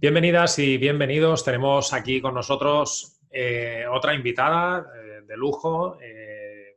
Bienvenidas 0.00 0.56
y 0.60 0.78
bienvenidos. 0.78 1.44
Tenemos 1.44 1.92
aquí 1.92 2.20
con 2.20 2.32
nosotros 2.32 3.18
eh, 3.32 3.84
otra 3.92 4.14
invitada 4.14 4.86
eh, 4.94 5.22
de 5.26 5.36
lujo, 5.36 5.98
eh, 6.00 6.76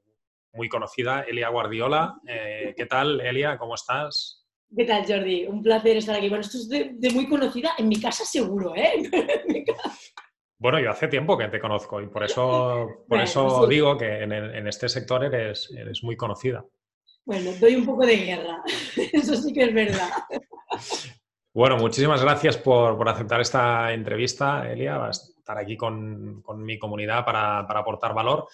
muy 0.54 0.68
conocida, 0.68 1.22
Elia 1.22 1.50
Guardiola. 1.50 2.20
¿Qué 2.26 2.86
tal, 2.90 3.22
Elia? 3.22 3.60
¿Cómo 3.60 3.76
estás? 3.76 4.48
¿Qué 4.76 4.86
tal, 4.86 5.06
Jordi? 5.06 5.46
Un 5.46 5.62
placer 5.62 5.98
estar 5.98 6.16
aquí. 6.16 6.30
Bueno, 6.30 6.42
esto 6.42 6.58
es 6.58 6.68
de, 6.68 7.12
muy 7.14 7.30
conocida, 7.30 7.74
en 7.78 7.90
mi 7.90 8.02
casa 8.02 8.26
seguro, 8.26 8.76
¿eh? 8.76 9.04
Bueno, 10.58 10.80
yo 10.80 10.90
hace 10.90 11.08
tiempo 11.08 11.38
que 11.38 11.48
te 11.48 11.60
conozco 11.60 12.02
y 12.02 12.08
por 12.08 12.24
eso, 12.24 13.06
por 13.08 13.20
eso 13.20 13.68
digo 13.68 13.98
que 13.98 14.24
en, 14.24 14.68
este 14.68 14.90
sector 14.90 15.24
eres, 15.24 15.72
eres 15.76 16.04
muy 16.04 16.16
conocida. 16.16 16.66
Bueno, 17.26 17.52
doy 17.60 17.76
un 17.76 17.86
poco 17.86 18.04
de 18.04 18.16
guerra, 18.16 18.64
eso 19.14 19.36
sí 19.36 19.54
que 19.54 19.64
es 19.64 19.74
verdad. 19.74 20.10
Bueno, 21.54 21.76
muchísimas 21.76 22.22
gracias 22.22 22.56
por, 22.56 23.10
aceptar 23.10 23.42
esta 23.42 23.92
entrevista, 23.92 24.72
Elia. 24.72 24.98
Vas 24.98 25.34
a 25.36 25.40
estar 25.40 25.58
aquí 25.58 25.76
con, 25.76 26.42
mi 26.64 26.80
comunidad 26.80 27.26
para, 27.26 27.60
aportar 27.60 28.14
valor. 28.14 28.48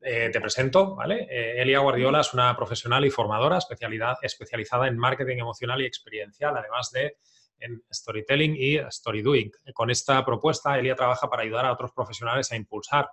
Eh, 0.00 0.30
te 0.32 0.40
presento, 0.40 0.94
¿vale? 0.94 1.26
Eh, 1.28 1.60
Elia 1.60 1.80
Guardiola 1.80 2.20
es 2.20 2.32
una 2.32 2.54
profesional 2.54 3.04
y 3.04 3.10
formadora 3.10 3.58
especialidad, 3.58 4.18
especializada 4.22 4.86
en 4.86 4.96
marketing 4.96 5.38
emocional 5.38 5.80
y 5.80 5.86
experiencial, 5.86 6.56
además 6.56 6.92
de 6.92 7.16
en 7.58 7.82
storytelling 7.92 8.54
y 8.56 8.76
story 8.76 9.22
doing. 9.22 9.50
Con 9.72 9.90
esta 9.90 10.24
propuesta, 10.24 10.78
Elia 10.78 10.94
trabaja 10.94 11.28
para 11.28 11.42
ayudar 11.42 11.66
a 11.66 11.72
otros 11.72 11.90
profesionales 11.90 12.52
a 12.52 12.56
impulsar 12.56 13.10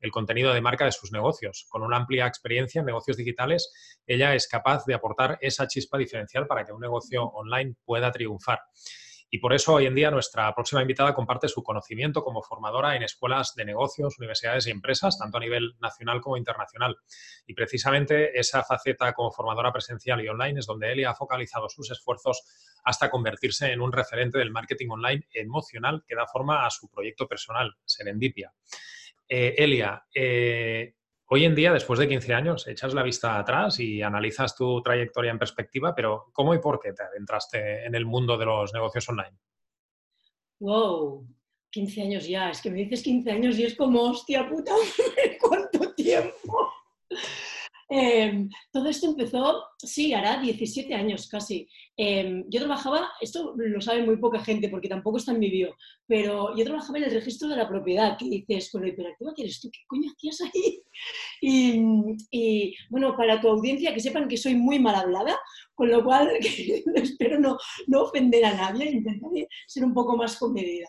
el 0.00 0.10
contenido 0.10 0.52
de 0.52 0.60
marca 0.60 0.84
de 0.84 0.92
sus 0.92 1.12
negocios. 1.12 1.66
Con 1.68 1.82
una 1.82 1.96
amplia 1.96 2.26
experiencia 2.26 2.80
en 2.80 2.86
negocios 2.86 3.16
digitales, 3.16 3.72
ella 4.06 4.34
es 4.34 4.48
capaz 4.48 4.84
de 4.86 4.94
aportar 4.94 5.38
esa 5.40 5.66
chispa 5.66 5.98
diferencial 5.98 6.46
para 6.46 6.64
que 6.64 6.72
un 6.72 6.80
negocio 6.80 7.24
online 7.24 7.74
pueda 7.84 8.10
triunfar. 8.10 8.60
Y 9.32 9.38
por 9.38 9.52
eso 9.52 9.74
hoy 9.74 9.86
en 9.86 9.94
día 9.94 10.10
nuestra 10.10 10.52
próxima 10.52 10.82
invitada 10.82 11.14
comparte 11.14 11.46
su 11.46 11.62
conocimiento 11.62 12.24
como 12.24 12.42
formadora 12.42 12.96
en 12.96 13.04
escuelas 13.04 13.54
de 13.54 13.64
negocios, 13.64 14.18
universidades 14.18 14.66
y 14.66 14.72
empresas, 14.72 15.16
tanto 15.18 15.36
a 15.36 15.40
nivel 15.40 15.76
nacional 15.80 16.20
como 16.20 16.36
internacional. 16.36 16.96
Y 17.46 17.54
precisamente 17.54 18.36
esa 18.38 18.64
faceta 18.64 19.12
como 19.12 19.30
formadora 19.30 19.72
presencial 19.72 20.20
y 20.20 20.28
online 20.28 20.58
es 20.58 20.66
donde 20.66 20.90
Elia 20.90 21.10
ha 21.10 21.14
focalizado 21.14 21.68
sus 21.68 21.92
esfuerzos 21.92 22.42
hasta 22.82 23.08
convertirse 23.08 23.70
en 23.70 23.80
un 23.80 23.92
referente 23.92 24.38
del 24.38 24.50
marketing 24.50 24.88
online 24.90 25.28
emocional 25.32 26.02
que 26.04 26.16
da 26.16 26.26
forma 26.26 26.66
a 26.66 26.70
su 26.70 26.90
proyecto 26.90 27.28
personal, 27.28 27.76
Serendipia. 27.84 28.52
Eh, 29.32 29.54
Elia, 29.58 30.04
eh, 30.12 30.96
hoy 31.26 31.44
en 31.44 31.54
día, 31.54 31.72
después 31.72 32.00
de 32.00 32.08
15 32.08 32.34
años, 32.34 32.66
echas 32.66 32.92
la 32.94 33.04
vista 33.04 33.38
atrás 33.38 33.78
y 33.78 34.02
analizas 34.02 34.56
tu 34.56 34.82
trayectoria 34.82 35.30
en 35.30 35.38
perspectiva, 35.38 35.94
pero 35.94 36.30
¿cómo 36.32 36.52
y 36.52 36.58
por 36.58 36.80
qué 36.80 36.92
te 36.92 37.04
adentraste 37.04 37.86
en 37.86 37.94
el 37.94 38.06
mundo 38.06 38.36
de 38.36 38.46
los 38.46 38.74
negocios 38.74 39.08
online? 39.08 39.38
Wow, 40.58 41.28
15 41.70 42.02
años 42.02 42.26
ya, 42.26 42.50
es 42.50 42.60
que 42.60 42.72
me 42.72 42.78
dices 42.78 43.04
15 43.04 43.30
años 43.30 43.56
y 43.56 43.66
es 43.66 43.76
como, 43.76 44.02
hostia 44.02 44.48
puta, 44.48 44.74
¿cuánto 45.40 45.94
tiempo? 45.94 46.72
Em, 47.92 48.48
todo 48.70 48.88
esto 48.88 49.08
empezó, 49.08 49.64
sí, 49.78 50.14
hará 50.14 50.40
17 50.40 50.94
años 50.94 51.28
casi. 51.28 51.68
Em, 51.96 52.44
yo 52.48 52.60
trabajaba, 52.60 53.10
esto 53.20 53.52
lo 53.56 53.80
sabe 53.80 54.04
muy 54.04 54.16
poca 54.16 54.44
gente 54.44 54.68
porque 54.68 54.88
tampoco 54.88 55.18
está 55.18 55.32
en 55.32 55.40
mi 55.40 55.50
bio, 55.50 55.74
pero 56.06 56.56
yo 56.56 56.64
trabajaba 56.64 56.98
en 56.98 57.04
el 57.04 57.10
registro 57.10 57.48
de 57.48 57.56
la 57.56 57.68
propiedad, 57.68 58.16
que 58.16 58.26
dices, 58.26 58.70
con 58.70 58.82
lo 58.82 58.88
hiperactiva 58.88 59.34
que 59.34 59.42
eres 59.42 59.60
tú, 59.60 59.68
¿qué 59.72 59.80
coño 59.88 60.08
hacías 60.10 60.40
ahí? 60.42 60.82
Y, 62.32 62.76
bueno, 62.90 63.16
para 63.16 63.40
tu 63.40 63.48
audiencia, 63.48 63.94
que 63.94 64.00
sepan 64.00 64.28
que 64.28 64.36
soy 64.36 64.54
muy 64.54 64.78
mal 64.78 64.94
hablada, 64.94 65.36
con 65.74 65.90
lo 65.90 66.04
cual 66.04 66.30
espero 66.94 67.40
no, 67.40 67.56
no, 67.86 68.02
ofender 68.02 68.44
a 68.44 68.54
nadie, 68.54 68.90
intentaré 68.90 69.48
ser 69.66 69.84
un 69.84 69.94
poco 69.94 70.16
más 70.16 70.38
comedida. 70.38 70.86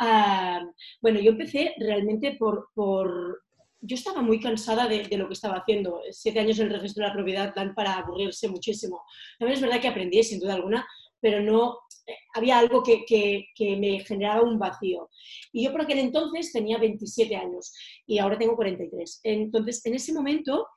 Ah, 0.00 0.62
bueno, 1.00 1.20
yo 1.20 1.32
empecé 1.32 1.74
realmente 1.78 2.36
por, 2.38 2.68
por, 2.74 3.42
yo 3.82 3.96
estaba 3.96 4.22
muy 4.22 4.40
cansada 4.40 4.88
de, 4.88 5.08
lo 5.16 5.26
que 5.26 5.34
estaba 5.34 5.56
haciendo. 5.56 6.00
Siete 6.10 6.40
años 6.40 6.58
en 6.58 6.68
el 6.68 6.74
registro 6.74 7.02
de 7.02 7.08
la 7.08 7.14
propiedad 7.14 7.52
dan 7.54 7.74
para 7.74 7.98
aburrirse 7.98 8.48
muchísimo. 8.48 9.02
También 9.38 9.56
es 9.56 9.62
verdad 9.62 9.80
que 9.80 9.88
aprendí, 9.88 10.22
sin 10.22 10.38
duda 10.38 10.54
alguna, 10.54 10.86
pero 11.20 11.40
no 11.40 11.78
eh, 12.06 12.14
había 12.34 12.58
algo 12.58 12.82
que, 12.82 13.44
me 13.78 14.00
generaba 14.00 14.42
un 14.42 14.58
vacío. 14.58 15.10
Y 15.52 15.64
yo 15.64 15.72
por 15.72 15.82
aquel 15.82 15.98
entonces 15.98 16.52
tenía 16.52 16.78
27 16.78 17.34
años 17.36 17.74
y 18.06 18.18
ahora 18.18 18.38
tengo 18.38 18.54
43. 18.54 19.20
Entonces, 19.24 19.84
en 19.84 19.94
ese 19.94 20.12
momento 20.12 20.68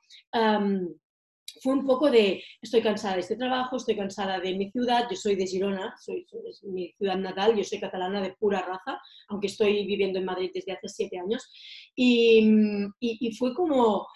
fue 1.62 1.72
un 1.74 1.86
poco 1.86 2.10
de, 2.10 2.42
estoy 2.60 2.82
cansada 2.82 3.14
de 3.14 3.20
este 3.20 3.36
trabajo, 3.36 3.76
estoy 3.76 3.96
cansada 3.96 4.40
de 4.40 4.54
mi 4.54 4.70
ciudad, 4.70 5.06
yo 5.10 5.16
soy 5.16 5.36
de 5.36 5.46
Girona, 5.46 5.94
soy, 6.00 6.26
es 6.48 6.62
mi 6.64 6.92
ciudad 6.92 7.16
natal, 7.16 7.56
yo 7.56 7.64
soy 7.64 7.80
catalana 7.80 8.20
de 8.20 8.34
pura 8.34 8.62
raza, 8.62 9.00
aunque 9.28 9.48
estoy 9.48 9.86
viviendo 9.86 10.18
en 10.18 10.24
Madrid 10.24 10.50
desde 10.54 10.72
hace 10.72 10.88
siete 10.88 11.18
años, 11.18 11.50
y, 11.94 12.88
y 13.00 13.32
fue 13.36 13.54
como, 13.54 14.06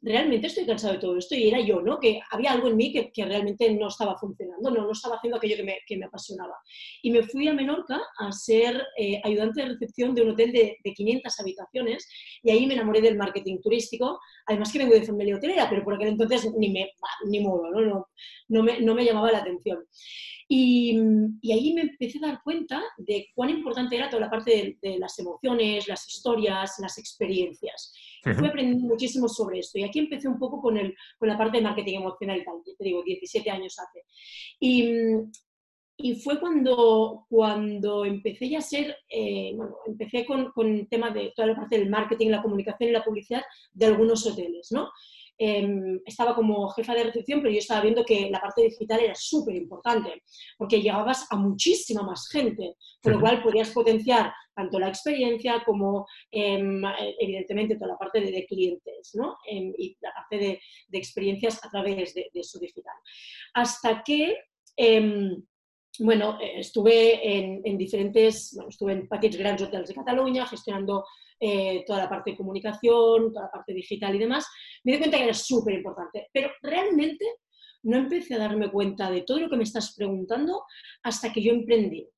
realmente 0.00 0.46
estoy 0.46 0.64
cansado 0.64 0.94
de 0.94 1.00
todo 1.00 1.16
esto 1.16 1.34
y 1.34 1.48
era 1.48 1.60
yo, 1.60 1.80
¿no? 1.80 1.98
Que 1.98 2.20
había 2.30 2.52
algo 2.52 2.68
en 2.68 2.76
mí 2.76 2.92
que, 2.92 3.10
que 3.10 3.24
realmente 3.24 3.72
no 3.72 3.88
estaba 3.88 4.16
funcionando, 4.16 4.70
no, 4.70 4.82
no 4.82 4.92
estaba 4.92 5.16
haciendo 5.16 5.38
aquello 5.38 5.56
que 5.56 5.64
me, 5.64 5.78
que 5.86 5.96
me 5.96 6.06
apasionaba. 6.06 6.54
Y 7.02 7.10
me 7.10 7.22
fui 7.22 7.48
a 7.48 7.52
Menorca 7.52 8.00
a 8.18 8.32
ser 8.32 8.80
eh, 8.96 9.20
ayudante 9.24 9.62
de 9.62 9.68
recepción 9.70 10.14
de 10.14 10.22
un 10.22 10.30
hotel 10.30 10.52
de, 10.52 10.76
de, 10.82 10.92
500 10.94 11.40
habitaciones 11.40 12.08
y 12.42 12.50
ahí 12.50 12.66
me 12.66 12.74
enamoré 12.74 13.00
del 13.00 13.16
marketing 13.16 13.58
turístico, 13.60 14.20
además 14.46 14.72
que 14.72 14.78
vengo 14.78 14.94
de 14.94 15.02
familia 15.02 15.36
hotelera, 15.36 15.68
pero 15.68 15.82
por 15.82 15.94
aquel 15.94 16.08
entonces 16.08 16.48
ni, 16.56 16.70
me, 16.70 16.90
ni 17.26 17.40
modo, 17.40 17.70
¿no? 17.70 17.80
No, 17.80 18.06
no, 18.48 18.62
me, 18.62 18.80
no 18.80 18.94
me 18.94 19.04
llamaba 19.04 19.32
la 19.32 19.38
atención. 19.38 19.84
Y, 20.50 20.98
y, 21.42 21.52
ahí 21.52 21.74
me 21.74 21.82
empecé 21.82 22.18
a 22.18 22.28
dar 22.28 22.40
cuenta 22.42 22.82
de 22.96 23.26
cuán 23.34 23.50
importante 23.50 23.96
era 23.96 24.08
toda 24.08 24.20
la 24.20 24.30
parte 24.30 24.50
de, 24.50 24.78
de 24.80 24.98
las 24.98 25.18
emociones, 25.18 25.86
las 25.86 26.08
historias, 26.08 26.78
las 26.78 26.96
experiencias. 26.96 27.92
Fui 28.22 28.46
aprendiendo 28.46 28.86
muchísimo 28.86 29.28
sobre 29.28 29.60
esto 29.60 29.78
y 29.78 29.84
aquí 29.88 29.98
empecé 29.98 30.28
un 30.28 30.38
poco 30.38 30.60
con, 30.60 30.76
el, 30.76 30.94
con 31.18 31.28
la 31.28 31.36
parte 31.36 31.58
de 31.58 31.64
marketing 31.64 31.98
emocional 31.98 32.38
y 32.38 32.44
tal, 32.44 32.54
te 32.64 32.84
digo, 32.84 33.02
17 33.02 33.50
años 33.50 33.78
hace. 33.78 34.04
Y, 34.60 34.92
y 35.96 36.14
fue 36.14 36.38
cuando, 36.38 37.26
cuando 37.28 38.04
empecé 38.04 38.48
ya 38.48 38.58
a 38.58 38.62
ser, 38.62 38.96
eh, 39.08 39.52
bueno, 39.56 39.76
empecé 39.86 40.24
con, 40.24 40.52
con 40.52 40.68
el 40.68 40.88
tema 40.88 41.10
de 41.10 41.32
toda 41.34 41.48
la 41.48 41.56
parte 41.56 41.76
del 41.76 41.90
marketing, 41.90 42.28
la 42.30 42.42
comunicación 42.42 42.90
y 42.90 42.92
la 42.92 43.04
publicidad 43.04 43.42
de 43.72 43.86
algunos 43.86 44.24
hoteles, 44.26 44.68
¿no? 44.70 44.90
Em, 45.40 46.00
estaba 46.04 46.34
como 46.34 46.68
jefa 46.70 46.94
de 46.94 47.04
recepción, 47.04 47.40
pero 47.40 47.52
yo 47.52 47.60
estaba 47.60 47.80
viendo 47.80 48.04
que 48.04 48.28
la 48.28 48.40
parte 48.40 48.62
digital 48.62 48.98
era 49.00 49.14
súper 49.14 49.54
importante, 49.54 50.24
porque 50.56 50.82
llegabas 50.82 51.26
a 51.30 51.36
muchísima 51.36 52.02
más 52.02 52.28
gente, 52.28 52.74
con 53.00 53.12
lo 53.12 53.20
cual 53.20 53.40
podías 53.40 53.70
potenciar 53.70 54.32
tanto 54.52 54.80
la 54.80 54.88
experiencia 54.88 55.62
como, 55.64 56.08
em, 56.32 56.82
evidentemente, 57.20 57.76
toda 57.76 57.92
la 57.92 57.98
parte 57.98 58.20
de, 58.20 58.46
clientes, 58.46 59.12
¿no? 59.14 59.36
Em, 59.46 59.72
y 59.78 59.96
la 60.00 60.12
parte 60.12 60.38
de, 60.38 60.60
experiencias 60.98 61.64
a 61.64 61.70
través 61.70 62.14
de, 62.14 62.28
de, 62.34 62.42
su 62.42 62.58
digital. 62.58 62.96
Hasta 63.54 64.02
que 64.02 64.36
bueno, 66.00 66.38
estuve 66.40 67.38
en, 67.38 67.60
en 67.64 67.76
diferentes, 67.76 68.52
bueno, 68.54 68.70
estuve 68.70 68.92
en 68.92 69.08
paquets 69.08 69.36
grandes 69.36 69.66
hoteles 69.66 69.88
de 69.88 69.94
Cataluña, 69.94 70.46
gestionando 70.46 71.04
eh, 71.40 71.84
toda 71.86 72.00
la 72.00 72.08
parte 72.08 72.32
de 72.32 72.36
comunicación, 72.36 73.32
toda 73.32 73.46
la 73.46 73.50
parte 73.50 73.74
digital 73.74 74.14
y 74.14 74.18
demás, 74.18 74.46
me 74.84 74.92
di 74.92 74.98
cuenta 74.98 75.18
que 75.18 75.24
era 75.24 75.34
súper 75.34 75.74
importante. 75.74 76.28
Pero 76.32 76.50
realmente 76.62 77.24
no 77.82 77.96
empecé 77.96 78.34
a 78.34 78.38
darme 78.38 78.70
cuenta 78.70 79.10
de 79.10 79.22
todo 79.22 79.40
lo 79.40 79.48
que 79.48 79.56
me 79.56 79.64
estás 79.64 79.94
preguntando 79.96 80.64
hasta 81.02 81.32
que 81.32 81.42
yo 81.42 81.52
emprendí. 81.52 82.08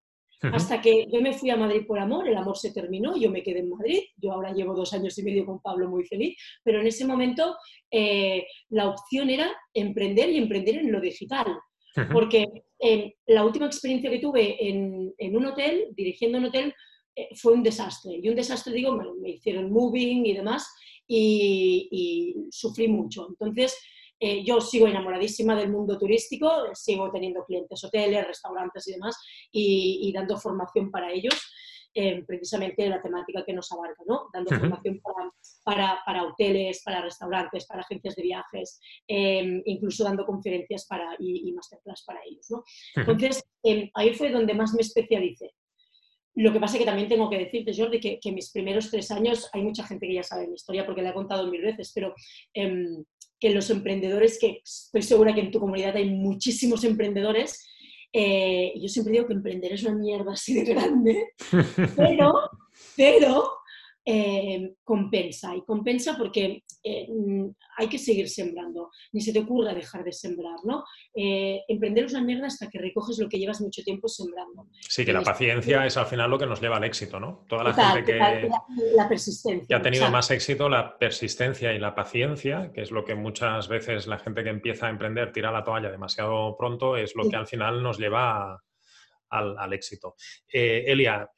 Hasta 0.42 0.80
que 0.80 1.06
yo 1.12 1.20
me 1.20 1.34
fui 1.34 1.50
a 1.50 1.56
Madrid 1.56 1.86
por 1.86 1.98
amor, 1.98 2.26
el 2.26 2.36
amor 2.36 2.56
se 2.56 2.72
terminó, 2.72 3.14
yo 3.14 3.30
me 3.30 3.42
quedé 3.42 3.59
en 3.59 3.69
Madrid, 3.69 4.00
yo 4.16 4.32
ahora 4.32 4.53
llevo 4.53 4.75
dos 4.75 4.94
años 4.94 5.19
y 5.19 5.22
medio 5.22 5.44
con 5.44 5.60
Pablo 5.60 5.86
muy 5.91 6.06
feliz, 6.06 6.34
pero 6.64 6.80
en 6.80 6.86
ese 6.86 7.04
momento 7.04 7.56
eh, 7.91 8.47
la 8.70 8.88
opción 8.88 9.28
era 9.28 9.54
emprender 9.75 10.30
y 10.30 10.38
emprender 10.38 10.78
en 10.78 10.92
lo 10.92 11.00
digital. 11.00 11.47
Porque 12.12 12.47
eh, 12.78 13.14
la 13.26 13.44
última 13.44 13.66
experiencia 13.66 14.10
que 14.10 14.20
tuve 14.20 14.69
en, 14.69 15.12
en, 15.19 15.36
un 15.36 15.44
hotel, 15.44 15.89
dirigiendo 15.95 16.39
un 16.39 16.47
hotel, 16.47 16.74
fue 17.34 17.53
un 17.53 17.62
desastre. 17.62 18.18
Y 18.22 18.28
un 18.28 18.36
desastre, 18.36 18.72
digo, 18.72 18.95
me, 19.21 19.30
hicieron 19.30 19.71
moving 19.71 20.27
y 20.27 20.34
demás 20.34 20.68
y, 21.10 22.48
sufrí 22.51 22.89
mucho. 22.89 23.27
Entonces, 23.28 23.77
eh, 24.18 24.45
yo 24.45 24.60
sigo 24.60 24.86
enamoradísima 24.86 25.57
del 25.57 25.71
mundo 25.71 25.98
turístico, 25.98 26.51
sigo 26.74 27.10
teniendo 27.10 27.45
clientes, 27.45 27.83
hoteles, 27.83 28.27
restaurantes 28.27 28.86
y 28.89 28.92
demás, 28.92 29.16
y, 29.51 30.12
dando 30.12 30.36
formación 30.39 30.91
para 30.91 31.10
ellos, 31.10 31.34
eh, 31.92 32.22
precisamente 32.24 32.89
la 32.89 33.03
temática 33.03 33.45
que 33.45 33.53
nos 33.53 33.72
abarca, 33.72 34.03
¿no? 34.07 34.28
Dando 34.33 34.51
formación 34.51 35.01
para, 35.65 36.01
para, 36.04 36.24
hoteles, 36.24 36.83
para 36.84 37.03
restaurantes, 37.03 37.66
para 37.66 37.80
agencias 37.80 38.15
de 38.15 38.22
viajes, 38.22 38.80
incluso 39.09 40.04
dando 40.04 40.24
conferencias 40.24 40.86
para, 40.86 41.16
y, 41.18 41.51
masterclass 41.53 42.04
para 42.04 42.21
ellos, 42.24 42.47
¿no? 42.51 42.62
Entonces, 42.95 43.42
ahí 43.95 44.15
fue 44.15 44.30
donde 44.30 44.54
más 44.54 44.72
me 44.74 44.83
especialicé. 44.83 45.51
Lo 46.41 46.53
que 46.53 46.60
pasa 46.60 46.75
es 46.75 46.81
que 46.81 46.87
también 46.87 47.09
tengo 47.09 47.28
que 47.28 47.39
decirte, 47.39 47.75
Jordi, 47.77 48.01
que, 48.01 48.19
que, 48.19 48.33
mis 48.33 48.51
primeros 48.51 48.91
tres 48.91 49.10
años, 49.10 49.51
hay 49.53 49.63
mucha 49.63 49.87
gente 49.87 50.07
que 50.07 50.15
ya 50.15 50.22
sabe 50.22 50.47
mi 50.47 50.54
historia 50.54 50.87
porque 50.87 51.03
la 51.03 51.10
he 51.10 51.15
contado 51.15 51.47
mil 51.48 51.60
veces, 51.60 51.92
pero 51.95 52.15
em, 52.54 53.04
que 53.39 53.51
los 53.51 53.69
emprendedores, 53.69 54.39
que 54.39 54.63
estoy 54.65 55.03
segura 55.03 55.34
que 55.34 55.42
en 55.42 55.51
tu 55.51 55.60
comunidad 55.60 55.97
hay 55.97 56.09
muchísimos 56.10 56.84
emprendedores, 56.84 57.66
Eh, 58.13 58.72
yo 58.83 58.89
siempre 58.89 59.13
digo 59.13 59.27
que 59.28 59.34
emprender 59.34 59.72
es 59.72 59.84
una 59.84 59.95
mierda 59.95 60.33
así 60.33 60.53
de 60.54 60.65
grande, 60.65 61.28
pero, 61.97 62.33
pero 62.97 63.59
eh, 64.04 64.72
compensa. 64.82 65.54
Y 65.54 65.62
compensa 65.62 66.16
porque 66.16 66.64
eh, 66.82 67.06
mm, 67.08 67.50
hay 67.76 67.88
que 67.88 67.98
seguir 67.98 68.28
sembrando. 68.28 68.91
Ni 69.12 69.20
se 69.20 69.32
te 69.32 69.41
ocurra 69.41 69.74
dejar 69.74 70.04
de 70.04 70.12
sembrar, 70.12 70.56
¿no? 70.64 70.84
Eh, 71.14 71.62
emprender 71.68 72.06
es 72.06 72.12
una 72.12 72.24
mierda 72.24 72.47
hasta 72.47 72.68
que 72.70 72.78
recoges 72.78 73.18
lo 73.18 73.28
que 73.28 73.38
llevas 73.38 73.60
mucho 73.60 73.82
tiempo 73.82 74.08
sembrando. 74.08 74.68
Sí, 74.80 75.04
que 75.04 75.12
la 75.12 75.22
paciencia 75.22 75.84
es 75.84 75.97
al 75.97 76.06
final 76.06 76.30
lo 76.30 76.38
que 76.38 76.47
nos 76.47 76.60
lleva 76.60 76.78
al 76.78 76.84
éxito, 76.84 77.20
¿no? 77.20 77.44
Toda 77.48 77.64
la 77.64 77.74
gente 77.74 78.12
que, 78.12 78.18
la, 78.94 79.08
persistencia, 79.08 79.66
que 79.68 79.74
ha 79.74 79.82
tenido 79.82 80.10
más 80.10 80.30
éxito, 80.30 80.68
la 80.68 80.98
persistencia 80.98 81.72
y 81.74 81.78
la 81.78 81.94
paciencia, 81.94 82.72
que 82.72 82.80
es 82.82 82.91
lo 82.91 83.04
que 83.04 83.14
muchas 83.14 83.68
veces 83.68 84.06
la 84.06 84.18
gente 84.18 84.42
que 84.42 84.50
empieza 84.50 84.86
a 84.86 84.91
emprender 84.91 85.32
tira 85.32 85.52
la 85.52 85.62
toalla 85.62 85.91
demasiado 85.91 86.56
pronto, 86.56 86.97
es 86.97 87.14
lo 87.14 87.28
que 87.28 87.36
al 87.36 87.47
final 87.47 87.82
nos 87.82 87.98
lleva 87.98 88.62
al, 89.28 89.72
éxito. 89.72 90.16
Elia, 90.48 91.30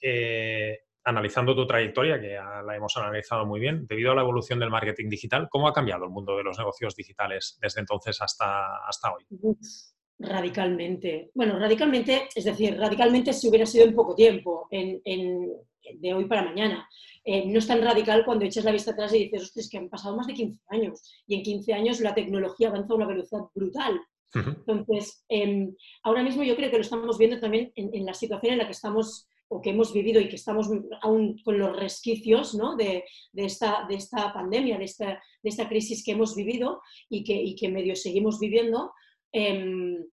analizando 1.04 1.54
tu 1.54 1.66
trayectoria, 1.66 2.20
que 2.20 2.32
ya 2.32 2.62
la 2.62 2.76
hemos 2.76 2.96
analizado 2.96 3.46
muy 3.46 3.60
bien, 3.60 3.86
debido 3.86 4.12
a 4.12 4.14
la 4.14 4.22
evolución 4.22 4.58
del 4.58 4.70
marketing 4.70 5.08
digital, 5.08 5.48
¿cómo 5.50 5.68
ha 5.68 5.72
cambiado 5.72 6.04
el 6.04 6.10
mundo 6.10 6.36
de 6.36 6.44
los 6.44 6.58
negocios 6.58 6.94
digitales 6.94 7.58
desde 7.60 7.80
entonces 7.80 8.20
hasta, 8.20 8.76
hasta 8.86 9.12
hoy? 9.12 9.24
radicalmente. 10.18 11.30
Bueno, 11.34 11.58
radicalmente, 11.58 12.28
es 12.34 12.44
decir, 12.44 12.78
radicalmente 12.78 13.32
si 13.32 13.48
hubiera 13.48 13.66
sido 13.66 13.84
en 13.84 13.94
poco 13.94 14.14
tiempo, 14.14 14.68
en, 14.70 15.00
de 15.94 16.14
hoy 16.14 16.26
para 16.26 16.44
mañana. 16.44 16.88
Eh, 17.24 17.46
no 17.46 17.58
es 17.58 17.66
tan 17.66 17.82
radical 17.82 18.24
cuando 18.24 18.44
echas 18.44 18.64
la 18.64 18.72
vista 18.72 18.92
atrás 18.92 19.14
y 19.14 19.24
dices, 19.24 19.42
ostras, 19.42 19.68
que 19.68 19.78
han 19.78 19.88
pasado 19.88 20.16
más 20.16 20.26
de 20.26 20.34
15 20.34 20.60
años 20.68 21.22
y 21.26 21.36
en 21.36 21.42
15 21.42 21.72
años 21.72 22.00
la 22.00 22.14
tecnología 22.14 22.68
avanza 22.68 22.92
a 22.92 22.96
una 22.96 23.06
velocidad 23.06 23.42
brutal. 23.54 24.00
Entonces, 24.34 25.24
em, 25.28 25.74
ahora 26.04 26.22
mismo 26.22 26.42
yo 26.42 26.56
creo 26.56 26.70
que 26.70 26.76
lo 26.76 26.82
estamos 26.82 27.18
viendo 27.18 27.38
también 27.38 27.70
en, 27.74 28.06
la 28.06 28.14
situación 28.14 28.54
en 28.54 28.58
la 28.60 28.64
que 28.64 28.72
estamos 28.72 29.28
que 29.60 29.70
hemos 29.70 29.92
vivido 29.92 30.20
y 30.20 30.28
que 30.28 30.36
estamos 30.36 30.68
aún 31.02 31.38
con 31.42 31.58
los 31.58 31.76
resquicios 31.76 32.56
de, 32.78 33.04
esta, 33.34 33.86
de, 33.88 33.96
esta, 33.96 34.32
pandemia, 34.32 34.78
de 34.78 34.84
esta, 34.84 35.22
de 35.42 35.48
esta, 35.48 35.68
crisis 35.68 36.04
que 36.04 36.12
hemos 36.12 36.34
vivido 36.34 36.80
y 37.10 37.24
que, 37.24 37.34
y 37.34 37.54
que 37.56 37.68
medio 37.68 37.96
seguimos 37.96 38.38
viviendo. 38.38 38.92
Em, 39.32 40.04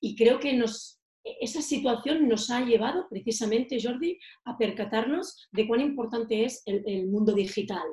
y 0.00 0.16
creo 0.16 0.38
que 0.38 0.52
nos, 0.52 1.00
esa 1.24 1.62
situación 1.62 2.28
nos 2.28 2.50
ha 2.50 2.60
llevado 2.60 3.06
precisamente, 3.08 3.78
Jordi, 3.82 4.18
a 4.44 4.58
percatarnos 4.58 5.48
de 5.52 5.66
cuán 5.66 5.80
importante 5.80 6.44
es 6.44 6.62
el, 6.66 7.06
mundo 7.08 7.32
digital. 7.32 7.86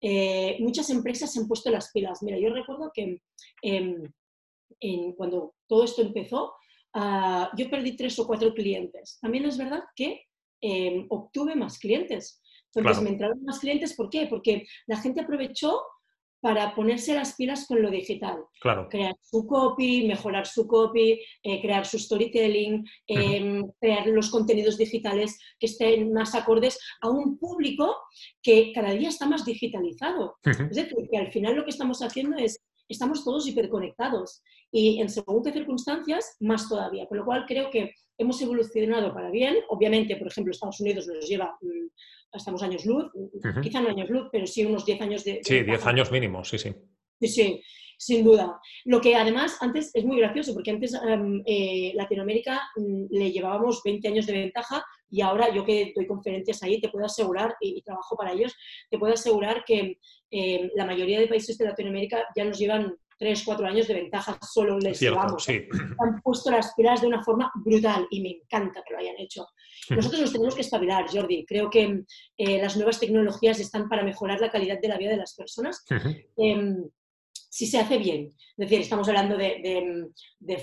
Eh, 0.00 0.56
muchas 0.60 0.90
empresas 0.90 1.32
se 1.32 1.40
han 1.40 1.46
puesto 1.46 1.70
las 1.70 1.92
pilas. 1.92 2.22
Mira, 2.22 2.38
yo 2.38 2.52
recuerdo 2.52 2.90
que 2.92 3.20
em, 3.62 4.12
cuando 5.16 5.54
todo 5.68 5.84
esto 5.84 6.02
empezó, 6.02 6.52
ah, 6.94 7.50
yo 7.56 7.70
perdí 7.70 7.96
tres 7.96 8.18
o 8.18 8.26
cuatro 8.26 8.52
clientes. 8.52 9.18
También 9.20 9.44
es 9.44 9.56
verdad 9.56 9.84
que 9.94 10.22
Em, 10.62 11.06
obtuve 11.10 11.56
más 11.56 11.78
clientes. 11.78 12.40
Entonces 12.72 13.02
me 13.02 13.10
entraron 13.10 13.42
más 13.42 13.58
clientes, 13.58 13.94
¿por 13.94 14.08
qué? 14.08 14.26
Porque 14.30 14.64
la 14.86 14.96
gente 14.96 15.20
aprovechó 15.20 15.82
para 16.40 16.74
ponerse 16.74 17.14
las 17.14 17.34
pilas 17.34 17.66
con 17.66 17.82
lo 17.82 17.90
digital. 17.90 18.44
Claro. 18.60 18.88
Crear 18.88 19.14
su 19.20 19.46
copy, 19.46 20.06
mejorar 20.06 20.46
su 20.46 20.66
copy, 20.66 21.20
eh, 21.42 21.60
crear 21.60 21.84
su 21.84 21.98
storytelling, 21.98 22.84
em, 23.06 23.68
crear 23.80 24.06
los 24.06 24.30
contenidos 24.30 24.78
digitales 24.78 25.38
que 25.58 25.66
estén 25.66 26.12
más 26.12 26.34
acordes 26.34 26.78
a 27.00 27.10
un 27.10 27.38
público 27.38 27.96
que 28.40 28.72
cada 28.72 28.92
día 28.92 29.08
está 29.08 29.26
más 29.26 29.44
digitalizado. 29.44 30.36
Es 30.44 30.76
decir, 30.76 30.96
que 31.10 31.18
al 31.18 31.30
final 31.32 31.56
lo 31.56 31.64
que 31.64 31.70
estamos 31.70 32.02
haciendo 32.02 32.36
es, 32.36 32.60
estamos 32.88 33.24
todos 33.24 33.46
hiperconectados 33.48 34.42
y 34.72 35.00
en 35.00 35.08
según 35.08 35.42
qué 35.44 35.52
circunstancias, 35.52 36.36
más 36.40 36.68
todavía. 36.68 37.06
Con 37.06 37.18
lo 37.18 37.24
cual 37.24 37.44
creo 37.46 37.70
que 37.70 37.94
hemos 38.18 38.40
evolucionado 38.40 39.12
para 39.12 39.30
bien. 39.30 39.56
Obviamente, 39.68 40.16
por 40.16 40.28
ejemplo, 40.28 40.50
Estados 40.50 40.80
Unidos 40.80 41.06
nos 41.06 41.28
lleva, 41.28 41.56
mm, 41.60 42.36
estamos 42.36 42.62
años 42.62 42.84
luz, 42.84 43.10
quizá 43.62 43.80
no 43.80 43.88
años 43.88 44.10
luz, 44.10 44.28
pero 44.32 44.46
sí 44.46 44.64
unos 44.64 44.84
10 44.84 45.00
años 45.00 45.24
de... 45.24 45.40
sí, 45.42 45.62
10 45.62 45.86
años 45.86 46.10
mínimo, 46.10 46.44
sí, 46.44 46.58
sí. 46.58 46.72
Sí, 47.20 47.28
sí, 47.28 47.62
sin 47.98 48.24
duda. 48.24 48.60
Lo 48.84 49.00
que 49.00 49.14
además 49.14 49.58
antes 49.60 49.94
es 49.94 50.04
muy 50.04 50.18
gracioso, 50.18 50.54
porque 50.54 50.72
antes 50.72 50.92
eh, 51.46 51.92
Latinoamérica 51.94 52.60
mm, 52.76 53.04
le 53.10 53.30
llevábamos 53.30 53.82
20 53.84 54.08
años 54.08 54.26
de 54.26 54.32
ventaja 54.32 54.84
y 55.08 55.20
ahora 55.20 55.54
yo 55.54 55.64
que 55.64 55.92
doy 55.94 56.06
conferencias 56.06 56.62
ahí, 56.62 56.80
te 56.80 56.88
puedo 56.88 57.04
asegurar, 57.04 57.54
y, 57.60 57.82
trabajo 57.82 58.16
para 58.16 58.32
ellos, 58.32 58.56
te 58.90 58.98
puedo 58.98 59.12
asegurar 59.12 59.62
que 59.64 59.98
em, 60.30 60.70
la 60.74 60.86
mayoría 60.86 61.20
de 61.20 61.28
países 61.28 61.58
de 61.58 61.66
Latinoamérica 61.66 62.24
ya 62.34 62.44
nos 62.44 62.58
llevan 62.58 62.96
tres, 63.22 63.44
cuatro 63.44 63.68
años 63.68 63.86
de 63.86 63.94
ventaja 63.94 64.36
solo 64.42 64.80
les 64.80 64.98
llevamos. 64.98 65.48
Han 65.48 66.20
puesto 66.24 66.50
las 66.50 66.74
pilas 66.74 67.00
de 67.00 67.06
una 67.06 67.22
forma 67.22 67.52
brutal 67.54 68.08
y 68.10 68.20
me 68.20 68.30
encanta 68.30 68.82
que 68.84 68.94
lo 68.94 68.98
hayan 68.98 69.14
hecho. 69.16 69.46
Nosotros 69.90 70.22
nos 70.22 70.32
tenemos 70.32 70.56
que 70.56 70.62
espabilar, 70.62 71.06
Jordi. 71.08 71.44
Creo 71.46 71.70
que 71.70 72.02
eh, 72.36 72.58
las 72.60 72.76
nuevas 72.76 72.98
tecnologías 72.98 73.60
están 73.60 73.88
para 73.88 74.02
mejorar 74.02 74.40
la 74.40 74.50
calidad 74.50 74.80
de 74.80 74.88
la 74.88 74.98
vida 74.98 75.10
de 75.10 75.18
las 75.18 75.36
personas 75.36 75.84
si 77.52 77.66
se 77.66 77.78
hace 77.78 77.98
bien. 77.98 78.28
Es 78.28 78.56
decir, 78.56 78.80
estamos 78.80 79.06
hablando 79.08 79.36
de, 79.36 80.10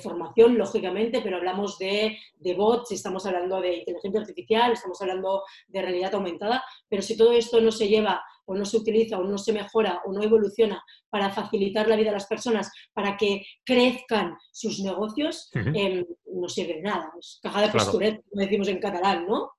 formación, 0.02 0.58
lógicamente, 0.58 1.22
pero 1.22 1.38
hablamos 1.38 1.78
de, 1.78 2.18
bots, 2.58 2.92
estamos 2.92 3.28
hablando 3.28 3.62
de 3.62 3.78
inteligencia 3.78 4.22
artificial, 4.22 4.72
estamos 4.72 5.00
hablando 5.00 5.44
de 5.68 5.84
realidad 5.84 6.16
aumentada, 6.16 6.64
pero 6.88 7.04
si 7.04 7.16
todo 7.16 7.32
esto 7.34 7.62
no 7.62 7.72
se 7.72 7.88
lleva 7.88 8.24
o 8.50 8.56
no 8.56 8.66
se 8.66 8.78
utiliza 8.78 9.20
o 9.20 9.24
no 9.24 9.38
se 9.38 9.54
mejora 9.54 10.02
o 10.06 10.12
no 10.12 10.24
evoluciona 10.24 10.84
para 11.10 11.30
facilitar 11.30 11.88
la 11.88 11.96
vida 11.96 12.10
a 12.10 12.14
las 12.14 12.26
personas, 12.26 12.72
para 12.94 13.16
que 13.16 13.46
crezcan 13.64 14.36
sus 14.52 14.80
negocios, 14.80 15.50
em, 15.54 16.04
no 16.34 16.50
sirve 16.50 16.76
de 16.76 16.82
nada. 16.82 17.12
Es 17.20 17.40
caja 17.44 17.62
de 17.62 17.70
posturet, 17.70 18.24
como 18.28 18.42
decimos 18.42 18.68
en 18.68 18.80
catalán, 18.80 19.28
¿no? 19.28 19.52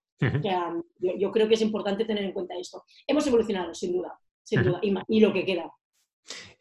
yo, 1.19 1.31
creo 1.31 1.49
que 1.49 1.55
es 1.55 1.63
importante 1.63 2.05
tener 2.05 2.25
en 2.25 2.33
cuenta 2.33 2.55
esto. 2.59 2.83
Hemos 3.07 3.27
evolucionado, 3.27 3.73
sin 3.75 3.93
duda, 3.93 4.19
sin 4.43 4.65
duda, 4.65 4.81
y 4.83 5.21
lo 5.21 5.33
que 5.33 5.47
queda. 5.47 5.71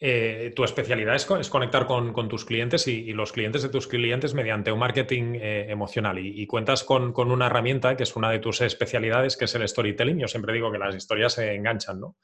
Eh, 0.01 0.53
tu 0.55 0.63
especialidad 0.63 1.15
es, 1.15 1.25
conectar 1.49 1.85
con, 1.85 2.13
tus 2.29 2.45
clientes 2.45 2.87
y, 2.87 3.11
los 3.11 3.33
clientes 3.33 3.61
de 3.63 3.69
tus 3.69 3.87
clientes 3.87 4.33
mediante 4.33 4.71
un 4.71 4.79
marketing 4.79 5.35
eh, 5.35 5.65
emocional 5.69 6.17
y, 6.19 6.47
cuentas 6.47 6.83
con, 6.83 7.13
una 7.17 7.47
herramienta 7.47 7.97
que 7.97 8.03
es 8.03 8.15
una 8.15 8.29
de 8.31 8.39
tus 8.39 8.61
especialidades, 8.61 9.35
que 9.35 9.45
es 9.45 9.55
el 9.55 9.67
storytelling. 9.67 10.17
Yo 10.17 10.27
siempre 10.27 10.53
digo 10.53 10.71
que 10.71 10.77
las 10.77 10.95
historias 10.95 11.33
se 11.33 11.53
enganchan, 11.53 11.99
¿no? 11.99 12.15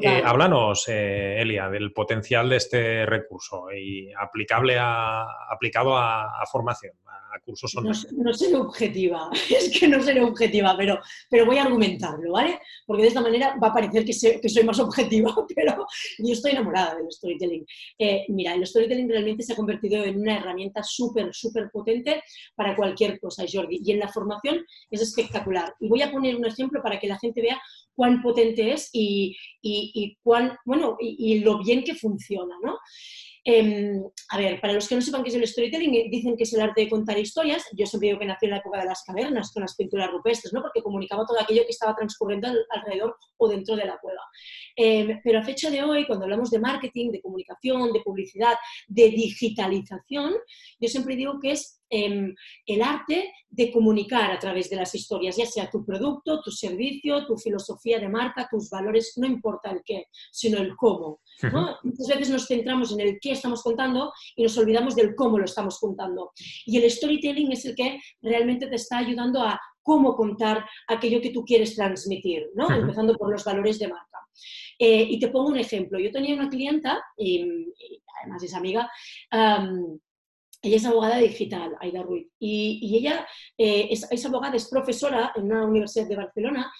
Eh, 0.00 0.22
háblanos, 0.24 0.88
Elia, 0.88 1.68
del 1.68 1.92
potencial 1.92 2.48
de 2.48 2.56
este 2.56 3.04
recurso 3.06 3.70
y 3.72 4.10
aplicable 4.12 4.78
a, 4.78 5.26
aplicado 5.50 5.98
a 5.98 6.44
formación, 6.50 6.94
no, 7.82 7.92
no, 8.24 8.34
seré 8.34 8.56
objetiva, 8.56 9.30
es 9.50 9.78
que 9.78 9.88
no 9.88 10.02
seré 10.02 10.22
objetiva, 10.22 10.74
pero, 10.76 10.98
pero 11.28 11.46
voy 11.46 11.58
a 11.58 11.62
argumentarlo, 11.62 12.32
¿vale? 12.32 12.58
Porque 12.86 13.02
de 13.02 13.08
esta 13.08 13.20
manera 13.20 13.56
va 13.62 13.68
a 13.68 13.72
parecer 13.72 14.04
que, 14.04 14.48
soy 14.48 14.64
más 14.64 14.78
objetiva, 14.80 15.34
pero 15.54 15.86
yo 16.18 16.32
estoy 16.32 16.52
enamorada 16.52 16.96
del 16.96 17.10
storytelling. 17.10 17.64
Eh, 17.98 18.24
mira, 18.28 18.54
el 18.54 18.66
storytelling 18.66 19.08
realmente 19.08 19.42
se 19.42 19.52
ha 19.52 19.56
convertido 19.56 20.02
en 20.04 20.20
una 20.20 20.36
herramienta 20.36 20.82
súper, 20.82 21.30
súper 21.32 21.70
potente 21.72 22.22
para 22.54 22.74
cualquier 22.74 23.18
cosa, 23.20 23.44
Jordi, 23.50 23.80
y 23.84 23.92
en 23.92 24.00
la 24.00 24.08
formación 24.08 24.64
es 24.90 25.00
espectacular. 25.00 25.74
Y 25.80 25.88
voy 25.88 26.02
a 26.02 26.10
poner 26.10 26.36
un 26.36 26.46
ejemplo 26.46 26.82
para 26.82 26.98
que 26.98 27.08
la 27.08 27.18
gente 27.18 27.42
vea 27.42 27.60
cuán 27.94 28.22
potente 28.22 28.72
es 28.72 28.88
y, 28.92 29.36
y, 29.60 29.92
y 29.94 30.16
cuán, 30.22 30.56
bueno, 30.64 30.96
y 31.00 31.40
lo 31.40 31.58
bien 31.58 31.84
que 31.84 31.94
funciona, 31.94 32.56
¿no? 32.62 32.78
Em, 33.44 34.02
a 34.28 34.38
ver, 34.38 34.60
para 34.60 34.74
los 34.74 34.86
que 34.86 34.94
no 34.94 35.00
sepan 35.00 35.22
qué 35.22 35.30
es 35.30 35.34
el 35.34 35.46
storytelling, 35.46 35.94
eh, 35.94 36.08
dicen 36.10 36.36
que 36.36 36.42
es 36.42 36.52
el 36.52 36.60
arte 36.60 36.82
de 36.82 36.90
contar 36.90 37.18
historias. 37.18 37.64
Yo 37.72 37.86
siempre 37.86 38.08
digo 38.08 38.18
que 38.18 38.26
nació 38.26 38.46
en 38.46 38.50
la 38.50 38.58
época 38.58 38.80
de 38.80 38.84
las 38.86 39.02
cavernas, 39.02 39.52
con 39.52 39.62
las 39.62 39.74
pinturas 39.76 40.10
rupestres, 40.10 40.52
¿no? 40.52 40.60
porque 40.60 40.82
comunicaba 40.82 41.24
todo 41.26 41.40
aquello 41.40 41.62
que 41.64 41.70
estaba 41.70 41.94
transcurriendo 41.94 42.48
alrededor 42.70 43.16
o 43.38 43.48
dentro 43.48 43.76
de 43.76 43.86
la 43.86 43.98
cueva. 43.98 44.22
Em, 44.76 45.20
pero 45.24 45.38
a 45.38 45.42
fecha 45.42 45.70
de 45.70 45.82
hoy, 45.82 46.06
cuando 46.06 46.24
hablamos 46.24 46.50
de 46.50 46.58
marketing, 46.58 47.10
de 47.12 47.22
comunicación, 47.22 47.92
de 47.92 48.00
publicidad, 48.00 48.56
de 48.88 49.08
digitalización, 49.08 50.34
yo 50.78 50.88
siempre 50.88 51.16
digo 51.16 51.40
que 51.40 51.52
es 51.52 51.79
em, 51.90 52.34
el 52.66 52.82
arte 52.82 53.32
de 53.48 53.72
comunicar 53.72 54.30
a 54.30 54.38
través 54.38 54.70
de 54.70 54.76
las 54.76 54.94
historias, 54.94 55.36
ya 55.36 55.46
sea 55.46 55.70
tu 55.70 55.84
producto, 55.84 56.40
tu 56.40 56.50
servicio, 56.50 57.26
tu 57.26 57.36
filosofía 57.36 57.98
de 57.98 58.08
marca, 58.08 58.48
tus 58.50 58.70
valores, 58.70 59.14
no 59.16 59.26
importa 59.26 59.70
el 59.70 59.82
qué, 59.84 60.06
sino 60.30 60.58
el 60.58 60.76
cómo. 60.76 61.20
Muchas 61.82 62.08
veces 62.08 62.30
nos 62.30 62.46
centramos 62.46 62.92
en 62.92 63.00
el 63.00 63.18
qué 63.20 63.32
estamos 63.32 63.62
contando 63.62 64.12
y 64.36 64.42
nos 64.44 64.56
olvidamos 64.56 64.94
del 64.94 65.14
cómo 65.14 65.38
lo 65.38 65.44
estamos 65.44 65.78
contando. 65.78 66.30
Y 66.64 66.78
el 66.78 66.90
storytelling 66.90 67.52
es 67.52 67.64
el 67.64 67.74
que 67.74 67.98
realmente 68.22 68.68
te 68.68 68.76
está 68.76 68.98
ayudando 68.98 69.42
a 69.42 69.60
cómo 69.82 70.14
contar 70.14 70.64
aquello 70.86 71.20
que 71.20 71.30
tú 71.30 71.44
quieres 71.44 71.74
transmitir, 71.74 72.50
¿no? 72.54 72.70
empezando 72.70 73.16
por 73.16 73.30
los 73.30 73.44
valores 73.44 73.78
de 73.78 73.88
marca. 73.88 74.18
Eh, 74.78 75.06
y 75.10 75.18
te 75.18 75.28
pongo 75.28 75.48
un 75.48 75.58
ejemplo. 75.58 75.98
Yo 75.98 76.10
tenía 76.10 76.34
una 76.34 76.48
clienta, 76.48 77.02
y, 77.16 77.42
además 78.22 78.42
es 78.42 78.54
amiga, 78.54 78.90
ella 80.62 80.76
es 80.76 80.84
abogada 80.84 81.18
digital, 81.18 81.74
Aida 81.80 82.02
Ruiz, 82.02 82.28
y, 82.38 82.96
ella 82.96 83.26
eh, 83.56 83.88
es, 83.90 84.26
abogada, 84.26 84.56
es 84.56 84.68
profesora 84.68 85.32
en 85.34 85.44
una 85.44 85.64
universidad 85.66 86.06
de 86.06 86.16
Barcelona 86.16 86.70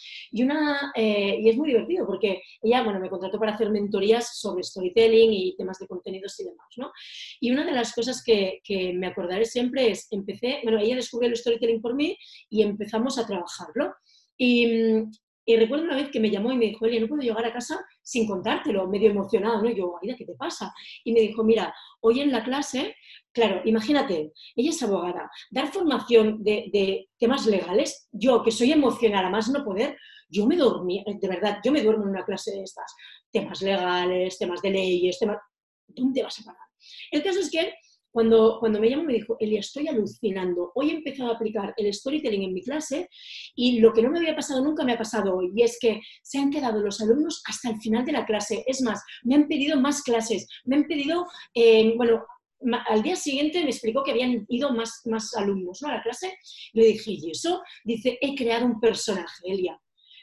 eh, 0.95 1.39
y 1.41 1.49
es 1.49 1.57
muy 1.57 1.69
divertido 1.69 2.07
porque 2.07 2.43
ella, 2.63 2.83
bueno, 2.83 3.01
me 3.01 3.09
contrató 3.09 3.39
para 3.39 3.55
hacer 3.55 3.71
mentorías 3.71 4.39
sobre 4.39 4.63
storytelling 4.63 5.33
y 5.33 5.57
temas 5.57 5.79
de 5.79 5.87
contenidos 5.87 6.39
y 6.41 6.45
demás, 6.45 6.67
¿no? 6.77 6.93
Y 7.41 7.51
una 7.51 7.65
de 7.65 7.73
las 7.73 7.95
cosas 7.95 8.23
que, 8.23 8.61
que 8.63 8.93
me 8.93 9.07
acordaré 9.07 9.45
siempre 9.47 9.91
es, 9.91 10.09
empecé, 10.11 10.61
bueno, 10.63 10.79
ella 10.79 10.97
descubrió 10.97 11.31
el 11.31 11.37
storytelling 11.37 11.81
por 11.81 11.95
mí 11.95 12.17
y 12.49 12.63
empezamos 12.63 13.19
a 13.19 13.27
trabajarlo. 13.27 13.95
Y, 14.37 15.05
y 15.51 15.57
recuerdo 15.57 15.85
una 15.85 15.97
vez 15.97 16.11
que 16.11 16.21
me 16.21 16.31
llamó 16.31 16.53
y 16.53 16.57
me 16.57 16.67
dijo, 16.67 16.87
Elia, 16.87 17.01
no 17.01 17.09
puedo 17.09 17.23
llegar 17.23 17.45
a 17.45 17.53
casa 17.53 17.85
sin 18.01 18.25
contártelo, 18.29 18.87
medio 18.87 19.11
emocionado, 19.11 19.61
¿no? 19.61 19.69
Y 19.69 19.75
yo, 19.75 19.99
Aida, 20.01 20.15
¿qué 20.17 20.25
te 20.25 20.37
pasa? 20.37 20.73
Y 21.03 21.13
me 21.13 21.19
dijo, 21.19 21.43
mira, 21.43 21.75
hoy 22.03 22.21
en 22.21 22.31
la 22.31 22.45
clase, 22.45 22.95
claro, 23.33 23.61
imagínate, 23.65 24.33
ella 24.55 24.71
es 24.71 24.81
abogada, 24.81 25.29
dar 25.51 25.73
formación 25.73 26.45
de, 26.45 27.09
temas 27.19 27.47
legales, 27.47 28.09
yo 28.13 28.45
que 28.45 28.53
soy 28.53 28.71
emocional, 28.71 29.25
a 29.25 29.31
más 29.31 29.49
no 29.49 29.65
poder, 29.65 29.97
yo 30.29 30.47
me 30.47 30.57
dormí, 30.57 31.03
de 31.05 31.29
verdad, 31.29 31.59
yo 31.65 31.73
me 31.73 31.83
duermo 31.83 32.05
en 32.05 32.11
una 32.11 32.25
clase 32.25 32.53
de 32.53 32.63
estas, 32.63 32.95
temas 33.33 33.61
legales, 33.61 34.39
temas 34.39 34.63
de 34.63 34.71
leyes, 34.71 35.19
temas... 35.19 35.39
¿Dónde 35.89 36.23
vas 36.23 36.39
a 36.39 36.45
parar? 36.45 36.63
El 37.11 37.25
caso 37.25 37.41
es 37.41 37.51
que 37.51 37.75
cuando, 38.11 38.59
cuando 38.61 38.81
me 38.81 38.91
llamó 38.91 39.05
me 39.05 39.15
dijo, 39.15 39.37
Elia, 39.39 39.61
estoy 39.61 39.89
alucinando. 39.89 40.73
Hoy 40.75 40.91
he 40.91 40.95
empezado 40.95 41.31
a 41.31 41.35
aplicar 41.35 41.75
el 41.77 41.93
storytelling 41.93 42.43
en 42.43 42.55
mi 42.55 42.63
clase 42.63 43.09
y 43.55 43.81
lo 43.81 43.93
que 43.93 44.03
no 44.03 44.11
me 44.11 44.19
había 44.19 44.35
pasado 44.35 44.63
nunca 44.63 44.85
me 44.85 44.93
ha 44.93 44.99
pasado 44.99 45.37
hoy. 45.37 45.53
Y 45.55 45.63
es 45.63 45.79
que 45.81 46.01
se 46.23 46.39
han 46.39 46.51
quedado 46.51 46.81
los 46.81 47.01
alumnos 47.01 47.43
hasta 47.47 47.71
el 47.71 47.81
final 47.81 48.05
de 48.05 48.13
la 48.13 48.27
clase. 48.27 48.65
Es 48.67 48.83
más, 48.83 49.03
me 49.23 49.35
han 49.35 49.49
pedido 49.49 49.79
más 49.81 50.03
clases. 50.03 50.47
Me 50.65 50.77
han 50.77 50.85
pedido, 50.85 51.27
eh, 51.55 51.95
bueno, 51.97 52.25
al 52.89 53.03
día 53.03 53.17
siguiente 53.17 53.63
me 53.63 53.71
explicó 53.71 54.03
que 54.03 54.11
habían 54.11 54.45
ido 54.49 54.73
más, 54.73 55.03
más 55.07 55.35
alumnos 55.35 55.83
a 55.83 55.93
la 55.93 56.03
clase. 56.03 56.37
Le 56.73 56.87
dije, 56.87 57.13
¿y 57.13 57.31
eso? 57.31 57.63
Dice, 57.85 58.19
he 58.21 58.35
creado 58.35 58.67
un 58.67 58.81
personaje, 58.81 59.43
Elia. 59.45 59.81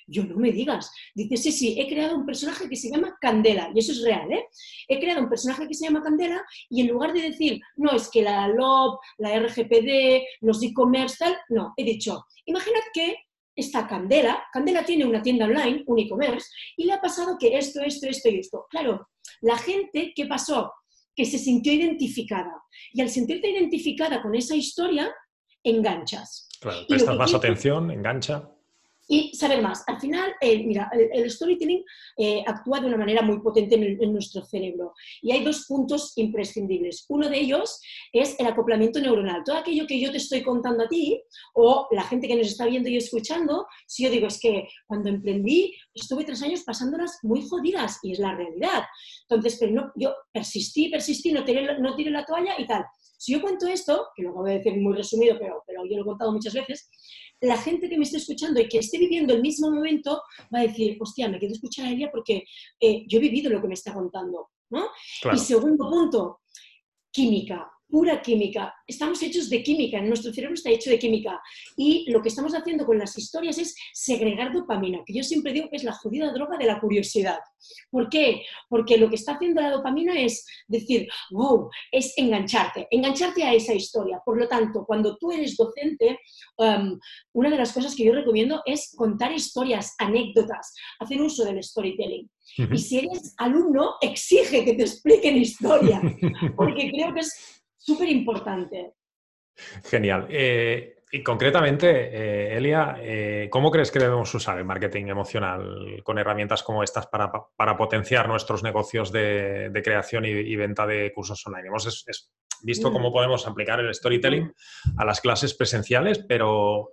Yo 0.08 0.24
no 0.24 0.38
me 0.38 0.52
digas. 0.52 0.92
Dice, 1.14 1.36
sí, 1.38 1.52
sí, 1.52 1.76
he 1.78 1.88
creado 1.88 2.16
un 2.16 2.26
personaje 2.26 2.70
que 2.70 2.78
se 2.78 2.90
llama 2.90 3.18
Candela, 3.20 3.70
y 3.76 3.80
eso 3.80 3.92
es 3.92 4.02
real, 4.04 4.32
¿eh? 4.32 4.46
He 4.88 5.00
creado 5.00 5.22
un 5.22 5.30
personaje 5.30 5.68
que 5.68 5.74
se 5.74 5.86
llama 5.86 6.02
Candela 6.02 6.44
y 6.70 6.82
en 6.82 6.88
lugar 6.88 7.14
de 7.14 7.22
decir, 7.22 7.60
no, 7.76 7.92
es 7.92 8.10
que 8.10 8.22
la 8.22 8.48
LOB, 8.48 9.00
la 9.18 9.38
RGPD, 9.38 10.24
los 10.42 10.64
e-commerce, 10.64 11.18
tal, 11.20 11.38
no, 11.50 11.74
he 11.76 11.84
dicho, 11.84 12.26
imaginad 12.46 12.82
que 12.94 13.16
esta 13.54 13.88
Candela, 13.88 14.46
Candela 14.54 14.86
tiene 14.86 15.06
una 15.06 15.22
tienda 15.22 15.46
online, 15.46 15.84
un 15.88 16.00
e-commerce, 16.00 16.48
y 16.78 16.86
le 16.86 16.94
ha 16.94 17.02
pasado 17.02 17.38
que 17.38 17.58
esto, 17.58 17.82
esto, 17.82 18.08
esto 18.08 18.30
y 18.30 18.40
esto. 18.40 18.66
Claro, 18.70 19.10
la 19.42 19.58
gente, 19.58 20.14
¿qué 20.16 20.26
pasó? 20.26 20.72
Que 21.16 21.26
se 21.26 21.40
sintió 21.40 21.74
identificada. 21.74 22.54
Y 22.94 23.02
al 23.02 23.10
sentirte 23.10 23.50
identificada 23.50 24.22
con 24.22 24.36
esa 24.36 24.56
historia, 24.56 25.12
enganchas. 25.64 26.48
Claro, 26.62 26.86
prestas 26.88 27.18
más 27.18 27.34
atención, 27.34 27.92
engancha 27.92 28.57
y 29.08 29.36
saber 29.36 29.62
más. 29.62 29.84
Al 29.88 30.00
final, 30.00 30.34
eh, 30.42 30.64
mira, 30.64 30.90
el, 30.92 31.30
storytelling 31.30 31.84
eh, 32.18 32.44
actúa 32.46 32.80
de 32.80 32.88
una 32.88 32.98
manera 32.98 33.22
muy 33.22 33.40
potente 33.40 33.76
en, 33.76 34.14
nuestro 34.14 34.44
cerebro 34.44 34.94
y 35.22 35.32
hay 35.32 35.44
dos 35.44 35.66
puntos 35.68 36.14
imprescindibles. 36.18 37.06
Uno 37.10 37.30
de 37.30 37.40
ellos 37.40 37.82
es 38.12 38.40
el 38.40 38.48
acoplamiento 38.48 39.00
neuronal. 39.00 39.44
Todo 39.46 39.58
aquello 39.58 39.88
que 39.88 40.00
yo 40.00 40.12
te 40.12 40.18
estoy 40.18 40.42
contando 40.42 40.84
a 40.84 40.88
ti 40.88 41.22
o 41.54 41.88
la 41.92 42.04
gente 42.04 42.28
que 42.28 42.36
nos 42.36 42.48
está 42.48 42.66
viendo 42.66 42.90
y 42.90 42.98
escuchando, 42.98 43.66
si 43.86 44.04
yo 44.04 44.10
digo, 44.10 44.28
es 44.28 44.40
que 44.40 44.68
cuando 44.86 45.10
emprendí 45.10 45.74
estuve 46.01 46.24
tres 46.24 46.42
años 46.42 46.63
pasándolas 46.63 47.20
muy 47.24 47.48
jodidas 47.48 48.00
y 48.04 48.13
es 48.13 48.20
la 48.20 48.36
realidad. 48.36 48.84
Entonces, 49.30 49.58
pero 49.60 49.74
no, 49.74 49.92
yo 49.96 50.13
persistí, 50.32 50.89
persistí, 50.89 51.32
no 51.32 51.44
tiré, 51.44 51.80
no 51.80 51.96
tiré 51.96 52.12
la 52.12 52.25
toalla 52.25 52.54
y 52.58 52.66
tal. 52.66 52.86
Si 53.18 53.34
yo 53.34 53.42
cuento 53.42 53.68
esto, 53.68 54.08
que 54.16 54.24
lo 54.24 54.34
voy 54.34 54.51
a 54.51 54.54
decir 54.56 54.75
muy 54.77 54.96
resumido, 54.96 55.38
pero, 55.39 55.63
pero 55.66 55.84
yo 55.86 55.98
lo 55.98 56.04
he 56.04 56.06
contado 56.06 56.32
muchas 56.32 56.54
veces, 56.54 56.89
la 57.42 57.58
gente 57.58 57.89
que 57.89 57.98
me 57.98 58.04
esté 58.04 58.18
escuchando 58.18 58.60
y 58.60 58.68
que 58.68 58.80
esté 58.80 58.98
viviendo 58.98 59.34
el 59.34 59.42
mismo 59.42 59.72
momento 59.72 60.22
va 60.54 60.60
a 60.60 60.63
decir, 60.63 60.98
hostia, 61.00 61.27
me 61.27 61.39
quedo 61.39 61.54
escuchar 61.54 61.86
a 61.86 61.92
ella 61.92 62.10
porque 62.12 62.44
eh, 62.80 63.06
yo 63.08 63.20
he 63.20 63.22
vivido 63.22 63.50
lo 63.50 63.62
que 63.62 63.68
me 63.68 63.74
está 63.74 63.94
contando. 63.94 64.50
¿no? 64.70 64.88
Y 65.34 65.38
segundo 65.38 65.89
punto, 65.89 66.42
química 67.12 67.72
pura 67.89 68.22
química. 68.22 68.74
Estamos 68.86 69.22
hechos 69.22 69.50
de 69.50 69.63
química, 69.63 70.01
nuestro 70.01 70.34
cerebro 70.34 70.56
está 70.56 70.70
hecho 70.70 70.89
de 70.89 71.00
química. 71.00 71.41
Y 71.75 72.10
lo 72.12 72.22
que 72.22 72.29
estamos 72.29 72.53
haciendo 72.53 72.86
con 72.86 72.98
las 72.98 73.17
historias 73.17 73.58
es 73.58 73.75
segregar 73.94 74.53
dopamina, 74.53 75.03
que 75.06 75.13
yo 75.13 75.24
siempre 75.24 75.53
digo 75.53 75.70
que 75.70 75.77
es 75.77 75.84
la 75.84 75.94
jodida 75.94 76.32
droga 76.34 76.58
de 76.58 76.65
la 76.65 76.79
curiosidad. 76.79 77.39
¿Por 77.89 78.10
qué? 78.10 78.44
Porque 78.70 78.98
lo 78.98 79.10
que 79.10 79.15
está 79.15 79.34
haciendo 79.34 79.62
la 79.62 79.72
dopamina 79.72 80.20
es 80.20 80.46
decir, 80.67 81.08
wow, 81.32 81.70
es 81.91 82.13
engancharte, 82.17 82.88
engancharte 82.91 83.44
a 83.44 83.53
esa 83.53 83.74
historia. 83.74 84.22
Por 84.25 84.38
lo 84.38 84.48
tanto, 84.48 84.86
cuando 84.86 85.17
tú 85.17 85.32
eres 85.32 85.56
docente, 85.56 86.20
um, 86.58 87.00
una 87.34 87.50
de 87.50 87.58
las 87.58 87.74
cosas 87.74 87.96
que 87.96 88.06
yo 88.06 88.13
recomiendo 88.13 88.62
es 88.65 88.94
contar 88.96 89.32
historias, 89.32 89.96
anécdotas, 89.98 90.74
hacer 91.00 91.22
uso 91.22 91.46
del 91.46 91.63
storytelling. 91.63 92.29
Y 92.72 92.77
si 92.77 93.00
eres 93.00 93.34
alumno, 93.38 93.96
exige 94.01 94.63
que 94.63 94.74
te 94.74 94.84
expliquen 94.84 95.38
historia, 95.38 96.01
porque 96.56 96.89
creo 96.91 97.13
que 97.13 97.20
es 97.20 97.57
súper 97.88 98.10
importante. 98.10 98.94
Genial. 99.86 100.27
Eh, 100.29 101.03
y 101.10 101.24
concretamente, 101.24 101.89
eh, 101.89 102.58
Elia, 102.58 102.98
eh, 103.00 103.48
¿cómo 103.50 103.72
crees 103.72 103.91
que 103.91 104.00
debemos 104.00 104.34
usar 104.36 104.58
el 104.58 104.65
marketing 104.65 105.06
emocional 105.06 106.01
con 106.03 106.20
herramientas 106.20 106.63
como 106.63 106.84
estas 106.84 107.08
para, 107.08 107.77
potenciar 107.77 108.27
nuestros 108.27 108.62
negocios 108.62 109.12
de, 109.12 109.72
creación 109.84 110.25
y, 110.25 110.56
venta 110.58 110.86
de 110.86 111.13
cursos 111.13 111.48
online? 111.48 111.70
Hemos 111.70 112.06
visto 112.62 112.91
cómo 112.91 113.10
mm. 113.10 113.13
podemos 113.13 113.48
aplicar 113.48 113.79
el 113.79 113.96
storytelling 113.96 114.53
a 114.98 115.06
las 115.06 115.22
clases 115.22 115.53
presenciales, 115.53 116.20
pero 116.27 116.89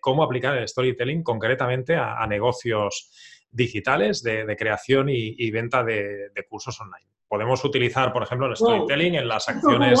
¿cómo 0.00 0.24
aplicar 0.24 0.58
el 0.58 0.66
storytelling 0.66 1.22
concretamente 1.22 1.94
a, 1.94 2.26
negocios 2.26 3.35
digitales 3.50 4.22
de, 4.22 4.56
creación 4.56 5.08
y, 5.08 5.50
venta 5.50 5.82
de 5.82 6.46
cursos 6.48 6.80
online? 6.80 7.06
podemos 7.28 7.64
utilizar, 7.64 8.12
por 8.12 8.22
ejemplo, 8.22 8.46
el 8.46 8.56
storytelling 8.56 9.16
en 9.16 9.28
las 9.28 9.48
acciones, 9.48 10.00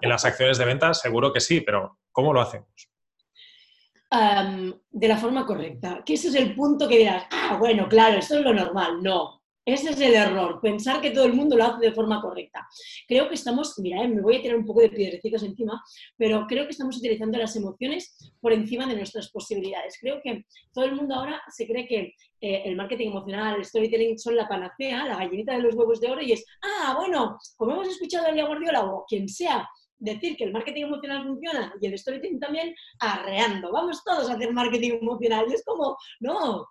en 0.00 0.08
las 0.08 0.24
acciones 0.24 0.58
de 0.58 0.64
venta, 0.64 0.94
seguro 0.94 1.32
que 1.32 1.40
sí, 1.40 1.60
pero 1.60 1.98
¿cómo 2.12 2.32
lo 2.32 2.40
hacemos? 2.40 2.68
de 4.92 5.08
la 5.08 5.16
forma 5.16 5.44
correcta. 5.44 6.02
Que 6.06 6.14
ese 6.14 6.28
es 6.28 6.36
el 6.36 6.54
punto 6.54 6.86
que 6.88 6.98
dirás, 6.98 7.24
ah, 7.32 7.56
bueno, 7.58 7.88
claro, 7.88 8.18
esto 8.18 8.38
es 8.38 8.44
lo 8.44 8.54
normal. 8.54 9.02
No, 9.02 9.42
ese 9.64 9.90
es 9.90 10.00
el 10.00 10.14
error, 10.14 10.60
pensar 10.60 11.00
que 11.00 11.10
todo 11.10 11.24
el 11.24 11.32
mundo 11.32 11.56
lo 11.56 11.64
hace 11.64 11.86
de 11.86 11.92
forma 11.92 12.20
correcta. 12.20 12.66
Creo 13.08 13.28
que 13.28 13.34
estamos, 13.34 13.78
mira, 13.78 14.02
eh, 14.02 14.08
me 14.08 14.20
voy 14.20 14.36
a 14.36 14.42
tirar 14.42 14.58
un 14.58 14.66
poco 14.66 14.80
de 14.80 14.90
piedrecitos 14.90 15.42
encima, 15.42 15.82
pero 16.16 16.46
creo 16.46 16.64
que 16.64 16.72
estamos 16.72 16.96
utilizando 16.98 17.38
las 17.38 17.56
emociones 17.56 18.34
por 18.40 18.52
encima 18.52 18.86
de 18.86 18.96
nuestras 18.96 19.30
posibilidades. 19.30 19.96
Creo 20.00 20.20
que 20.22 20.44
todo 20.72 20.84
el 20.84 20.94
mundo 20.94 21.14
ahora 21.14 21.40
se 21.48 21.66
cree 21.66 21.86
que 21.86 22.14
eh, 22.40 22.62
el 22.66 22.76
marketing 22.76 23.08
emocional, 23.08 23.56
el 23.56 23.64
storytelling 23.64 24.18
son 24.18 24.36
la 24.36 24.46
panacea, 24.46 25.06
la 25.06 25.16
gallinita 25.16 25.54
de 25.54 25.62
los 25.62 25.74
huevos 25.74 26.00
de 26.00 26.10
oro 26.10 26.20
y 26.20 26.32
es, 26.32 26.44
ah, 26.62 26.94
bueno, 26.98 27.38
como 27.56 27.72
hemos 27.72 27.88
escuchado 27.88 28.26
a 28.26 28.30
Elia 28.30 28.46
Guardiola 28.46 28.84
o 28.84 29.04
quien 29.08 29.28
sea 29.28 29.66
decir 29.96 30.36
que 30.36 30.44
el 30.44 30.52
marketing 30.52 30.84
emocional 30.84 31.24
funciona 31.24 31.74
y 31.80 31.86
el 31.86 31.98
storytelling 31.98 32.38
también, 32.38 32.74
arreando. 33.00 33.72
Vamos 33.72 34.02
todos 34.04 34.28
a 34.28 34.34
hacer 34.34 34.52
marketing 34.52 34.98
emocional. 35.00 35.46
Y 35.48 35.54
es 35.54 35.64
como, 35.64 35.96
no, 36.20 36.66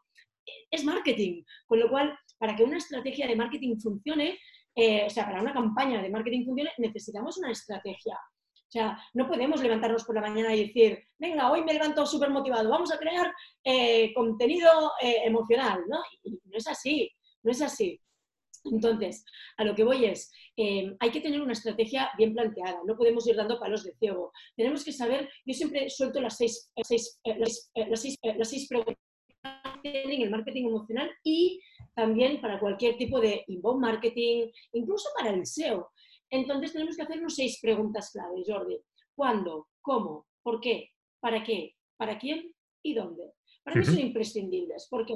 es 0.69 0.83
marketing. 0.83 1.43
Con 1.65 1.79
lo 1.79 1.89
cual, 1.89 2.17
para 2.43 2.57
que 2.57 2.63
una 2.65 2.75
estrategia 2.75 3.25
de 3.25 3.37
marketing 3.37 3.77
funcione, 3.77 4.37
eh, 4.75 5.05
o 5.05 5.09
sea, 5.09 5.23
para 5.23 5.41
una 5.41 5.53
campaña 5.53 6.01
de 6.01 6.09
marketing 6.09 6.43
funcione, 6.43 6.71
necesitamos 6.77 7.37
una 7.37 7.51
estrategia. 7.51 8.15
O 8.15 8.69
sea, 8.69 9.01
no 9.13 9.29
podemos 9.29 9.63
levantarnos 9.63 10.03
por 10.03 10.15
la 10.15 10.27
mañana 10.27 10.53
y 10.53 10.67
decir, 10.67 10.99
venga, 11.17 11.49
hoy 11.49 11.63
me 11.63 11.71
levanto 11.71 12.05
súper 12.05 12.31
motivado, 12.31 12.69
vamos 12.69 12.91
a 12.91 12.97
crear 12.97 13.33
eh, 13.63 14.13
contenido 14.13 14.91
eh, 15.01 15.21
emocional, 15.23 15.85
¿no? 15.87 15.99
No 16.25 16.57
es 16.57 16.67
así, 16.67 17.09
no 17.43 17.51
es 17.51 17.61
así. 17.61 17.97
Entonces, 18.65 19.23
a 19.55 19.63
lo 19.63 19.73
que 19.73 19.85
voy 19.85 20.03
es, 20.03 20.29
hay 20.99 21.11
que 21.11 21.21
tener 21.21 21.41
una 21.41 21.53
estrategia 21.53 22.11
bien 22.17 22.33
planteada, 22.33 22.81
no 22.85 22.97
podemos 22.97 23.25
ir 23.25 23.37
dando 23.37 23.57
palos 23.57 23.85
de 23.85 23.93
ciego. 23.93 24.33
Tenemos 24.57 24.83
que 24.83 24.91
saber, 24.91 25.29
yo 25.45 25.53
siempre 25.53 25.89
suelto 25.89 26.19
las 26.19 26.35
seis, 26.35 26.69
las 26.75 27.71
las 27.73 28.49
seis 28.49 28.67
preguntas 28.67 28.97
el 29.83 30.29
marketing 30.29 30.65
emocional 30.65 31.11
y 31.23 31.61
también 31.93 32.41
para 32.41 32.59
cualquier 32.59 32.97
tipo 32.97 33.19
de 33.19 33.43
inbound 33.47 33.81
marketing, 33.81 34.49
incluso 34.73 35.09
para 35.17 35.31
el 35.31 35.45
SEO. 35.45 35.91
Entonces 36.29 36.73
tenemos 36.73 36.95
que 36.95 37.03
hacernos 37.03 37.35
seis 37.35 37.59
preguntas 37.61 38.11
clave, 38.11 38.43
Jordi. 38.45 38.79
¿Cuándo? 39.15 39.67
¿Cómo? 39.81 40.25
¿Por 40.41 40.59
qué? 40.59 40.91
¿Para 41.19 41.43
qué? 41.43 41.75
¿Para 41.97 42.17
quién? 42.17 42.53
¿Y 42.81 42.95
dónde? 42.95 43.33
Para 43.63 43.77
mí 43.77 43.85
son 43.85 43.99
imprescindibles. 43.99 44.87
¿Por 44.89 45.05
qué? 45.05 45.15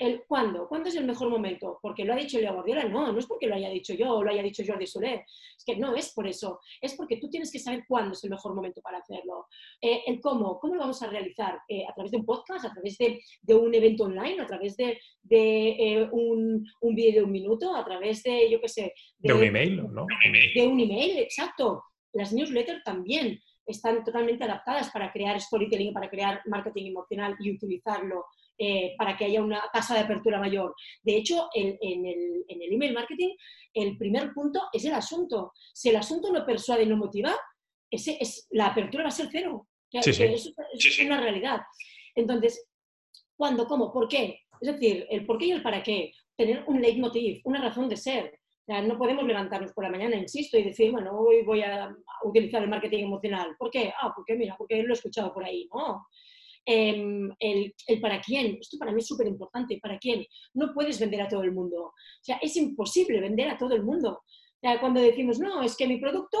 El 0.00 0.24
cuándo. 0.26 0.66
¿Cuándo 0.66 0.88
es 0.88 0.96
el 0.96 1.04
mejor 1.04 1.28
momento? 1.28 1.78
Porque 1.82 2.04
lo 2.04 2.14
ha 2.14 2.16
dicho 2.16 2.38
Leo 2.38 2.54
Guardiola. 2.54 2.84
No, 2.84 3.12
no 3.12 3.18
es 3.18 3.26
porque 3.26 3.46
lo 3.46 3.54
haya 3.54 3.68
dicho 3.68 3.92
yo 3.92 4.14
o 4.14 4.22
lo 4.22 4.30
haya 4.30 4.42
dicho 4.42 4.62
Jordi 4.66 4.86
Soler. 4.86 5.24
Es 5.56 5.64
que 5.64 5.76
no 5.76 5.94
es 5.94 6.12
por 6.14 6.26
eso. 6.26 6.60
Es 6.80 6.94
porque 6.94 7.18
tú 7.18 7.28
tienes 7.28 7.52
que 7.52 7.58
saber 7.58 7.84
cuándo 7.86 8.12
es 8.12 8.24
el 8.24 8.30
mejor 8.30 8.54
momento 8.54 8.80
para 8.80 8.98
hacerlo. 8.98 9.46
Eh, 9.80 10.02
el 10.06 10.20
cómo. 10.20 10.58
¿Cómo 10.58 10.74
lo 10.74 10.80
vamos 10.80 11.02
a 11.02 11.08
realizar? 11.08 11.60
Eh, 11.68 11.84
¿A 11.86 11.92
través 11.92 12.12
de 12.12 12.18
un 12.18 12.24
podcast? 12.24 12.64
¿A 12.64 12.72
través 12.72 12.96
de, 12.96 13.20
de 13.42 13.54
un 13.54 13.74
evento 13.74 14.04
online? 14.04 14.40
¿A 14.40 14.46
través 14.46 14.76
de, 14.76 14.98
de 15.22 15.68
eh, 15.68 16.08
un, 16.12 16.66
un 16.80 16.94
vídeo 16.94 17.20
de 17.20 17.22
un 17.24 17.32
minuto? 17.32 17.76
¿A 17.76 17.84
través 17.84 18.22
de, 18.22 18.50
yo 18.50 18.60
qué 18.60 18.68
sé? 18.68 18.94
De, 19.18 19.34
un 19.34 19.44
email, 19.44 19.76
¿no? 19.92 20.06
De 20.54 20.66
un 20.66 20.80
email, 20.80 21.18
exacto 21.18 21.82
las 22.12 22.32
newsletters 22.32 22.84
también 22.84 23.40
están 23.66 24.04
totalmente 24.04 24.44
adaptadas 24.44 24.90
para 24.90 25.12
crear 25.12 25.40
storytelling, 25.40 25.92
para 25.92 26.10
crear 26.10 26.40
marketing 26.46 26.86
emocional 26.86 27.36
y 27.40 27.52
utilizarlo 27.52 28.26
eh, 28.58 28.94
para 28.98 29.16
que 29.16 29.24
haya 29.24 29.42
una 29.42 29.62
tasa 29.72 29.94
de 29.94 30.00
apertura 30.00 30.38
mayor. 30.38 30.74
De 31.02 31.16
hecho, 31.16 31.48
en, 31.54 31.76
el, 31.80 32.44
email 32.48 32.92
marketing, 32.92 33.34
el 33.74 33.96
primer 33.96 34.32
punto 34.32 34.62
es 34.72 34.84
el 34.84 34.92
asunto. 34.92 35.52
Si 35.72 35.88
el 35.88 35.96
asunto 35.96 36.32
no 36.32 36.44
persuade 36.44 36.82
y 36.82 36.86
no 36.86 36.96
motiva, 36.96 37.34
ese 37.90 38.18
es, 38.20 38.46
la 38.50 38.66
apertura 38.66 39.04
va 39.04 39.08
a 39.08 39.12
ser 39.12 39.28
cero. 39.30 39.68
Eso, 39.90 40.10
es 40.10 41.00
una 41.00 41.20
realidad. 41.20 41.60
Entonces, 42.14 42.66
¿cuándo? 43.36 43.66
¿Cómo? 43.66 43.92
¿Por 43.92 44.08
qué? 44.08 44.40
Es 44.60 44.72
decir, 44.72 45.06
el 45.10 45.26
por 45.26 45.38
qué 45.38 45.46
y 45.46 45.52
el 45.52 45.62
para 45.62 45.82
qué. 45.82 46.12
Tener 46.36 46.64
un 46.66 46.80
leitmotiv, 46.80 47.40
una 47.44 47.60
razón 47.60 47.88
de 47.88 47.96
ser. 47.96 48.38
No 48.80 48.96
podemos 48.96 49.24
levantarnos 49.24 49.72
por 49.72 49.84
la 49.84 49.90
mañana, 49.90 50.16
insisto, 50.16 50.56
y 50.56 50.62
decir, 50.62 50.92
bueno, 50.92 51.18
hoy 51.18 51.42
voy 51.42 51.62
a 51.62 51.94
utilizar 52.24 52.62
el 52.62 52.70
marketing 52.70 53.04
emocional. 53.04 53.54
¿Por 53.58 53.70
qué? 53.70 53.92
Ah, 54.00 54.12
porque 54.14 54.34
mira, 54.34 54.54
porque 54.56 54.82
lo 54.82 54.90
he 54.90 54.96
escuchado 54.96 55.34
por 55.34 55.44
ahí. 55.44 55.68
No, 55.74 56.06
Em, 56.64 57.28
el, 57.40 57.74
para 58.00 58.20
quién, 58.20 58.58
esto 58.60 58.78
para 58.78 58.92
mí 58.92 59.00
es 59.00 59.06
súper 59.06 59.26
importante, 59.26 59.78
para 59.82 59.98
quién. 59.98 60.24
No 60.54 60.72
puedes 60.72 61.00
vender 61.00 61.20
a 61.22 61.28
todo 61.28 61.42
el 61.42 61.52
mundo. 61.52 61.86
O 61.86 61.94
sea, 62.20 62.36
es 62.36 62.56
imposible 62.56 63.20
vender 63.20 63.48
a 63.48 63.58
todo 63.58 63.74
el 63.74 63.82
mundo. 63.82 64.22
cuando 64.80 65.00
decimos, 65.00 65.40
no, 65.40 65.62
es 65.62 65.76
que 65.76 65.88
mi 65.88 65.98
producto, 65.98 66.38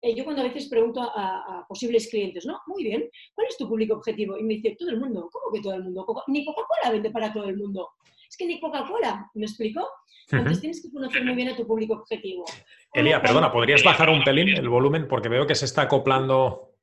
eh, 0.00 0.14
yo 0.14 0.22
cuando 0.24 0.42
a 0.42 0.44
veces 0.46 0.68
pregunto 0.68 1.00
a, 1.02 1.64
posibles 1.68 2.08
clientes, 2.08 2.46
¿no? 2.46 2.60
Muy 2.68 2.84
bien, 2.84 3.10
¿cuál 3.34 3.48
es 3.48 3.56
tu 3.56 3.68
público 3.68 3.94
objetivo? 3.94 4.38
Y 4.38 4.44
me 4.44 4.54
dice, 4.54 4.76
todo 4.78 4.90
el 4.90 5.00
mundo. 5.00 5.28
¿Cómo 5.32 5.52
que 5.52 5.60
todo 5.60 5.74
el 5.74 5.82
mundo? 5.82 6.06
Ni 6.28 6.44
Coca-Cola 6.44 6.92
vende 6.92 7.10
para 7.10 7.32
todo 7.32 7.44
el 7.44 7.56
mundo. 7.56 7.90
Es 8.28 8.36
que 8.36 8.46
ni 8.46 8.60
Coca-Cola, 8.60 9.30
¿me 9.34 9.46
explico? 9.46 9.88
Entonces 10.30 10.60
tienes 10.60 10.82
que 10.82 10.90
conocer 10.90 11.24
muy 11.24 11.34
bien 11.34 11.48
a 11.48 11.56
tu 11.56 11.66
público 11.66 11.94
objetivo. 11.94 12.44
Elia, 12.92 13.20
perdona, 13.20 13.52
¿podrías 13.52 13.84
bajar 13.84 14.08
un 14.08 14.24
pelín 14.24 14.48
el 14.48 14.68
volumen? 14.68 15.06
Porque 15.06 15.28
veo 15.28 15.46
que 15.46 15.54
se 15.54 15.66
está 15.66 15.82
acoplando 15.82 16.74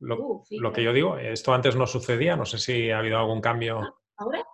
lo, 0.00 0.72
que 0.72 0.82
yo 0.82 0.92
digo, 0.92 1.16
esto 1.16 1.54
antes 1.54 1.76
no 1.76 1.86
sucedía, 1.86 2.36
no 2.36 2.44
sé 2.44 2.58
si 2.58 2.90
ha 2.90 2.98
habido 2.98 3.18
algún 3.18 3.40
cambio. 3.40 3.80
Ah, 3.80 3.94
¿Ahora? 4.16 4.44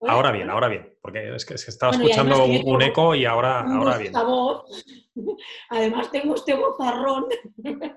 Ahora 0.00 0.30
bien, 0.30 0.50
ahora 0.50 0.68
bien, 0.68 0.98
porque 1.00 1.34
es 1.34 1.46
que, 1.46 1.54
estaba 1.54 1.92
escuchando 1.92 2.44
un, 2.44 2.82
eco 2.82 3.14
y 3.14 3.24
ahora, 3.24 3.60
ahora 3.60 3.98
bien. 3.98 4.12
Además 5.70 6.10
tengo 6.10 6.34
este 6.34 6.54
bozarrón. 6.54 7.26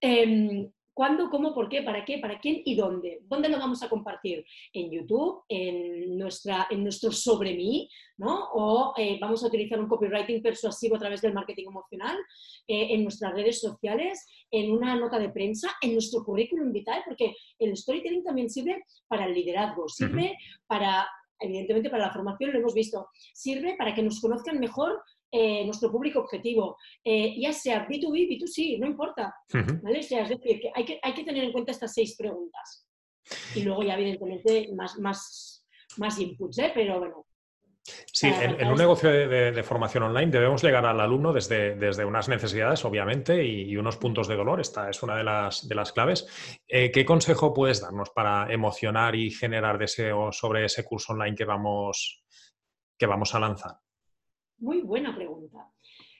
eh, 0.00 0.70
¿Cuándo, 0.94 1.30
cómo, 1.30 1.54
por 1.54 1.68
qué, 1.68 1.82
para 1.82 2.04
qué, 2.04 2.18
para 2.18 2.38
quién 2.38 2.62
y 2.64 2.74
dónde? 2.74 3.20
¿Dónde 3.24 3.48
lo 3.48 3.58
vamos 3.58 3.82
a 3.82 3.88
compartir? 3.88 4.44
¿En 4.72 4.90
YouTube? 4.90 5.42
¿En, 5.48 6.18
nuestra, 6.18 6.66
en 6.70 6.82
nuestro 6.82 7.10
sobre 7.12 7.54
mí? 7.54 7.88
¿no? 8.18 8.48
¿O 8.52 8.94
eh, 8.96 9.18
vamos 9.20 9.42
a 9.42 9.46
utilizar 9.46 9.80
un 9.80 9.88
copywriting 9.88 10.42
persuasivo 10.42 10.96
a 10.96 10.98
través 10.98 11.22
del 11.22 11.32
marketing 11.32 11.68
emocional? 11.68 12.16
Eh, 12.68 12.94
¿En 12.94 13.02
nuestras 13.02 13.32
redes 13.32 13.60
sociales? 13.60 14.26
¿En 14.50 14.70
una 14.70 14.94
nota 14.94 15.18
de 15.18 15.30
prensa? 15.30 15.70
¿En 15.80 15.92
nuestro 15.94 16.22
currículum 16.24 16.72
vital? 16.72 17.02
Porque 17.06 17.34
el 17.58 17.76
storytelling 17.76 18.22
también 18.22 18.50
sirve 18.50 18.84
para 19.08 19.26
el 19.26 19.34
liderazgo, 19.34 19.88
sirve 19.88 20.36
para 20.66 21.08
evidentemente 21.42 21.90
para 21.90 22.06
la 22.06 22.12
formación 22.12 22.52
lo 22.52 22.58
hemos 22.58 22.74
visto, 22.74 23.08
sirve 23.34 23.74
para 23.76 23.94
que 23.94 24.02
nos 24.02 24.20
conozcan 24.20 24.60
mejor 24.60 25.02
eh, 25.34 25.64
nuestro 25.64 25.90
público 25.90 26.20
objetivo, 26.20 26.76
eh, 27.02 27.34
ya 27.40 27.54
sea 27.54 27.88
B2B, 27.88 28.28
B2C, 28.28 28.78
no 28.78 28.86
importa. 28.86 29.34
¿vale? 29.82 30.00
es 30.00 30.10
decir, 30.10 30.60
que 30.60 30.70
hay, 30.74 30.84
que 30.84 31.00
hay 31.02 31.14
que 31.14 31.24
tener 31.24 31.44
en 31.44 31.52
cuenta 31.52 31.72
estas 31.72 31.94
seis 31.94 32.14
preguntas. 32.18 32.86
Y 33.54 33.62
luego 33.62 33.82
ya 33.82 33.94
evidentemente 33.94 34.68
más, 34.74 34.98
más, 34.98 35.66
más 35.96 36.18
inputs, 36.18 36.58
¿eh? 36.58 36.72
pero 36.74 36.98
bueno, 36.98 37.26
Sí, 38.12 38.28
en, 38.28 38.68
un 38.68 38.76
negocio 38.76 39.10
de, 39.10 39.62
formación 39.64 40.04
online 40.04 40.30
debemos 40.30 40.62
llegar 40.62 40.86
al 40.86 41.00
alumno 41.00 41.32
desde, 41.32 41.74
desde 41.74 42.04
unas 42.04 42.28
necesidades, 42.28 42.84
obviamente, 42.84 43.42
y, 43.42 43.76
unos 43.76 43.96
puntos 43.96 44.28
de 44.28 44.36
dolor. 44.36 44.60
Esta 44.60 44.88
es 44.90 45.02
una 45.02 45.16
de 45.16 45.24
las, 45.24 45.66
de 45.66 45.74
las 45.74 45.92
claves. 45.92 46.28
¿Qué 46.68 47.04
consejo 47.04 47.52
puedes 47.52 47.80
darnos 47.80 48.10
para 48.10 48.52
emocionar 48.52 49.16
y 49.16 49.32
generar 49.32 49.78
deseo 49.78 50.30
sobre 50.30 50.66
ese 50.66 50.84
curso 50.84 51.14
online 51.14 51.34
que 51.34 51.44
vamos, 51.44 52.22
que 52.96 53.06
vamos 53.06 53.34
a 53.34 53.40
lanzar? 53.40 53.78
Muy 54.62 54.80
buena 54.80 55.12
pregunta. 55.14 55.68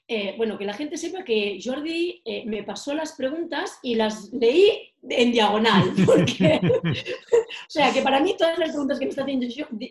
Eh, 0.08 0.34
bueno, 0.36 0.58
que 0.58 0.64
la 0.64 0.74
gente 0.74 0.96
sepa 0.96 1.22
que 1.22 1.60
Jordi 1.62 2.20
eh, 2.24 2.44
me 2.44 2.64
pasó 2.64 2.92
las 2.92 3.12
preguntas 3.12 3.78
y 3.84 3.94
las 3.94 4.32
leí 4.32 4.92
en 5.08 5.30
diagonal. 5.30 5.94
o 5.96 7.68
sea, 7.68 7.92
que 7.92 8.02
para 8.02 8.18
mí 8.18 8.34
todas 8.36 8.58
las 8.58 8.70
preguntas 8.70 8.98
que 8.98 9.04
me 9.04 9.10
está 9.10 9.24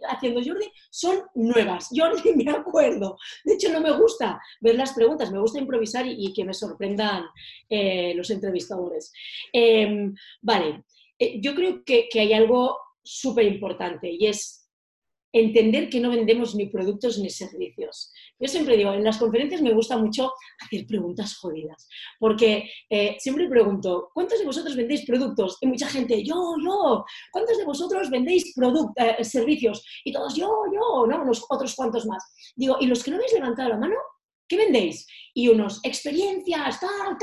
haciendo, 0.10 0.42
Jordi 0.44 0.70
son 0.90 1.22
nuevas. 1.34 1.88
Jordi 1.96 2.36
me 2.36 2.52
acuerdo. 2.52 3.18
De 3.46 3.54
hecho, 3.54 3.72
no 3.72 3.80
me 3.80 3.98
gusta 3.98 4.38
ver 4.60 4.76
las 4.76 4.92
preguntas, 4.92 5.32
me 5.32 5.40
gusta 5.40 5.60
improvisar 5.60 6.06
y, 6.06 6.34
que 6.34 6.44
me 6.44 6.54
sorprendan 6.54 7.24
eh, 7.70 8.14
los 8.14 8.30
entrevistadores. 8.32 9.14
Em, 9.54 10.14
vale, 10.42 10.84
yo 11.40 11.56
creo 11.56 11.86
que, 11.86 12.10
que 12.12 12.20
hay 12.20 12.34
algo 12.34 12.78
súper 13.02 13.46
importante 13.46 14.12
y 14.12 14.28
es 14.28 14.61
entender 15.32 15.90
que 15.90 16.00
no 16.00 16.10
vendemos 16.10 16.56
ni 16.56 16.68
productos 16.68 17.18
ni 17.20 17.30
servicios. 17.30 18.12
Yo 18.40 18.48
siempre 18.48 18.78
digo, 18.78 18.94
en 18.94 19.04
las 19.04 19.18
conferencias 19.18 19.62
me 19.62 19.74
gusta 19.74 19.98
mucho 19.98 20.32
hacer 20.60 20.86
preguntas 20.86 21.38
jodidas, 21.38 21.88
porque 22.20 22.70
eh, 22.90 23.16
siempre 23.20 23.48
pregunto, 23.48 24.10
¿cuántos 24.14 24.40
de 24.40 24.46
vosotros 24.46 24.76
vendéis 24.76 25.06
productos? 25.06 25.58
Y 25.62 25.68
mucha 25.68 25.88
gente, 25.88 26.24
yo, 26.24 26.56
yo. 26.64 27.06
¿Cuántos 27.32 27.58
de 27.58 27.66
vosotros 27.66 28.10
vendéis 28.10 28.54
eh, 28.98 29.24
servicios? 29.24 29.86
Y 30.04 30.12
todos, 30.12 30.36
yo, 30.36 30.64
yo, 30.74 31.08
¿no? 31.08 31.22
Unos 31.22 31.46
otros 31.50 31.76
cuantos 31.76 32.06
más. 32.06 32.24
Digo, 32.56 32.78
¿y 32.80 32.88
los 32.88 33.04
que 33.04 33.12
no 33.12 33.18
habéis 33.18 33.34
levantado 33.34 33.70
la 33.70 33.78
mano? 33.78 33.96
¿Qué 34.48 34.58
vendéis? 34.58 35.08
Y 35.34 35.48
unos, 35.48 35.80
experiencias, 35.84 36.80
tal, 36.80 37.18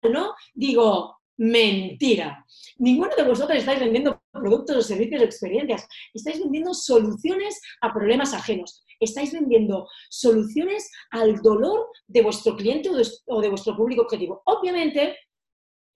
tal, 0.00 0.12
¿no? 0.12 0.34
Digo, 0.54 1.22
Mentira. 1.42 2.44
Ninguno 2.78 3.16
de 3.16 3.24
vosotros 3.24 3.58
estáis 3.58 3.80
vendiendo 3.80 4.21
productos 4.32 4.76
o 4.76 4.82
servicios 4.82 5.20
o 5.20 5.24
experiencias. 5.24 5.86
Estáis 6.14 6.40
vendiendo 6.40 6.74
soluciones 6.74 7.60
a 7.80 7.92
problemas 7.92 8.32
ajenos. 8.32 8.84
Estáis 8.98 9.32
vendiendo 9.32 9.88
soluciones 10.08 10.90
al 11.10 11.36
dolor 11.42 11.88
de 12.06 12.22
vuestro 12.22 12.56
cliente 12.56 12.88
o 13.26 13.40
de, 13.40 13.48
vuestro 13.48 13.76
público 13.76 14.02
objetivo. 14.02 14.42
Obviamente, 14.46 15.16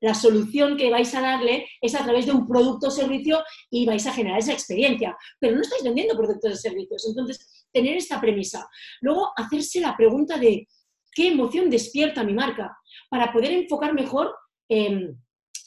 la 0.01 0.15
solución 0.15 0.77
que 0.77 0.91
vais 0.91 1.15
a 1.15 1.23
darle 1.23 1.67
es 1.81 1.95
a 1.95 2.05
través 2.05 2.27
de 2.27 2.33
un 2.33 2.47
producto 2.47 2.89
o 2.89 2.91
servicio 2.91 3.43
y 3.71 3.87
vais 3.87 4.07
a 4.07 4.13
generar 4.13 4.39
esa 4.39 4.53
experiencia. 4.53 5.17
Pero 5.41 5.57
no 5.57 5.63
estáis 5.63 5.83
vendiendo 5.83 6.17
productos 6.17 6.53
o 6.53 6.57
servicios. 6.57 7.07
Entonces, 7.09 7.67
tener 7.73 7.97
esta 7.97 8.21
premisa. 8.21 8.69
Luego, 9.01 9.31
hacerse 9.37 9.81
la 9.81 9.97
pregunta 9.97 10.37
de 10.37 10.69
qué 11.13 11.29
emoción 11.29 11.71
despierta 11.71 12.25
mi 12.25 12.35
marca 12.35 12.77
para 13.09 13.33
poder 13.33 13.53
enfocar 13.53 13.95
mejor 13.95 14.35
en 14.69 15.17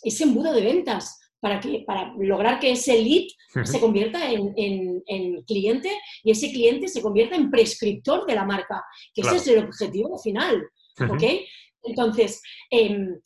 ese 0.04 0.24
embudo 0.24 0.54
de 0.54 0.62
ventas 0.62 1.20
para, 1.40 1.60
que, 1.60 1.84
para 1.86 2.14
lograr 2.18 2.60
que 2.60 2.72
ese 2.72 3.02
lead 3.02 3.28
se 3.64 3.80
convierta 3.80 4.32
en, 4.32 5.44
cliente 5.48 5.90
y 6.24 6.32
ese 6.32 6.52
cliente 6.52 6.88
se 6.88 7.02
convierta 7.02 7.36
en 7.36 7.50
prescriptor 7.50 8.26
de 8.26 8.36
la 8.36 8.46
marca, 8.46 8.84
que 9.14 9.22
ese 9.22 9.36
es 9.38 9.48
el 9.48 9.66
objetivo 9.66 10.18
final. 10.20 10.62
¿Ok? 11.10 11.24
Entonces, 11.84 12.42
em, 12.70 13.20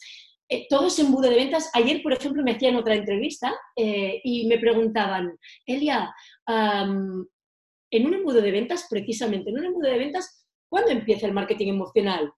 eh, 0.48 0.68
todo 0.70 0.88
ese 0.88 1.02
embudo 1.02 1.30
de 1.30 1.36
ventas, 1.36 1.72
ayer, 1.74 2.04
por 2.04 2.14
ejemplo, 2.14 2.44
me 2.44 2.52
hacían 2.52 2.76
otra 2.76 2.96
entrevista 2.96 3.54
eh, 3.76 4.22
y 4.24 4.46
me 4.48 4.60
preguntaban, 4.60 5.32
Elia, 5.66 6.14
en 6.48 8.06
un 8.06 8.14
embudo 8.14 8.42
de 8.42 8.52
ventas, 8.52 8.88
precisamente, 8.90 9.50
en 9.50 9.58
un 9.58 9.66
embudo 9.66 9.90
de 9.90 9.98
ventas, 9.98 10.48
¿cuándo 10.70 10.92
empieza 10.92 11.26
el 11.26 11.34
marketing 11.34 11.70
emocional? 11.70 12.32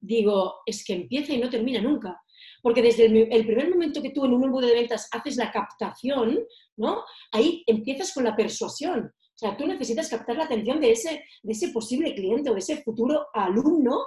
Digo, 0.00 0.56
es 0.66 0.84
que 0.84 0.94
empieza 0.94 1.32
y 1.32 1.38
no 1.38 1.50
termina 1.50 1.80
nunca. 1.80 2.20
Porque 2.62 2.82
desde 2.82 3.06
el, 3.06 3.46
primer 3.46 3.70
momento 3.70 4.02
que 4.02 4.10
tú 4.10 4.24
en 4.24 4.34
un 4.34 4.44
embudo 4.44 4.66
de 4.66 4.74
ventas 4.74 5.08
haces 5.12 5.36
la 5.36 5.50
captación, 5.50 6.38
¿no? 6.76 7.04
Ahí 7.32 7.62
empiezas 7.66 8.12
con 8.12 8.24
la 8.24 8.36
persuasión. 8.36 9.12
O 9.36 9.38
sea, 9.38 9.54
tú 9.54 9.66
necesitas 9.66 10.08
captar 10.08 10.36
la 10.36 10.44
atención 10.44 10.80
de 10.80 10.92
ese, 10.92 11.22
de 11.42 11.52
ese 11.52 11.68
posible 11.68 12.14
cliente 12.14 12.48
o 12.48 12.54
de 12.54 12.60
ese 12.60 12.82
futuro 12.82 13.26
alumno. 13.34 13.98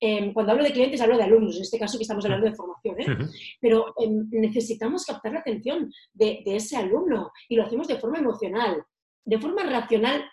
Em, 0.00 0.32
cuando 0.32 0.52
hablo 0.52 0.64
de 0.64 0.72
clientes, 0.72 1.00
hablo 1.00 1.16
de 1.16 1.22
alumnos, 1.22 1.54
en 1.54 1.62
este 1.62 1.78
caso 1.78 1.98
que 1.98 2.02
estamos 2.02 2.24
hablando 2.24 2.48
de 2.48 2.56
formación. 2.56 3.00
¿eh? 3.00 3.28
Pero 3.60 3.94
em, 4.00 4.28
necesitamos 4.32 5.04
captar 5.04 5.32
la 5.34 5.38
atención 5.38 5.92
de, 6.12 6.42
de, 6.44 6.56
ese 6.56 6.76
alumno 6.76 7.30
y 7.48 7.54
lo 7.54 7.62
hacemos 7.62 7.86
de 7.86 8.00
forma 8.00 8.18
emocional 8.18 8.84
de 9.24 9.38
forma 9.38 9.62
racional. 9.62 10.24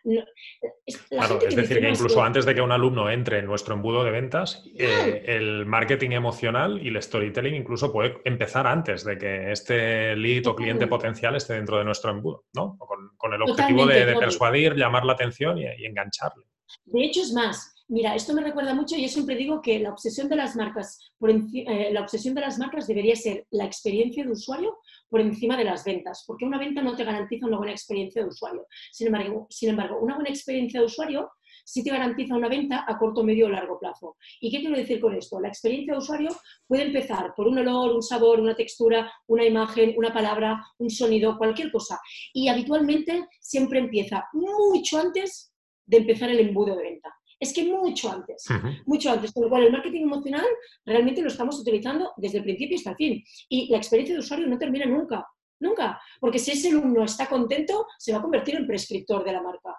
es, 0.86 0.98
claro, 1.10 1.40
es 1.42 1.56
decir, 1.56 1.80
que 1.80 1.90
incluso 1.90 2.24
antes 2.24 2.46
de 2.46 2.56
que 2.56 2.62
un 2.62 2.72
alumno 2.72 3.10
entre 3.10 3.40
en 3.40 3.46
nuestro 3.46 3.76
embudo 3.76 4.04
de 4.04 4.12
ventas, 4.12 4.64
eh, 4.78 5.24
el 5.28 5.66
marketing 5.66 6.12
emocional 6.12 6.80
y 6.84 6.90
el 6.90 7.02
storytelling 7.02 7.56
incluso 7.56 7.92
puede 7.92 8.20
empezar 8.26 8.66
antes 8.66 9.04
de 9.04 9.18
que 9.18 9.52
este 9.52 10.16
lead 10.16 10.48
o 10.48 10.56
cliente 10.56 10.88
potencial 10.88 11.36
esté 11.36 11.54
dentro 11.54 11.78
de 11.78 11.86
nuestro 11.86 12.12
embudo, 12.12 12.46
¿no? 12.54 12.78
Con, 12.78 13.34
el 13.34 13.42
objetivo 13.44 13.86
de, 13.86 14.16
persuadir, 14.16 14.76
llamar 14.76 15.06
la 15.06 15.14
atención 15.14 15.60
y, 15.60 15.86
engancharle. 15.86 16.46
De 16.86 17.04
hecho, 17.04 17.22
es 17.22 17.32
más. 17.32 17.76
Mira, 17.90 18.16
esto 18.16 18.34
me 18.34 18.42
recuerda 18.42 18.74
mucho 18.74 18.96
y 18.96 19.02
yo 19.04 19.08
siempre 19.08 19.36
digo 19.36 19.62
que 19.62 19.80
la 19.80 19.92
obsesión 19.92 20.30
de 20.30 20.36
las 20.36 20.56
marcas, 20.56 21.12
por 21.18 21.30
eh, 21.32 21.90
la 21.92 22.02
obsesión 22.02 22.34
de 22.36 22.42
las 22.42 22.58
marcas 22.58 22.88
debería 22.88 23.16
ser 23.16 23.46
la 23.52 23.66
experiencia 23.66 24.24
de 24.24 24.32
usuario 24.32 24.78
por 25.10 25.22
encima 25.22 25.58
de 25.58 25.64
las 25.66 25.84
ventas, 25.84 26.24
porque 26.26 26.46
una 26.46 26.60
venta 26.60 26.82
no 26.82 26.96
te 26.96 27.04
garantiza 27.04 27.48
una 27.48 27.58
buena 27.58 27.74
experiencia 27.74 28.22
de 28.22 28.30
usuario. 28.30 28.68
Sin 28.92 29.08
embargo, 29.08 29.48
sin 29.50 29.70
embargo 29.70 30.00
una 30.00 30.16
buena 30.16 30.30
experiencia 30.30 30.80
de 30.80 30.86
usuario 30.86 31.32
sí 31.70 31.84
te 31.84 31.92
garantiza 31.92 32.36
una 32.36 32.50
venta 32.50 32.84
a 32.88 32.98
corto, 32.98 33.24
medio 33.24 33.46
o 33.46 33.50
largo 33.50 33.80
plazo. 33.80 34.18
¿Y 34.42 34.50
qué 34.50 34.60
quiero 34.60 34.76
decir 34.76 35.00
con 35.00 35.14
esto? 35.16 35.40
La 35.40 35.50
experiencia 35.50 35.94
de 35.94 36.00
usuario 36.00 36.30
puede 36.68 36.84
empezar 36.84 37.34
por 37.36 37.48
un 37.48 37.60
olor, 37.60 37.94
un 37.94 38.02
sabor, 38.02 38.40
una 38.40 38.56
textura, 38.56 39.12
una 39.28 39.46
imagen, 39.46 39.94
una 39.96 40.12
palabra, 40.12 40.66
un 40.80 40.90
sonido, 40.90 41.38
cualquier 41.38 41.72
cosa. 41.72 42.00
Y 42.34 42.48
habitualmente 42.48 43.28
siempre 43.40 43.80
empieza 43.80 44.28
mucho 44.34 44.98
antes 45.00 45.54
de 45.86 45.98
empezar 45.98 46.30
el 46.30 46.40
embudo 46.40 46.76
de 46.76 46.84
venta. 46.84 47.19
Es 47.40 47.54
que 47.54 47.64
mucho 47.64 48.12
antes, 48.12 48.46
mucho 48.86 49.12
antes. 49.12 49.32
Con 49.32 49.44
lo 49.44 49.50
cual, 49.50 49.64
el 49.64 49.72
marketing 49.72 50.04
emocional 50.04 50.46
realmente 50.86 51.22
lo 51.22 51.30
estamos 51.30 51.58
utilizando 51.60 52.12
desde 52.18 52.40
el 52.40 52.44
principio 52.44 52.78
hasta 52.78 52.92
el 52.92 52.96
fin. 52.98 53.24
Y 53.48 53.72
la 53.72 53.78
experiencia 53.78 54.16
de 54.16 54.20
usuario 54.20 54.48
no 54.48 54.58
termina 54.58 54.86
nunca, 54.86 55.26
nunca. 55.60 56.02
Porque 56.20 56.40
si 56.40 56.52
ese 56.52 56.70
alumno 56.70 57.06
está 57.06 57.28
contento, 57.28 57.88
se 57.98 58.12
va 58.12 58.20
a 58.20 58.22
convertir 58.22 58.56
en 58.56 58.68
prescriptor 58.68 59.24
de 59.24 59.32
la 59.32 59.42
marca. 59.42 59.76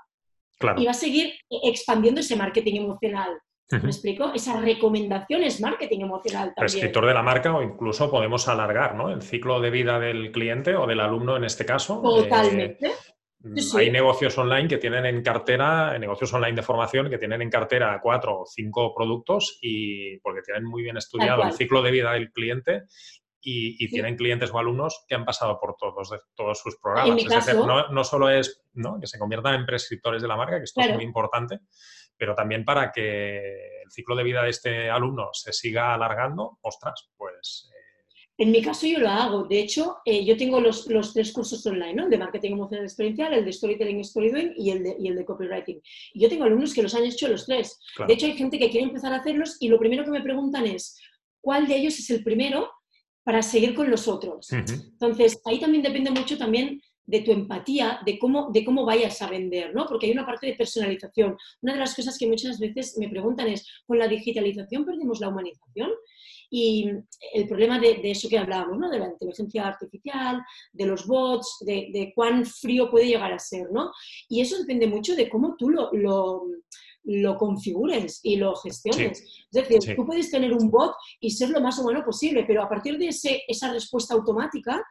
Y 0.78 0.84
va 0.84 0.90
a 0.90 0.94
seguir 0.94 1.32
expandiendo 1.48 2.20
ese 2.20 2.36
marketing 2.36 2.82
emocional. 2.82 3.38
¿Me 3.70 3.90
explico? 3.90 4.32
Esa 4.34 4.60
recomendación 4.60 5.44
es 5.44 5.60
marketing 5.60 6.00
emocional 6.00 6.48
también. 6.48 6.56
Prescriptor 6.56 7.06
de 7.06 7.14
la 7.14 7.22
marca 7.22 7.54
o 7.54 7.62
incluso 7.62 8.10
podemos 8.10 8.48
alargar 8.48 8.96
¿no? 8.96 9.10
el 9.10 9.22
ciclo 9.22 9.60
de 9.60 9.70
vida 9.70 10.00
del 10.00 10.32
cliente 10.32 10.74
o 10.74 10.86
del 10.86 11.00
alumno 11.00 11.36
en 11.36 11.44
este 11.44 11.64
caso. 11.64 12.00
Totalmente. 12.02 12.90
Mm, 13.42 13.56
hay 13.76 13.90
negocios 13.90 14.36
online 14.36 14.68
que 14.68 14.76
tienen 14.76 15.06
en 15.06 15.22
cartera, 15.22 15.98
negocios 15.98 16.32
online 16.34 16.56
de 16.56 16.62
formación 16.62 17.08
que 17.08 17.16
tienen 17.16 17.40
en 17.40 17.48
cartera 17.48 17.98
cuatro 18.02 18.40
o 18.40 18.46
cinco 18.46 18.94
productos 18.94 19.58
y 19.62 20.18
porque 20.18 20.42
tienen 20.42 20.64
muy 20.64 20.82
bien 20.82 20.98
estudiado 20.98 21.44
el 21.44 21.52
ciclo 21.52 21.82
de 21.82 21.90
vida 21.90 22.12
del 22.12 22.32
cliente 22.32 22.82
y, 23.42 23.88
tienen 23.88 24.16
clientes 24.16 24.50
o 24.52 24.58
alumnos 24.58 25.06
que 25.08 25.14
han 25.14 25.24
pasado 25.24 25.58
por 25.58 25.74
todos, 25.76 26.10
todos 26.34 26.58
sus 26.58 26.76
programas. 26.76 27.24
no, 27.90 28.04
solo 28.04 28.28
es 28.28 28.62
que 29.00 29.06
se 29.06 29.18
conviertan 29.18 29.54
en 29.54 29.64
prescriptores 29.64 30.20
de 30.20 30.28
la 30.28 30.36
marca, 30.36 30.58
que 30.58 30.64
esto 30.64 30.82
es 30.82 30.94
muy 30.94 31.04
importante, 31.04 31.60
pero 32.18 32.34
también 32.34 32.66
para 32.66 32.92
que 32.92 33.80
el 33.82 33.90
ciclo 33.90 34.14
de 34.14 34.24
vida 34.24 34.42
de 34.42 34.50
este 34.50 34.90
alumno 34.90 35.30
se 35.32 35.54
siga 35.54 35.94
alargando, 35.94 36.58
ostras, 36.60 37.10
pues... 37.16 37.70
En 38.40 38.50
mi 38.50 38.62
caso 38.62 38.86
yo 38.86 38.98
lo 38.98 39.08
hago. 39.08 39.44
De 39.44 39.60
hecho, 39.60 39.98
eh, 40.04 40.24
yo 40.24 40.36
tengo 40.36 40.60
los, 40.60 40.86
tres 41.12 41.32
cursos 41.32 41.64
online, 41.66 41.94
¿no? 41.94 42.04
El 42.04 42.10
de 42.10 42.18
marketing 42.18 42.52
emocional 42.52 42.84
experiencial, 42.84 43.34
el 43.34 43.44
de 43.44 43.52
storytelling 43.52 44.00
y 44.00 44.04
storydoing 44.04 44.54
y 44.56 44.70
el 44.70 44.82
de, 44.82 44.96
y 44.98 45.08
el 45.08 45.16
de 45.16 45.24
copywriting. 45.24 45.80
Y 46.14 46.20
yo 46.20 46.28
tengo 46.28 46.44
alumnos 46.44 46.74
que 46.74 46.82
los 46.82 46.94
han 46.94 47.04
hecho 47.04 47.28
los 47.28 47.46
tres. 47.46 47.78
De 48.06 48.14
hecho, 48.14 48.26
hay 48.26 48.36
gente 48.36 48.58
que 48.58 48.70
quiere 48.70 48.86
empezar 48.86 49.12
a 49.12 49.16
hacerlos 49.16 49.56
y 49.60 49.68
lo 49.68 49.78
primero 49.78 50.04
que 50.04 50.10
me 50.10 50.22
preguntan 50.22 50.66
es, 50.66 50.98
¿cuál 51.40 51.68
de 51.68 51.76
ellos 51.76 51.98
es 51.98 52.10
el 52.10 52.24
primero 52.24 52.68
para 53.22 53.42
seguir 53.42 53.74
con 53.74 53.90
los 53.90 54.08
otros. 54.08 54.50
Entonces, 54.52 55.40
ahí 55.44 55.60
también 55.60 55.82
depende 55.82 56.10
mucho 56.10 56.38
también 56.38 56.80
de 57.04 57.20
tu 57.20 57.32
empatía, 57.32 58.00
de 58.04 58.18
cómo, 58.18 58.50
de 58.52 58.64
cómo 58.64 58.84
vayas 58.84 59.20
a 59.20 59.28
vender, 59.28 59.74
¿no? 59.74 59.86
Porque 59.86 60.06
hay 60.06 60.12
una 60.12 60.26
parte 60.26 60.46
de 60.46 60.54
personalización. 60.54 61.36
Una 61.60 61.72
de 61.74 61.78
las 61.80 61.94
cosas 61.94 62.16
que 62.16 62.26
muchas 62.26 62.58
veces 62.58 62.96
me 62.98 63.08
preguntan 63.08 63.48
es, 63.48 63.66
¿con 63.86 63.98
la 63.98 64.06
digitalización 64.06 64.84
perdemos 64.84 65.20
la 65.20 65.28
humanización? 65.28 65.90
Y 66.50 66.90
el 67.32 67.46
problema 67.46 67.78
de, 67.78 68.00
eso 68.04 68.28
que 68.28 68.38
hablábamos, 68.38 68.78
¿no? 68.78 68.90
De 68.90 68.98
la 68.98 69.08
inteligencia 69.08 69.68
artificial, 69.68 70.42
de 70.72 70.86
los 70.86 71.06
bots, 71.06 71.58
de, 71.60 72.12
cuán 72.14 72.44
frío 72.44 72.90
puede 72.90 73.06
llegar 73.06 73.32
a 73.32 73.38
ser, 73.38 73.70
¿no? 73.70 73.92
Y 74.28 74.40
eso 74.40 74.58
depende 74.58 74.86
mucho 74.86 75.14
de 75.14 75.28
cómo 75.28 75.54
tú 75.56 75.70
lo 75.70 75.90
lo 77.04 77.36
configures 77.36 78.20
y 78.22 78.36
lo 78.36 78.54
gestiones. 78.56 79.22
es 79.52 79.68
decir, 79.68 79.96
tú 79.96 80.04
puedes 80.04 80.30
tener 80.30 80.52
un 80.52 80.70
bot 80.70 80.94
y 81.20 81.30
ser 81.30 81.50
lo 81.50 81.60
más 81.60 81.78
humano 81.78 82.04
posible, 82.04 82.44
pero 82.46 82.62
a 82.62 82.68
partir 82.68 82.98
de 82.98 83.08
ese, 83.08 83.42
esa 83.48 83.72
respuesta 83.72 84.14
automática, 84.14 84.82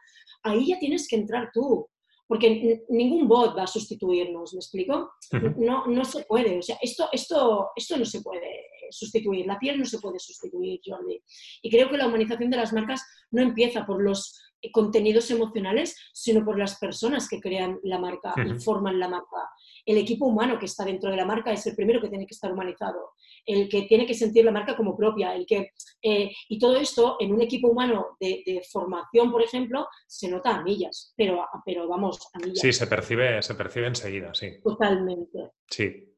ahí 0.42 0.68
ya 0.68 0.78
tienes 0.78 1.06
que 1.08 1.16
entrar 1.16 1.50
tú. 1.52 1.88
Porque 2.26 2.84
ningún 2.88 3.26
bot 3.26 3.56
va 3.56 3.64
a 3.64 3.66
sustituirnos, 3.66 4.54
¿me 4.54 4.58
explico? 4.58 5.10
no, 5.56 5.86
no 5.86 6.04
se 6.04 6.22
puede. 6.24 6.58
O 6.58 6.62
sea, 6.62 6.78
esto, 6.80 7.08
esto, 7.10 7.70
esto 7.74 7.96
no 7.96 8.04
se 8.04 8.22
puede 8.22 8.46
sustituir. 8.90 9.46
La 9.46 9.58
piel 9.58 9.78
no 9.78 9.84
se 9.84 9.98
puede 9.98 10.18
sustituir, 10.18 10.80
Jordi. 10.84 11.22
Y 11.62 11.70
creo 11.70 11.88
que 11.90 11.96
la 11.96 12.06
humanización 12.06 12.50
de 12.50 12.56
las 12.56 12.72
marcas 12.72 13.02
no 13.30 13.42
empieza 13.42 13.86
por 13.86 14.02
los 14.02 14.40
contenidos 14.72 15.30
emocionales, 15.30 15.96
sino 16.12 16.44
por 16.44 16.58
las 16.58 16.78
personas 16.78 17.28
que 17.28 17.40
crean 17.40 17.78
la 17.82 17.98
marca 17.98 18.34
y 18.36 18.60
forman 18.60 18.98
la 18.98 19.08
marca. 19.08 19.48
El 19.86 19.96
equipo 19.96 20.26
humano 20.26 20.58
que 20.58 20.66
está 20.66 20.84
dentro 20.84 21.10
de 21.10 21.16
la 21.16 21.24
marca 21.24 21.52
es 21.52 21.66
el 21.66 21.74
primero 21.74 22.00
que 22.00 22.08
tiene 22.08 22.26
que 22.26 22.34
estar 22.34 22.52
humanizado, 22.52 23.12
el 23.46 23.68
que 23.68 23.82
tiene 23.82 24.06
que 24.06 24.14
sentir 24.14 24.44
la 24.44 24.50
marca 24.50 24.76
como 24.76 24.96
propia, 24.96 25.34
el 25.34 25.46
que 25.46 25.70
eh, 26.02 26.30
y 26.48 26.58
todo 26.58 26.76
esto 26.76 27.16
en 27.20 27.32
un 27.32 27.40
equipo 27.40 27.68
humano 27.68 28.16
de, 28.20 28.62
formación, 28.70 29.32
por 29.32 29.42
ejemplo, 29.42 29.86
se 30.06 30.28
nota 30.28 30.56
a 30.56 30.62
millas, 30.62 31.14
pero, 31.16 31.46
pero 31.64 31.88
vamos 31.88 32.18
a 32.34 32.38
millas. 32.38 32.60
Sí, 32.60 32.72
se 32.72 32.86
percibe, 32.86 33.42
se 33.42 33.54
percibe 33.54 33.86
enseguida, 33.86 34.34
sí. 34.34 34.60
Totalmente. 34.62 35.50
Sí. 35.68 36.14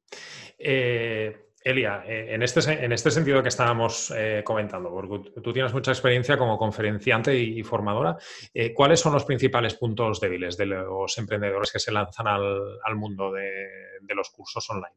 Eh, 0.59 1.52
Elia, 1.65 2.05
eh, 2.07 2.35
en 2.35 2.43
este, 2.43 2.61
en 2.85 2.93
este 2.93 3.11
sentido 3.11 3.43
que 3.43 3.49
estábamos 3.49 4.13
eh, 4.17 4.43
comentando, 4.45 4.91
porque 4.91 5.41
tú 5.41 5.53
tienes 5.53 5.73
mucha 5.73 5.93
experiencia 5.93 6.37
como 6.37 6.59
conferenciante 6.59 7.39
y, 7.39 7.63
formadora, 7.63 8.17
eh, 8.53 8.73
¿cuáles 8.75 9.01
son 9.01 9.13
los 9.13 9.25
principales 9.25 9.75
puntos 9.75 10.21
débiles 10.21 10.57
de 10.57 10.67
los 10.67 11.17
emprendedores 11.19 11.71
que 11.73 11.79
se 11.79 11.93
lanzan 11.93 12.27
al, 12.27 12.97
mundo 12.97 13.33
de, 13.33 14.15
los 14.15 14.31
cursos 14.31 14.69
online? 14.71 14.95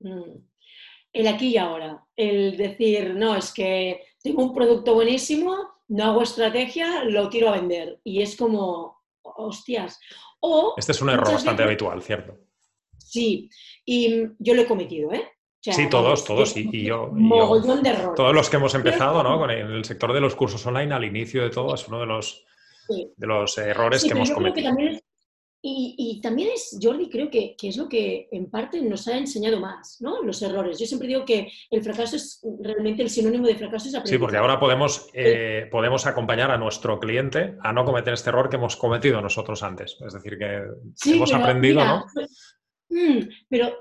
Mm. 0.00 0.38
El 1.12 1.26
aquí 1.26 1.48
y 1.48 1.56
ahora, 1.56 2.04
el 2.16 2.56
decir, 2.56 3.14
no, 3.14 3.36
es 3.36 3.52
que 3.52 4.04
tengo 4.22 4.44
un 4.44 4.54
producto 4.54 4.94
buenísimo, 4.94 5.56
no 5.88 6.04
hago 6.04 6.22
estrategia, 6.22 7.04
lo 7.04 7.28
tiro 7.28 7.48
a 7.48 7.58
vender. 7.58 8.00
Y 8.04 8.22
es 8.22 8.36
como, 8.36 9.02
hostias. 9.22 9.98
O, 10.40 10.74
este 10.76 10.92
es 10.92 11.02
un 11.02 11.10
error 11.10 11.32
bastante 11.32 11.64
habitual, 11.64 12.00
¿cierto? 12.02 12.38
Sí, 12.96 13.50
y 13.84 14.28
yo 14.38 14.54
lo 14.54 14.62
he 14.62 14.66
cometido, 14.66 15.12
¿eh? 15.12 15.28
Sí, 15.60 15.88
todos, 15.88 16.24
todos, 16.24 16.56
y, 16.56 16.84
yo, 16.84 17.10
Todos 18.16 18.34
los 18.34 18.48
que 18.48 18.56
hemos 18.56 18.74
empezado 18.74 19.22
¿no? 19.22 19.38
con 19.38 19.50
el, 19.50 19.84
sector 19.84 20.12
de 20.12 20.20
los 20.20 20.34
cursos 20.34 20.64
online 20.66 20.94
al 20.94 21.04
inicio 21.04 21.42
de 21.42 21.50
todo 21.50 21.74
es 21.74 21.86
uno 21.88 22.00
de 22.00 22.06
los, 22.06 22.44
de 22.88 23.26
los 23.26 23.58
errores 23.58 24.02
que 24.02 24.10
hemos 24.10 24.30
cometido. 24.30 24.72
y, 25.62 26.18
también 26.22 26.50
es, 26.54 26.78
Jordi, 26.80 27.10
creo 27.10 27.30
que, 27.30 27.56
es 27.62 27.76
lo 27.76 27.88
que 27.88 28.28
en 28.32 28.50
parte 28.50 28.80
nos 28.80 29.06
ha 29.08 29.18
enseñado 29.18 29.60
más, 29.60 29.98
¿no? 30.00 30.22
Los 30.22 30.40
errores. 30.40 30.78
Yo 30.78 30.86
siempre 30.86 31.08
digo 31.08 31.24
que 31.26 31.52
el 31.70 31.82
fracaso 31.82 32.16
es 32.16 32.40
realmente 32.62 33.02
el 33.02 33.10
sinónimo 33.10 33.46
de 33.46 33.56
fracaso 33.56 33.88
es 33.88 34.08
Sí, 34.08 34.16
porque 34.16 34.38
ahora 34.38 34.58
podemos, 34.58 35.08
eh, 35.12 35.68
podemos 35.70 36.06
acompañar 36.06 36.50
a 36.50 36.56
nuestro 36.56 36.98
cliente 36.98 37.56
a 37.62 37.72
no 37.72 37.84
cometer 37.84 38.14
este 38.14 38.30
error 38.30 38.48
que 38.48 38.56
hemos 38.56 38.76
cometido 38.76 39.20
nosotros 39.20 39.62
antes. 39.62 39.98
Es 40.06 40.14
decir, 40.14 40.38
que 40.38 40.62
hemos 41.10 41.34
aprendido, 41.34 41.84
¿no? 41.84 42.06
Mm, 42.90 43.28
pero 43.48 43.76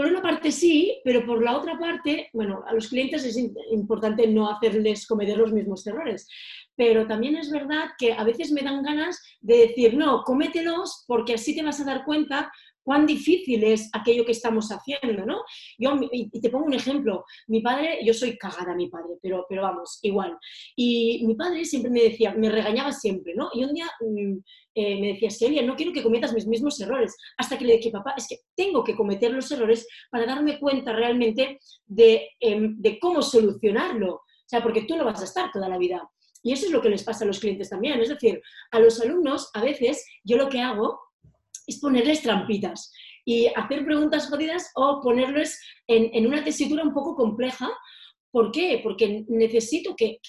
por 0.00 0.08
una 0.08 0.22
parte 0.22 0.50
sí, 0.50 0.98
pero 1.04 1.26
por 1.26 1.44
la 1.44 1.58
otra 1.58 1.78
parte, 1.78 2.30
bueno, 2.32 2.64
a 2.66 2.72
los 2.72 2.88
clientes 2.88 3.22
es 3.22 3.36
importante 3.70 4.26
no 4.26 4.50
hacerles 4.50 5.06
cometer 5.06 5.36
los 5.36 5.52
mismos 5.52 5.86
errores. 5.86 6.26
Pero 6.74 7.06
también 7.06 7.36
es 7.36 7.50
verdad 7.50 7.90
que 7.98 8.14
a 8.14 8.24
veces 8.24 8.50
me 8.50 8.62
dan 8.62 8.82
ganas 8.82 9.20
de 9.42 9.58
decir, 9.58 9.92
no, 9.92 10.22
comételos 10.24 11.04
porque 11.06 11.34
así 11.34 11.54
te 11.54 11.62
vas 11.62 11.82
a 11.82 11.84
dar 11.84 12.06
cuenta 12.06 12.50
cuán 12.82 13.06
difícil 13.06 13.62
es 13.64 13.90
aquello 13.92 14.24
que 14.24 14.32
estamos 14.32 14.68
haciendo, 14.70 15.24
¿no? 15.24 15.42
Yo, 15.78 15.98
y 16.12 16.40
te 16.40 16.50
pongo 16.50 16.66
un 16.66 16.74
ejemplo, 16.74 17.24
mi 17.48 17.60
padre, 17.60 17.98
yo 18.04 18.14
soy 18.14 18.36
cagada 18.36 18.74
mi 18.74 18.88
padre, 18.88 19.16
pero, 19.22 19.46
pero 19.48 19.62
vamos, 19.62 19.98
igual. 20.02 20.36
Y 20.76 21.24
mi 21.26 21.34
padre 21.34 21.64
siempre 21.64 21.90
me 21.90 22.02
decía, 22.02 22.34
me 22.34 22.50
regañaba 22.50 22.92
siempre, 22.92 23.34
¿no? 23.34 23.50
Y 23.54 23.64
un 23.64 23.74
día 23.74 23.86
mm, 24.00 24.38
eh, 24.74 25.00
me 25.00 25.08
decía, 25.08 25.30
Celia, 25.30 25.62
no 25.62 25.76
quiero 25.76 25.92
que 25.92 26.02
cometas 26.02 26.32
mis 26.32 26.46
mismos 26.46 26.80
errores. 26.80 27.16
Hasta 27.36 27.58
que 27.58 27.64
le 27.64 27.76
dije, 27.76 27.90
papá, 27.90 28.14
es 28.16 28.26
que 28.28 28.38
tengo 28.54 28.84
que 28.84 28.94
cometer 28.94 29.32
los 29.32 29.50
errores 29.50 29.86
para 30.10 30.26
darme 30.26 30.58
cuenta 30.58 30.92
realmente 30.92 31.58
de, 31.86 32.28
em, 32.40 32.76
de 32.78 32.98
cómo 32.98 33.22
solucionarlo. 33.22 34.14
O 34.14 34.46
sea, 34.46 34.62
porque 34.62 34.82
tú 34.82 34.96
no 34.96 35.04
vas 35.04 35.20
a 35.20 35.24
estar 35.24 35.50
toda 35.52 35.68
la 35.68 35.78
vida. 35.78 36.08
Y 36.42 36.52
eso 36.52 36.66
es 36.66 36.72
lo 36.72 36.80
que 36.80 36.88
les 36.88 37.04
pasa 37.04 37.24
a 37.24 37.26
los 37.26 37.40
clientes 37.40 37.68
también. 37.68 38.00
Es 38.00 38.08
decir, 38.08 38.40
a 38.70 38.80
los 38.80 39.00
alumnos, 39.00 39.50
a 39.54 39.62
veces, 39.62 40.04
yo 40.24 40.36
lo 40.36 40.48
que 40.48 40.60
hago 40.60 40.98
es 41.70 41.80
ponerles 41.80 42.22
trampitas 42.22 42.92
y 43.24 43.46
hacer 43.48 43.84
preguntas 43.84 44.28
jodidas 44.28 44.70
o 44.74 45.00
ponerles 45.02 45.60
en, 45.86 46.10
en 46.12 46.26
una 46.26 46.44
tesitura 46.44 46.82
un 46.82 46.94
poco 46.94 47.14
compleja 47.16 47.68
¿Por 48.32 48.52
qué? 48.52 48.80
Porque 48.82 49.24
necesito 49.28 49.94
que, 49.96 50.20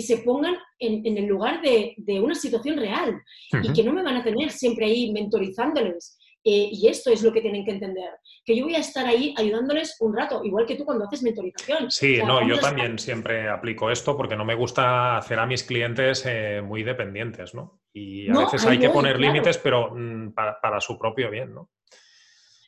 se 0.00 0.18
pongan 0.18 0.56
en, 0.78 1.18
el 1.18 1.26
lugar 1.26 1.60
de, 1.60 2.20
una 2.20 2.34
situación 2.34 2.78
real 2.78 3.20
y 3.62 3.72
que 3.72 3.82
no 3.82 3.92
me 3.92 4.02
van 4.02 4.16
a 4.16 4.24
tener 4.24 4.50
siempre 4.50 4.86
ahí 4.86 5.12
mentorizándoles. 5.12 6.18
Eh, 6.44 6.70
y 6.72 6.88
esto 6.88 7.10
es 7.12 7.22
lo 7.22 7.32
que 7.32 7.40
tienen 7.40 7.64
que 7.64 7.70
entender, 7.70 8.10
que 8.44 8.56
yo 8.56 8.64
voy 8.64 8.74
a 8.74 8.80
estar 8.80 9.06
ahí 9.06 9.32
ayudándoles 9.38 9.96
un 10.00 10.16
rato, 10.16 10.42
igual 10.44 10.66
que 10.66 10.74
tú 10.74 10.84
cuando 10.84 11.04
haces 11.04 11.22
mentorización. 11.22 11.88
Sí, 11.88 12.18
no, 12.18 12.46
yo 12.46 12.58
también 12.58 12.98
siempre 12.98 13.48
aplico 13.48 13.92
esto 13.92 14.16
porque 14.16 14.34
no 14.34 14.44
me 14.44 14.56
gusta 14.56 15.16
hacer 15.18 15.38
a 15.38 15.46
mis 15.46 15.62
clientes 15.62 16.24
eh, 16.26 16.60
muy 16.60 16.82
dependientes, 16.82 17.54
¿no? 17.54 17.82
Y 17.92 18.28
a 18.28 18.40
veces 18.40 18.66
hay 18.66 18.80
que 18.80 18.88
poner 18.88 19.20
límites, 19.20 19.58
pero 19.58 19.94
mm, 19.94 20.32
para, 20.32 20.80
su 20.80 20.98
propio 20.98 21.30
bien, 21.30 21.54
¿no? 21.54 21.70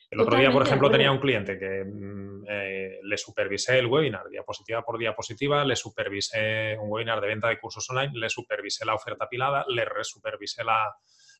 El 0.09 0.21
otro 0.21 0.37
día, 0.37 0.51
por 0.51 0.65
ejemplo, 0.65 0.89
tenía 0.89 1.11
un 1.11 1.19
cliente 1.19 1.59
que 1.59 1.83
mm, 1.83 2.45
eh, 2.47 2.99
le 3.03 3.17
supervisé 3.17 3.77
el 3.79 3.87
webinar 3.87 4.29
diapositiva 4.29 4.83
por 4.83 4.97
diapositiva, 4.97 5.65
le 5.65 5.75
supervisé 5.75 6.77
un 6.79 6.89
webinar 6.89 7.19
de 7.19 7.27
venta 7.27 7.49
de 7.49 7.59
cursos 7.59 7.89
online, 7.89 8.13
le 8.13 8.29
supervisé 8.29 8.85
la 8.85 8.93
oferta 8.93 9.27
pilada, 9.27 9.65
le 9.67 9.83
resupervisé 9.83 10.63
la, 10.63 10.95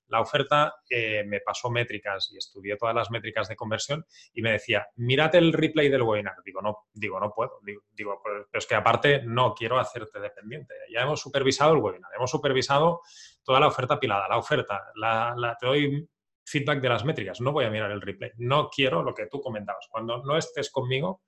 la 0.07 0.21
oferta, 0.21 0.75
eh, 0.89 1.23
me 1.25 1.39
pasó 1.41 1.69
métricas 1.69 2.29
y 2.31 2.37
estudié 2.37 2.77
todas 2.77 2.95
las 2.95 3.09
métricas 3.11 3.47
de 3.47 3.55
conversión 3.55 4.05
y 4.33 4.41
me 4.41 4.51
decía, 4.51 4.87
mírate 4.95 5.37
el 5.37 5.53
replay 5.53 5.89
del 5.89 6.03
webinar. 6.03 6.35
Digo, 6.43 6.61
no, 6.61 6.87
digo, 6.93 7.19
no 7.19 7.31
puedo. 7.33 7.59
Digo, 7.91 8.21
pero 8.23 8.47
es 8.51 8.65
que 8.65 8.75
aparte 8.75 9.23
no 9.23 9.53
quiero 9.53 9.79
hacerte 9.79 10.19
dependiente. 10.19 10.73
Ya 10.91 11.01
hemos 11.01 11.21
supervisado 11.21 11.73
el 11.73 11.79
webinar, 11.79 12.11
hemos 12.15 12.31
supervisado 12.31 13.01
toda 13.43 13.59
la 13.59 13.67
oferta 13.67 13.99
pilada, 13.99 14.27
la 14.27 14.37
oferta, 14.37 14.83
la, 14.95 15.57
te 15.59 15.65
doy 15.65 16.09
feedback 16.45 16.79
de 16.79 16.89
las 16.89 17.03
métricas, 17.03 17.41
no 17.41 17.51
voy 17.51 17.65
a 17.65 17.69
mirar 17.69 17.91
el 17.91 18.01
replay. 18.01 18.31
No 18.37 18.69
quiero 18.69 19.01
lo 19.03 19.13
que 19.13 19.27
tú 19.27 19.41
comentabas. 19.41 19.87
Cuando 19.89 20.23
no 20.23 20.37
estés 20.37 20.69
conmigo, 20.69 21.23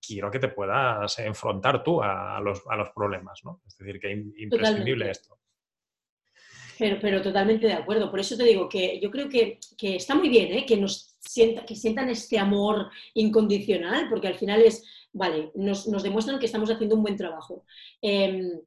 quiero 0.00 0.30
que 0.30 0.38
te 0.38 0.48
puedas 0.48 1.18
enfrentar 1.18 1.82
tú 1.82 2.02
a, 2.02 2.40
los, 2.40 2.62
problemas, 2.94 3.40
¿no? 3.44 3.62
Es 3.66 3.76
decir, 3.76 4.00
que 4.00 4.12
es 4.12 4.18
imprescindible 4.38 5.10
esto. 5.10 5.38
Pero, 6.78 6.98
pero 7.00 7.22
totalmente 7.22 7.66
de 7.66 7.72
acuerdo. 7.72 8.10
Por 8.10 8.20
eso 8.20 8.36
te 8.36 8.44
digo 8.44 8.68
que 8.68 9.00
yo 9.00 9.10
creo 9.10 9.28
que, 9.28 9.58
que 9.76 9.96
está 9.96 10.14
muy 10.14 10.28
bien 10.28 10.52
¿eh? 10.52 10.66
que 10.66 10.76
nos 10.76 11.16
sienta, 11.20 11.64
que 11.64 11.74
sientan 11.74 12.08
este 12.08 12.38
amor 12.38 12.90
incondicional, 13.14 14.08
porque 14.08 14.28
al 14.28 14.34
final 14.34 14.62
es, 14.62 14.84
vale, 15.12 15.50
nos, 15.54 15.86
nos 15.88 16.02
demuestran 16.02 16.38
que 16.38 16.46
estamos 16.46 16.70
haciendo 16.70 16.96
un 16.96 17.02
buen 17.02 17.16
trabajo. 17.16 17.64
Em, 18.00 18.60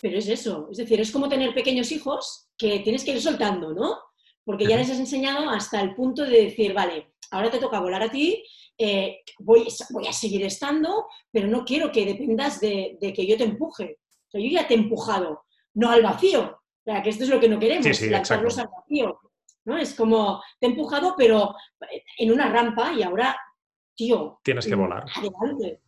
pero 0.00 0.18
es 0.18 0.28
eso, 0.28 0.68
es 0.70 0.78
decir, 0.78 1.00
es 1.00 1.10
como 1.10 1.28
tener 1.28 1.54
pequeños 1.54 1.90
hijos 1.92 2.48
que 2.56 2.80
tienes 2.80 3.04
que 3.04 3.12
ir 3.12 3.22
soltando, 3.22 3.72
¿no? 3.72 3.98
Porque 4.44 4.66
ya 4.66 4.76
les 4.76 4.90
has 4.90 4.98
enseñado 4.98 5.48
hasta 5.48 5.80
el 5.80 5.94
punto 5.94 6.24
de 6.24 6.44
decir, 6.44 6.72
vale, 6.74 7.14
ahora 7.30 7.50
te 7.50 7.58
toca 7.58 7.80
volar 7.80 8.02
a 8.02 8.10
ti, 8.10 8.42
eh, 8.78 9.20
voy, 9.38 9.66
voy, 9.90 10.06
a 10.06 10.12
seguir 10.12 10.44
estando, 10.44 11.06
pero 11.32 11.48
no 11.48 11.64
quiero 11.64 11.90
que 11.90 12.04
dependas 12.04 12.60
de, 12.60 12.98
de, 13.00 13.12
que 13.12 13.26
yo 13.26 13.36
te 13.36 13.44
empuje. 13.44 13.98
O 14.28 14.30
sea, 14.30 14.40
yo 14.40 14.48
ya 14.48 14.68
te 14.68 14.74
he 14.74 14.76
empujado, 14.76 15.44
no 15.74 15.90
al 15.90 16.02
vacío, 16.02 16.58
o 16.86 16.92
sea, 16.92 17.02
que 17.02 17.10
esto 17.10 17.24
es 17.24 17.30
lo 17.30 17.40
que 17.40 17.48
no 17.48 17.58
queremos, 17.58 18.00
lanzarlos 18.02 18.58
al 18.58 18.68
vacío. 18.68 19.18
¿no? 19.64 19.76
Es 19.76 19.94
como, 19.94 20.40
te 20.60 20.66
he 20.66 20.70
empujado, 20.70 21.14
pero 21.18 21.52
en 22.16 22.30
una 22.30 22.48
rampa 22.48 22.92
y 22.92 23.02
ahora, 23.02 23.36
tío. 23.96 24.38
Tienes 24.44 24.68
que 24.68 24.76
volar. 24.76 25.04
Adelante. 25.16 25.80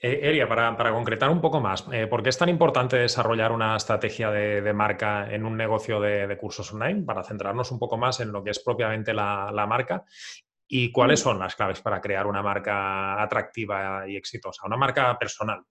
Eh, 0.00 0.20
Eria, 0.22 0.48
para, 0.48 0.92
concretar 0.92 1.30
un 1.30 1.40
poco 1.40 1.60
más, 1.60 1.86
eh, 1.92 2.08
¿por 2.08 2.24
qué 2.24 2.30
es 2.30 2.38
tan 2.38 2.48
importante 2.48 2.96
desarrollar 2.96 3.52
una 3.52 3.76
estrategia 3.76 4.32
de, 4.32 4.72
marca 4.72 5.32
en 5.32 5.44
un 5.44 5.56
negocio 5.56 6.00
de, 6.00 6.36
cursos 6.36 6.72
online? 6.72 7.04
Para 7.04 7.22
centrarnos 7.22 7.70
un 7.70 7.78
poco 7.78 7.96
más 7.96 8.18
en 8.18 8.32
lo 8.32 8.42
que 8.42 8.50
es 8.50 8.58
propiamente 8.58 9.14
la, 9.14 9.66
marca. 9.68 10.04
¿Y 10.66 10.90
cuáles 10.90 11.20
mm. 11.20 11.22
son 11.22 11.38
las 11.38 11.54
claves 11.54 11.80
para 11.80 12.00
crear 12.00 12.26
una 12.26 12.42
marca 12.42 13.22
atractiva 13.22 14.08
y 14.08 14.16
exitosa? 14.16 14.66
Una 14.66 14.76
marca 14.76 15.16
personal, 15.16 15.62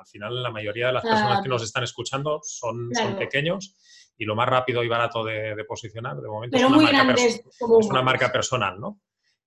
al 0.00 0.06
final 0.06 0.42
la 0.42 0.50
mayoría 0.50 0.88
de 0.88 0.92
las 0.94 1.02
personas 1.02 1.42
que 1.42 1.48
nos 1.48 1.62
están 1.62 1.84
escuchando 1.84 2.40
son, 2.42 2.88
son 2.92 3.16
pequeños 3.16 3.76
y 4.16 4.24
lo 4.24 4.34
más 4.34 4.48
rápido 4.48 4.82
y 4.82 4.88
barato 4.88 5.24
de, 5.24 5.64
posicionar, 5.66 6.16
de 6.16 6.28
momento, 6.28 6.56
es, 6.56 6.64
una 6.64 7.04
marca 7.04 7.22
es 7.22 7.42
una 7.60 8.02
marca 8.02 8.32
personal, 8.32 8.80
¿no? 8.80 9.00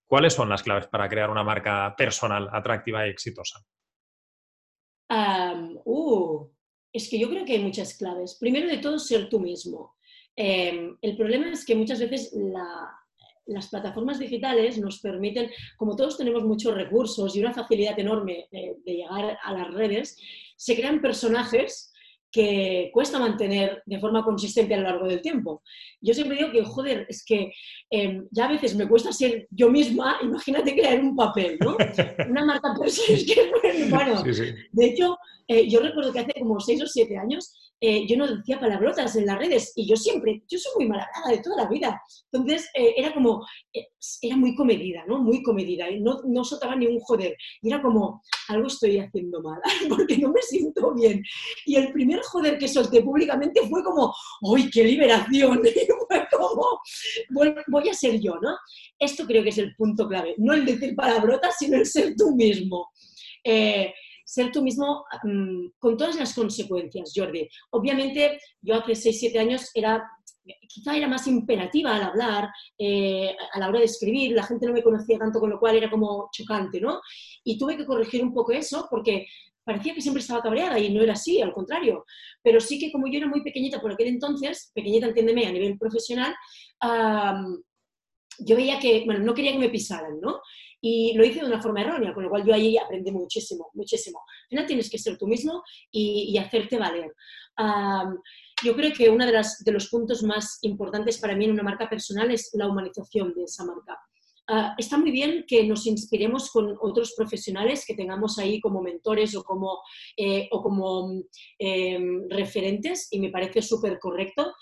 ¿Cuáles 0.06 0.34
son 0.34 0.50
las 0.50 0.63
claves 0.63 0.88
para 0.88 1.10
crear 1.10 1.30
una 1.30 1.44
marca 1.44 1.94
personal 1.96 2.50
atractiva 2.52 3.06
y 3.06 3.10
exitosa? 3.10 3.63
Uh, 5.86 6.50
es 6.92 7.10
que 7.10 7.20
yo 7.20 7.30
creo 7.30 7.46
que 7.46 7.54
hay 7.54 7.63
muchas 7.63 7.98
claves. 7.98 8.38
Primero 8.39 8.68
de 8.68 8.78
todo, 8.78 8.98
ser 8.98 9.30
tú 9.30 9.39
mismo. 9.39 9.96
Em, 10.36 10.98
el 11.02 11.16
problema 11.16 11.52
es 11.52 11.66
que 11.66 11.76
muchas 11.76 12.00
veces 12.00 12.34
la, 12.34 12.92
las 13.46 13.68
plataformas 13.68 14.20
digitales 14.20 14.78
nos 14.78 15.00
permiten, 15.00 15.50
como 15.78 15.96
todos 15.96 16.18
tenemos 16.18 16.44
muchos 16.44 16.74
recursos 16.74 17.36
y 17.36 17.40
una 17.40 17.54
facilidad 17.54 18.00
enorme 18.00 18.48
de, 18.52 18.76
llegar 18.86 19.38
a 19.42 19.54
las 19.54 19.74
redes, 19.74 20.18
se 20.56 20.76
crean 20.76 21.02
personajes 21.02 21.92
que 22.32 22.90
cuesta 22.92 23.20
mantener 23.20 23.84
de 23.86 24.00
forma 24.00 24.24
consistente 24.24 24.74
a 24.74 24.78
lo 24.78 24.84
largo 24.84 25.08
del 25.08 25.22
tiempo. 25.22 25.62
Yo 26.02 26.16
siempre 26.16 26.38
digo 26.38 26.52
que, 26.52 26.64
joder, 26.64 27.06
es 27.08 27.24
que 27.24 27.52
em, 27.92 28.28
ya 28.32 28.46
a 28.46 28.52
veces 28.52 28.76
me 28.76 28.88
cuesta 28.88 29.12
ser 29.14 29.48
yo 29.52 29.70
misma, 29.70 30.18
imagínate 30.24 30.74
crear 30.74 31.00
un 31.00 31.16
papel, 31.16 31.58
¿no? 31.60 31.78
Una 32.30 32.44
marca 32.44 32.74
personal, 32.80 33.22
es 33.22 33.26
que, 33.26 33.88
bueno, 33.90 34.24
de 34.24 34.86
hecho, 34.86 35.16
eh, 35.48 35.70
yo 35.70 35.82
recuerdo 35.82 36.12
que 36.12 36.20
hace 36.20 36.34
como 36.40 36.60
seis 36.60 36.82
o 36.82 36.88
siete 36.88 37.18
años 37.18 37.62
eh, 37.86 38.08
yo 38.08 38.15
no 38.15 38.26
decía 38.34 38.62
palabrotas 38.62 39.13
en 39.17 39.26
las 39.26 39.38
redes 39.38 39.74
y 39.76 39.86
yo 39.86 39.98
siempre, 39.98 40.41
yo 40.48 40.58
soy 40.58 40.72
muy 40.78 40.88
malagrada 40.88 41.28
de 41.30 41.39
toda 41.39 41.63
la 41.63 41.69
vida. 41.69 42.02
Entonces 42.32 42.69
eh, 42.76 42.93
era 42.96 43.13
como, 43.13 43.46
eh, 43.74 43.89
era 44.22 44.38
muy 44.38 44.56
comedida, 44.56 45.04
¿no? 45.06 45.19
Muy 45.19 45.43
comedida 45.43 45.88
no, 46.00 46.22
no 46.26 46.46
soltaba 46.46 46.78
ni 46.78 46.88
un 46.88 47.02
joder. 47.02 47.36
Y 47.62 47.67
era 47.67 47.82
como, 47.82 48.24
algo 48.48 48.67
estoy 48.67 49.00
haciendo 49.00 49.41
mal 49.41 49.60
porque 49.89 50.17
no 50.17 50.32
me 50.32 50.41
siento 50.41 50.93
bien. 50.93 51.22
Y 51.65 51.76
el 51.76 51.91
primer 51.91 52.22
joder 52.22 52.58
que 52.58 52.69
solté 52.69 53.02
públicamente 53.02 53.60
fue 53.67 53.84
como, 53.84 54.15
¡uy, 54.43 54.69
qué 54.69 54.86
liberación! 54.86 55.62
Y 55.74 55.86
fue 56.08 56.26
como, 56.32 56.80
voy, 57.67 57.89
a 57.89 57.93
ser 57.93 58.17
yo, 58.22 58.36
¿no? 58.41 58.56
Esto 58.98 59.26
creo 59.26 59.43
que 59.43 59.50
es 59.50 59.58
el 59.58 59.76
punto 59.76 60.08
clave. 60.08 60.36
No 60.38 60.54
el 60.54 60.65
decir 60.65 60.96
palabrotas, 60.96 61.58
sino 61.60 61.76
el 61.76 61.86
ser 61.86 62.15
tú 62.15 62.34
mismo 62.34 62.88
ser 64.24 64.52
tú 64.52 64.62
mismo 64.62 65.06
mm, 65.24 65.68
con 65.78 65.98
todas 65.98 66.16
las 66.16 66.34
consecuencias, 66.34 67.12
Jordi. 67.16 67.48
Obviamente, 67.72 68.40
yo 68.62 68.76
hace 68.76 68.94
6-7 68.94 69.40
años 69.40 69.70
era, 69.74 70.04
quizá 70.68 70.96
era 70.96 71.08
más 71.08 71.28
imperativa 71.28 71.96
al 71.96 72.04
hablar, 72.04 72.50
eh, 72.78 73.36
a 73.54 73.60
la 73.60 73.70
hora 73.70 73.80
de 73.80 73.86
escribir, 73.86 74.32
la 74.32 74.44
gente 74.44 74.66
no 74.66 74.74
me 74.74 74.84
conocía 74.84 75.18
tanto, 75.18 75.40
con 75.40 75.50
lo 75.50 75.60
cual 75.60 75.76
era 75.76 75.90
como 75.90 76.30
chocante, 76.32 76.80
¿no? 76.80 77.02
Y 77.44 77.58
tuve 77.58 77.78
que 77.78 77.86
corregir 77.86 78.24
un 78.24 78.34
poco 78.34 78.52
eso 78.52 78.88
porque 78.90 79.26
parecía 79.64 79.94
que 79.94 80.02
siempre 80.02 80.22
estaba 80.22 80.42
cabreada 80.42 80.78
y 80.80 80.94
no 80.94 81.02
era 81.02 81.14
así, 81.14 81.42
al 81.42 81.54
contrario. 81.54 82.06
Pero 82.42 82.60
sí 82.60 82.80
que 82.80 82.92
como 82.92 83.08
yo 83.08 83.20
era 83.20 83.28
muy 83.28 83.42
pequeñita 83.42 83.82
por 83.82 83.94
aquel 83.94 84.08
entonces, 84.08 84.72
pequeñita, 84.74 85.08
entiéndeme, 85.08 85.48
a 85.48 85.52
nivel 85.52 85.78
profesional, 85.78 86.36
yo 88.40 88.56
veía 88.56 88.80
que, 88.80 89.04
bueno, 89.06 89.24
no 89.24 89.34
quería 89.34 89.52
que 89.52 89.60
me 89.60 89.70
pisaran, 89.70 90.20
¿no? 90.20 90.42
Y 90.86 91.13
lo 91.13 91.24
hice 91.24 91.39
de 91.39 91.46
una 91.46 91.62
forma 91.62 91.80
errónea, 91.80 92.13
con 92.13 92.24
lo 92.24 92.30
cual 92.30 92.46
yo 92.46 92.54
ahí 92.54 92.78
aprendí 92.78 93.10
muchísimo, 93.10 93.69
muchísimo. 93.74 94.19
Al 94.19 94.50
final 94.50 94.65
tienes 94.65 94.89
que 94.89 94.98
ser 94.98 95.17
tú 95.17 95.28
mismo 95.28 95.63
y, 95.89 96.38
hacerte 96.38 96.78
valer. 96.78 97.13
yo 98.62 98.76
creo 98.76 98.91
que 98.91 99.10
uno 99.10 99.26
de, 99.26 99.32
de, 99.32 99.72
los 99.72 99.88
puntos 99.88 100.24
más 100.24 100.60
importantes 100.63 101.19
para 101.19 101.38
mí 101.38 101.46
en 101.46 101.52
una 101.52 101.63
marca 101.63 101.89
personal 101.89 102.30
es 102.32 102.50
la 102.56 102.67
humanización 102.67 103.34
de 103.34 103.43
esa 103.46 103.63
marca. 103.63 103.98
Ah, 104.50 104.76
está 104.78 104.98
muy 104.98 105.12
bien 105.12 105.46
que 105.48 105.63
nos 105.63 105.88
inspiremos 105.88 106.52
con 106.52 106.76
otros 106.82 107.13
profesionales 107.15 107.86
que 107.88 107.96
tengamos 107.96 108.38
ahí 108.38 108.60
como 108.60 108.82
mentores 108.82 109.38
o 109.38 109.43
como, 109.43 109.80
eh, 110.17 110.50
o 110.52 110.62
como 110.62 111.13
em, 111.58 112.28
referentes 112.30 113.08
y 113.12 113.22
me 113.22 113.30
parece 113.30 113.62
súper 113.62 114.00
correcto, 114.00 114.54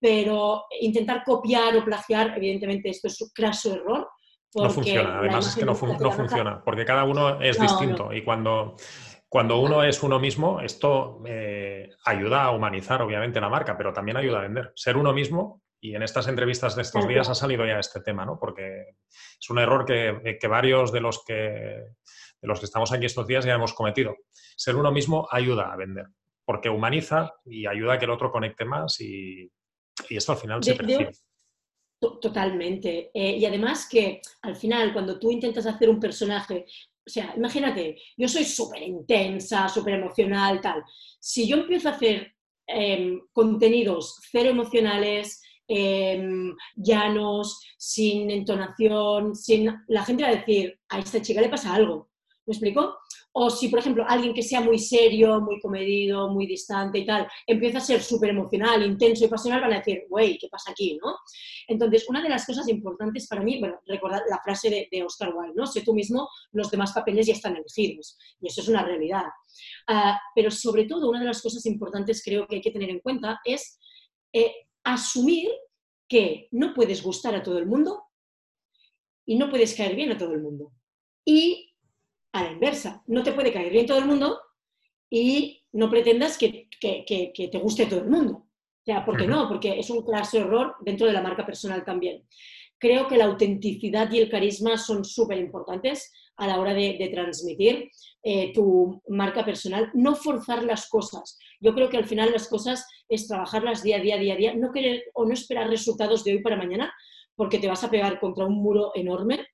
pero 0.00 0.64
intentar 0.80 1.22
copiar 1.22 1.76
o 1.76 1.84
plagiar, 1.84 2.32
evidentemente 2.34 2.88
esto 2.88 3.08
es 3.08 3.20
un 3.20 3.28
craso 3.34 3.74
error, 3.74 4.08
no 4.56 4.70
funciona, 4.70 5.18
además 5.18 5.48
es 5.48 5.56
que 5.56 5.64
no, 5.64 5.74
funciona, 5.74 6.62
porque 6.64 6.84
cada 6.84 7.04
uno 7.04 7.40
es 7.40 7.60
distinto 7.60 8.12
y 8.12 8.22
cuando, 8.22 8.76
cuando 9.28 9.58
uno 9.58 9.82
es 9.82 10.02
uno 10.02 10.18
mismo, 10.18 10.60
esto 10.60 11.22
eh, 11.26 11.90
ayuda 12.04 12.44
a 12.44 12.50
humanizar 12.50 13.02
obviamente 13.02 13.40
la 13.40 13.48
marca, 13.48 13.76
pero 13.76 13.92
también 13.92 14.16
ayuda 14.16 14.38
a 14.38 14.42
vender. 14.42 14.72
Ser 14.74 14.96
uno 14.96 15.12
mismo, 15.12 15.62
y 15.80 15.94
en 15.94 16.02
estas 16.02 16.26
entrevistas 16.28 16.74
de 16.74 16.82
estos 16.82 17.06
días 17.06 17.28
ha 17.28 17.34
salido 17.34 17.66
ya 17.66 17.78
este 17.78 18.00
tema, 18.00 18.24
¿no? 18.24 18.38
Porque 18.38 18.96
es 19.40 19.50
un 19.50 19.58
error 19.58 19.84
que, 19.84 20.48
varios 20.48 20.90
de 20.90 21.00
los 21.00 21.24
que, 21.24 21.34
de 21.34 22.48
los 22.48 22.58
que 22.58 22.66
estamos 22.66 22.92
aquí 22.92 23.06
estos 23.06 23.26
días 23.26 23.44
ya 23.44 23.54
hemos 23.54 23.74
cometido. 23.74 24.16
Ser 24.56 24.76
uno 24.76 24.90
mismo 24.90 25.28
ayuda 25.30 25.72
a 25.72 25.76
vender, 25.76 26.06
porque 26.44 26.70
humaniza 26.70 27.34
y 27.44 27.66
ayuda 27.66 27.94
a 27.94 27.98
que 27.98 28.06
el 28.06 28.10
otro 28.10 28.32
conecte 28.32 28.64
más 28.64 29.00
y, 29.00 29.50
esto 30.10 30.32
al 30.32 30.38
final 30.38 30.62
se 30.62 30.74
percibe. 30.74 31.12
Totalmente. 32.20 33.10
Eh, 33.12 33.36
y 33.38 33.44
además 33.44 33.88
que 33.88 34.20
al 34.42 34.56
final, 34.56 34.92
cuando 34.92 35.18
tú 35.18 35.30
intentas 35.30 35.66
hacer 35.66 35.88
un 35.88 36.00
personaje, 36.00 36.66
o 37.06 37.10
sea, 37.10 37.34
imagínate, 37.36 37.98
yo 38.16 38.28
soy 38.28 38.44
súper 38.44 38.82
intensa, 38.82 39.68
súper 39.68 39.94
emocional, 39.94 40.60
tal. 40.60 40.82
Si 41.20 41.46
yo 41.46 41.56
empiezo 41.56 41.88
a 41.88 41.92
hacer 41.92 42.32
em, 42.66 43.20
contenidos 43.32 44.18
cero 44.30 44.50
emocionales, 44.50 45.40
em, 45.68 46.54
llanos, 46.74 47.60
sin 47.76 48.30
entonación, 48.30 49.36
sin... 49.36 49.72
la 49.88 50.04
gente 50.04 50.24
va 50.24 50.30
a 50.30 50.36
decir, 50.36 50.78
a 50.88 50.98
esta 50.98 51.22
chica 51.22 51.40
le 51.40 51.48
pasa 51.48 51.74
algo. 51.74 52.10
¿Me 52.46 52.52
explico? 52.52 52.96
O 53.38 53.50
si, 53.50 53.68
por 53.68 53.80
ejemplo, 53.80 54.02
alguien 54.08 54.32
que 54.32 54.42
sea 54.42 54.62
muy 54.62 54.78
serio, 54.78 55.42
muy 55.42 55.60
comedido, 55.60 56.30
muy 56.30 56.46
distante 56.46 57.00
y 57.00 57.04
tal, 57.04 57.28
empieza 57.46 57.76
a 57.76 57.82
ser 57.82 58.02
súper 58.02 58.30
emocional, 58.30 58.82
intenso 58.82 59.26
y 59.26 59.28
pasional, 59.28 59.60
van 59.60 59.74
a 59.74 59.76
decir, 59.76 60.04
güey, 60.08 60.38
¿qué 60.38 60.48
pasa 60.48 60.70
aquí? 60.70 60.98
¿no? 61.02 61.14
Entonces, 61.68 62.08
una 62.08 62.22
de 62.22 62.30
las 62.30 62.46
cosas 62.46 62.66
importantes 62.68 63.26
para 63.28 63.42
mí, 63.42 63.60
bueno, 63.60 63.78
recordar 63.84 64.22
la 64.30 64.40
frase 64.42 64.88
de, 64.90 65.02
Oscar 65.02 65.34
Wilde, 65.36 65.52
¿no? 65.54 65.66
Sé 65.66 65.82
tú 65.82 65.92
mismo, 65.92 66.26
los 66.52 66.70
demás 66.70 66.92
papeles 66.92 67.26
ya 67.26 67.34
están 67.34 67.54
elegidos. 67.56 68.16
Y 68.40 68.48
eso 68.48 68.62
es 68.62 68.68
una 68.68 68.82
realidad. 68.82 69.26
Ah, 69.86 70.18
pero 70.34 70.50
sobre 70.50 70.86
todo, 70.86 71.10
una 71.10 71.20
de 71.20 71.26
las 71.26 71.42
cosas 71.42 71.66
importantes 71.66 72.22
creo 72.24 72.46
que 72.46 72.56
hay 72.56 72.62
que 72.62 72.70
tener 72.70 72.88
en 72.88 73.00
cuenta 73.00 73.40
es 73.44 73.78
eh, 74.32 74.50
asumir 74.82 75.50
que 76.08 76.48
no 76.52 76.72
puedes 76.72 77.02
gustar 77.02 77.34
a 77.34 77.42
todo 77.42 77.58
el 77.58 77.66
mundo 77.66 78.02
y 79.26 79.36
no 79.36 79.50
puedes 79.50 79.74
caer 79.74 79.94
bien 79.94 80.10
a 80.10 80.16
todo 80.16 80.32
el 80.32 80.40
mundo. 80.40 80.72
Y 81.22 81.65
a 82.38 82.44
la 82.44 82.52
inversa, 82.52 83.02
no 83.06 83.22
te 83.22 83.32
puede 83.32 83.52
caer 83.52 83.72
bien 83.72 83.86
todo 83.86 83.98
el 83.98 84.06
mundo 84.06 84.38
y 85.08 85.64
no 85.72 85.90
pretendas 85.90 86.36
que, 86.36 86.68
te 86.80 87.58
guste 87.58 87.86
todo 87.86 88.00
el 88.00 88.10
mundo. 88.10 88.32
O 88.34 88.84
sea, 88.84 89.04
¿por 89.04 89.16
qué 89.16 89.26
no? 89.26 89.48
Porque 89.48 89.78
es 89.78 89.90
un 89.90 90.04
claro 90.04 90.26
error 90.34 90.74
dentro 90.80 91.06
de 91.06 91.12
la 91.12 91.22
marca 91.22 91.44
personal 91.44 91.84
también. 91.84 92.26
Creo 92.78 93.08
que 93.08 93.16
la 93.16 93.24
autenticidad 93.24 94.10
y 94.12 94.18
el 94.18 94.30
carisma 94.30 94.76
son 94.76 95.04
súper 95.04 95.38
importantes 95.38 96.12
a 96.36 96.46
la 96.46 96.60
hora 96.60 96.74
de, 96.74 97.10
transmitir 97.12 97.90
eh, 98.22 98.52
tu 98.52 99.02
marca 99.08 99.44
personal. 99.44 99.90
No 99.94 100.14
forzar 100.14 100.62
las 100.62 100.88
cosas. 100.88 101.38
Yo 101.60 101.74
creo 101.74 101.88
que 101.88 101.96
al 101.96 102.06
final 102.06 102.32
las 102.32 102.48
cosas 102.48 102.86
es 103.08 103.26
trabajarlas 103.26 103.82
día 103.82 103.96
a 103.96 104.00
día, 104.00 104.18
día 104.18 104.34
a 104.34 104.36
día, 104.36 104.54
no 104.54 104.72
querer 104.72 105.04
o 105.14 105.24
no 105.24 105.32
esperar 105.32 105.68
resultados 105.68 106.22
de 106.22 106.32
hoy 106.32 106.42
para 106.42 106.56
mañana, 106.56 106.92
porque 107.34 107.58
te 107.58 107.68
vas 107.68 107.82
a 107.84 107.90
pegar 107.90 108.20
contra 108.20 108.46
un 108.46 108.62
muro 108.62 108.92
enorme. 108.94 109.46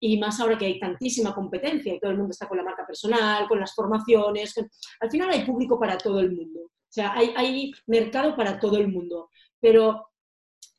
Y 0.00 0.18
más 0.18 0.40
ahora 0.40 0.56
que 0.56 0.66
hay 0.66 0.80
tantísima 0.80 1.34
competencia 1.34 1.94
y 1.94 2.00
todo 2.00 2.10
el 2.10 2.16
mundo 2.16 2.32
está 2.32 2.48
con 2.48 2.56
la 2.56 2.64
marca 2.64 2.86
personal, 2.86 3.46
con 3.46 3.60
las 3.60 3.74
formaciones. 3.74 4.54
Al 5.00 5.10
final 5.10 5.30
hay 5.30 5.44
público 5.44 5.78
para 5.78 5.98
todo 5.98 6.20
el 6.20 6.32
mundo. 6.32 6.60
O 6.60 6.92
sea, 6.92 7.12
hay, 7.14 7.32
hay 7.36 7.72
mercado 7.86 8.34
para 8.34 8.58
todo 8.58 8.78
el 8.78 8.88
mundo. 8.88 9.28
Pero 9.60 10.08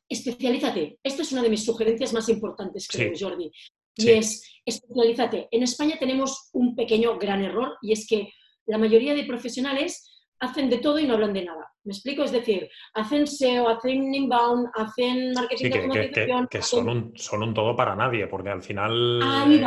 especialízate. 0.08 0.98
Esta 1.02 1.22
es 1.22 1.32
una 1.32 1.42
de 1.42 1.50
mis 1.50 1.64
sugerencias 1.64 2.12
más 2.12 2.28
importantes, 2.28 2.86
creo, 2.88 3.12
Jordi. 3.18 3.50
Y 3.96 4.10
es, 4.10 4.44
especialízate. 4.64 5.48
En 5.50 5.62
España 5.62 5.96
tenemos 5.98 6.50
un 6.52 6.74
pequeño 6.74 7.18
gran 7.18 7.42
error 7.42 7.76
y 7.82 7.92
es 7.92 8.06
que 8.06 8.30
la 8.66 8.78
mayoría 8.78 9.14
de 9.14 9.24
profesionales 9.24 10.11
hacen 10.42 10.68
de 10.68 10.78
todo 10.78 10.98
y 10.98 11.06
no 11.06 11.14
hablan 11.14 11.32
de 11.32 11.44
nada. 11.44 11.72
¿Me 11.84 11.92
explico? 11.92 12.24
Es 12.24 12.32
decir, 12.32 12.68
hacen 12.94 13.26
SEO, 13.26 13.68
hacen 13.68 14.14
inbound, 14.14 14.68
hacen 14.74 15.32
marketing 15.32 15.70
de. 15.70 16.48
Que, 16.50 16.62
son, 16.62 16.88
un, 16.88 17.12
son, 17.16 17.42
un, 17.42 17.54
todo 17.54 17.74
para 17.74 17.96
nadie, 17.96 18.26
porque 18.26 18.50
al 18.50 18.62
final... 18.62 19.20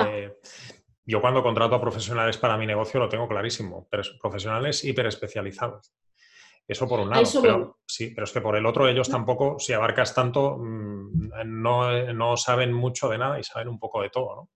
Eh, 0.07 0.33
yo 1.07 1.21
cuando 1.21 1.43
contrato 1.43 1.75
a 1.75 1.81
profesionales 1.81 2.37
para 2.37 2.57
mi 2.57 2.65
negocio 2.65 2.99
lo 2.99 3.07
tengo 3.07 3.27
clarísimo, 3.27 3.87
pero 3.89 4.01
profesionales 4.19 4.83
hiperespecializados. 4.83 5.93
Eso 6.67 6.87
por 6.87 6.99
un 6.99 7.11
lado. 7.11 7.23
Pero, 7.41 7.77
sí, 7.85 8.11
pero 8.15 8.25
es 8.25 8.31
que 8.31 8.41
por 8.41 8.55
el 8.55 8.65
otro 8.65 8.87
ellos 8.87 9.07
tampoco, 9.07 9.59
si 9.59 9.73
abarcas 9.73 10.15
tanto, 10.15 10.57
mm, 10.57 11.29
no, 11.45 12.13
no, 12.13 12.37
saben 12.37 12.73
mucho 12.73 13.07
de 13.07 13.19
nada 13.19 13.39
y 13.39 13.43
saben 13.43 13.67
un 13.67 13.77
poco 13.77 14.01
de 14.01 14.09
todo, 14.09 14.35
¿no? 14.35 14.49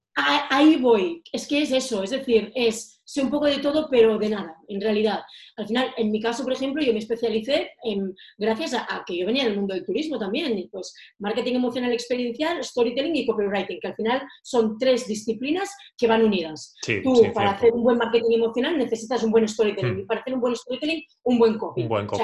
Ahí 0.50 0.78
voy. 0.78 1.22
Es 1.32 1.48
que 1.48 1.62
es 1.62 1.72
eso, 1.72 2.04
es 2.04 2.12
decir, 2.12 2.52
es 2.56 3.00
sé 3.10 3.24
un 3.24 3.32
poco 3.32 3.48
de 3.48 3.58
todo, 3.58 3.88
pero 3.90 4.20
de 4.20 4.30
nada, 4.30 4.56
en 4.68 4.80
realidad. 4.80 5.22
Al 5.58 5.66
final, 5.66 5.92
en 5.98 6.12
mi 6.12 6.22
caso, 6.22 6.44
por 6.44 6.54
ejemplo, 6.54 6.84
yo 6.84 6.94
me 6.94 7.00
especialicé 7.00 7.72
en, 7.84 8.14
gracias 8.38 8.76
a, 8.76 9.04
que 9.04 9.18
yo 9.18 9.26
venía 9.26 9.46
del 9.46 9.56
mundo 9.56 9.74
del 9.74 9.84
turismo 9.84 10.20
también, 10.20 10.70
pues 10.72 10.94
marketing 11.18 11.56
emocional 11.56 11.92
experiencial, 11.92 12.64
storytelling 12.64 13.16
y 13.16 13.26
copywriting, 13.26 13.80
que 13.80 13.88
al 13.88 13.96
final 13.96 14.22
son 14.44 14.78
tres 14.78 15.08
disciplinas 15.08 15.76
que 15.98 16.06
van 16.06 16.24
unidas. 16.24 16.76
Tú, 17.04 17.24
para 17.34 17.52
hacer 17.52 17.74
un 17.74 17.82
buen 17.82 17.98
marketing 17.98 18.36
emocional, 18.36 18.78
necesitas 18.78 19.24
un 19.24 19.32
buen 19.32 19.48
storytelling, 19.48 19.96
hmm. 19.96 20.00
y 20.02 20.06
para 20.06 20.22
hacer 20.22 20.36
un 20.36 20.42
buen 20.42 20.56
storytelling, 20.56 21.04
un 21.24 21.40
buen 21.40 21.58
copy. 21.58 21.82
Un 21.82 21.90
buen 21.90 22.06
copy. 22.06 22.24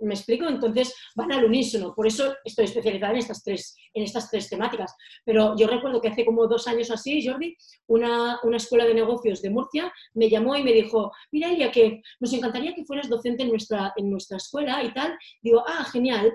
¿Me 0.00 0.14
explico? 0.14 0.46
Entonces 0.48 0.94
van 1.14 1.32
al 1.32 1.44
unísono. 1.44 1.94
Por 1.94 2.06
eso 2.06 2.34
estoy 2.44 2.64
especializada 2.64 3.12
en 3.12 3.18
estas 3.18 3.42
tres, 3.42 3.76
en 3.94 4.04
estas 4.04 4.30
tres 4.30 4.48
temáticas. 4.48 4.94
Pero 5.24 5.54
yo 5.56 5.66
recuerdo 5.66 6.00
que 6.00 6.08
hace 6.08 6.24
como 6.24 6.46
dos 6.46 6.66
años 6.66 6.90
así, 6.90 7.26
Jordi, 7.26 7.56
una, 7.86 8.40
una 8.42 8.56
escuela 8.56 8.84
de 8.84 8.94
negocios 8.94 9.42
de 9.42 9.50
Murcia 9.50 9.92
me 10.14 10.28
llamó 10.28 10.56
y 10.56 10.62
me 10.62 10.72
dijo, 10.72 11.12
mira, 11.30 11.50
Elia, 11.50 11.70
que 11.70 12.02
nos 12.18 12.32
encantaría 12.32 12.74
que 12.74 12.84
fueras 12.84 13.08
docente 13.08 13.42
en 13.42 13.50
nuestra, 13.50 13.92
en 13.96 14.10
nuestra 14.10 14.38
escuela 14.38 14.82
y 14.82 14.92
tal. 14.92 15.16
Digo, 15.42 15.62
ah, 15.66 15.84
genial. 15.84 16.32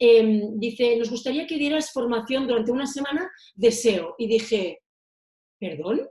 Em, 0.00 0.58
dice, 0.58 0.96
nos 0.96 1.10
gustaría 1.10 1.46
que 1.46 1.58
dieras 1.58 1.92
formación 1.92 2.46
durante 2.46 2.70
una 2.70 2.86
semana 2.86 3.28
de 3.54 3.72
SEO. 3.72 4.14
Y 4.18 4.28
dije, 4.28 4.80
¿perdón? 5.58 6.06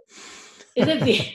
Es 0.77 0.85
decir, 0.85 1.33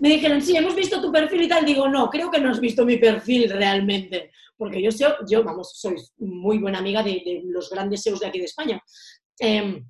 me 0.00 0.08
dijeron, 0.08 0.42
sí, 0.42 0.56
hemos 0.56 0.74
visto 0.74 1.00
tu 1.00 1.12
perfil 1.12 1.42
y 1.42 1.48
tal. 1.48 1.64
Digo, 1.64 1.88
no, 1.88 2.10
creo 2.10 2.28
que 2.28 2.40
no 2.40 2.50
has 2.50 2.58
visto 2.58 2.84
mi 2.84 2.96
perfil 2.96 3.48
realmente. 3.48 4.32
Porque 4.56 4.82
yo, 4.82 4.90
yo 5.28 5.44
vamos, 5.44 5.78
soy 5.78 5.94
muy 6.18 6.58
buena 6.58 6.80
amiga 6.80 7.04
de, 7.04 7.42
los 7.44 7.70
grandes 7.70 8.02
SEOs 8.02 8.18
de 8.18 8.26
aquí 8.26 8.40
de 8.40 8.46
España. 8.46 8.82
Em, 9.38 9.88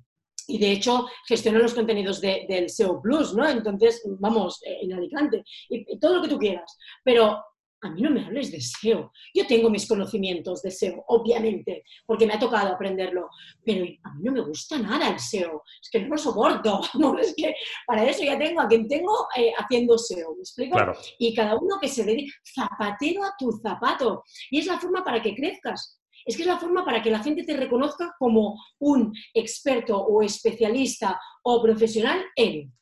y 0.49 0.59
de 0.59 0.71
hecho 0.71 1.07
gestiono 1.27 1.57
los 1.57 1.73
contenidos 1.73 2.21
del 2.21 2.69
SEO 2.69 3.01
Plus, 3.01 3.33
¿no? 3.33 3.49
Entonces, 3.49 4.03
vamos, 4.19 4.61
eh, 4.63 4.77
en 4.83 4.93
Alicante, 4.93 5.43
y, 5.69 5.97
todo 5.97 6.17
lo 6.17 6.21
que 6.21 6.29
tú 6.29 6.37
quieras. 6.37 6.77
Pero 7.03 7.43
a 7.81 7.89
mí 7.89 8.01
no 8.01 8.09
me 8.09 8.25
hables 8.25 8.51
de 8.51 8.59
SEO. 8.59 9.11
Yo 9.33 9.45
tengo 9.45 9.69
mis 9.69 9.87
conocimientos 9.87 10.61
de 10.61 10.71
SEO, 10.71 11.03
obviamente, 11.07 11.83
porque 12.05 12.25
me 12.25 12.33
ha 12.33 12.39
tocado 12.39 12.73
aprenderlo, 12.73 13.29
pero 13.63 13.85
a 14.03 14.13
mí 14.15 14.23
no 14.23 14.31
me 14.31 14.41
gusta 14.41 14.79
nada 14.79 15.09
el 15.09 15.19
SEO. 15.19 15.63
Es 15.81 15.89
que 15.91 15.99
no 16.01 16.09
lo 16.09 16.17
soporto. 16.17 16.81
es 17.21 17.33
que 17.35 17.53
para 17.85 18.05
eso 18.05 18.23
ya 18.23 18.37
tengo 18.37 18.61
a 18.61 18.67
quien 18.67 18.87
tengo 18.87 19.13
eh, 19.35 19.51
haciendo 19.57 19.97
SEO. 19.97 20.35
¿Me 20.35 20.41
explico? 20.41 20.77
Y 21.19 21.35
cada 21.35 21.55
uno 21.55 21.77
que 21.79 21.87
se 21.87 22.03
dedique 22.03 22.31
zapatero 22.53 23.23
a 23.23 23.33
tu 23.37 23.51
zapato. 23.51 24.23
Y 24.49 24.59
es 24.59 24.65
la 24.65 24.79
forma 24.79 25.03
para 25.03 25.21
que 25.21 25.35
crezcas. 25.35 26.01
Es 26.25 26.35
que 26.35 26.41
es 26.41 26.47
la 26.47 26.57
forma 26.57 26.83
para 26.83 27.01
que 27.01 27.11
la 27.11 27.23
gente 27.23 27.43
te 27.43 27.55
reconozca 27.55 28.13
como 28.19 28.59
un 28.79 29.13
experto 29.33 29.97
o 29.97 30.21
especialista 30.21 31.19
o 31.43 31.61
profesional 31.61 32.25
en. 32.35 32.73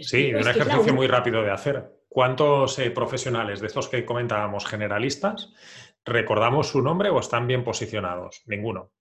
Sí, 0.00 0.32
un 0.32 0.48
ejercicio 0.48 0.94
muy 0.94 1.06
rápido 1.06 1.42
de 1.42 1.50
hacer. 1.50 2.01
¿Cuántos 2.12 2.78
eh, 2.78 2.90
profesionales 2.90 3.60
de 3.60 3.68
estos 3.68 3.88
que 3.88 4.04
comentábamos 4.04 4.66
generalistas 4.66 5.54
recordamos 6.04 6.68
su 6.68 6.82
nombre 6.82 7.08
o 7.08 7.18
están 7.18 7.46
bien 7.46 7.64
posicionados? 7.64 8.42
Ninguno. 8.44 8.92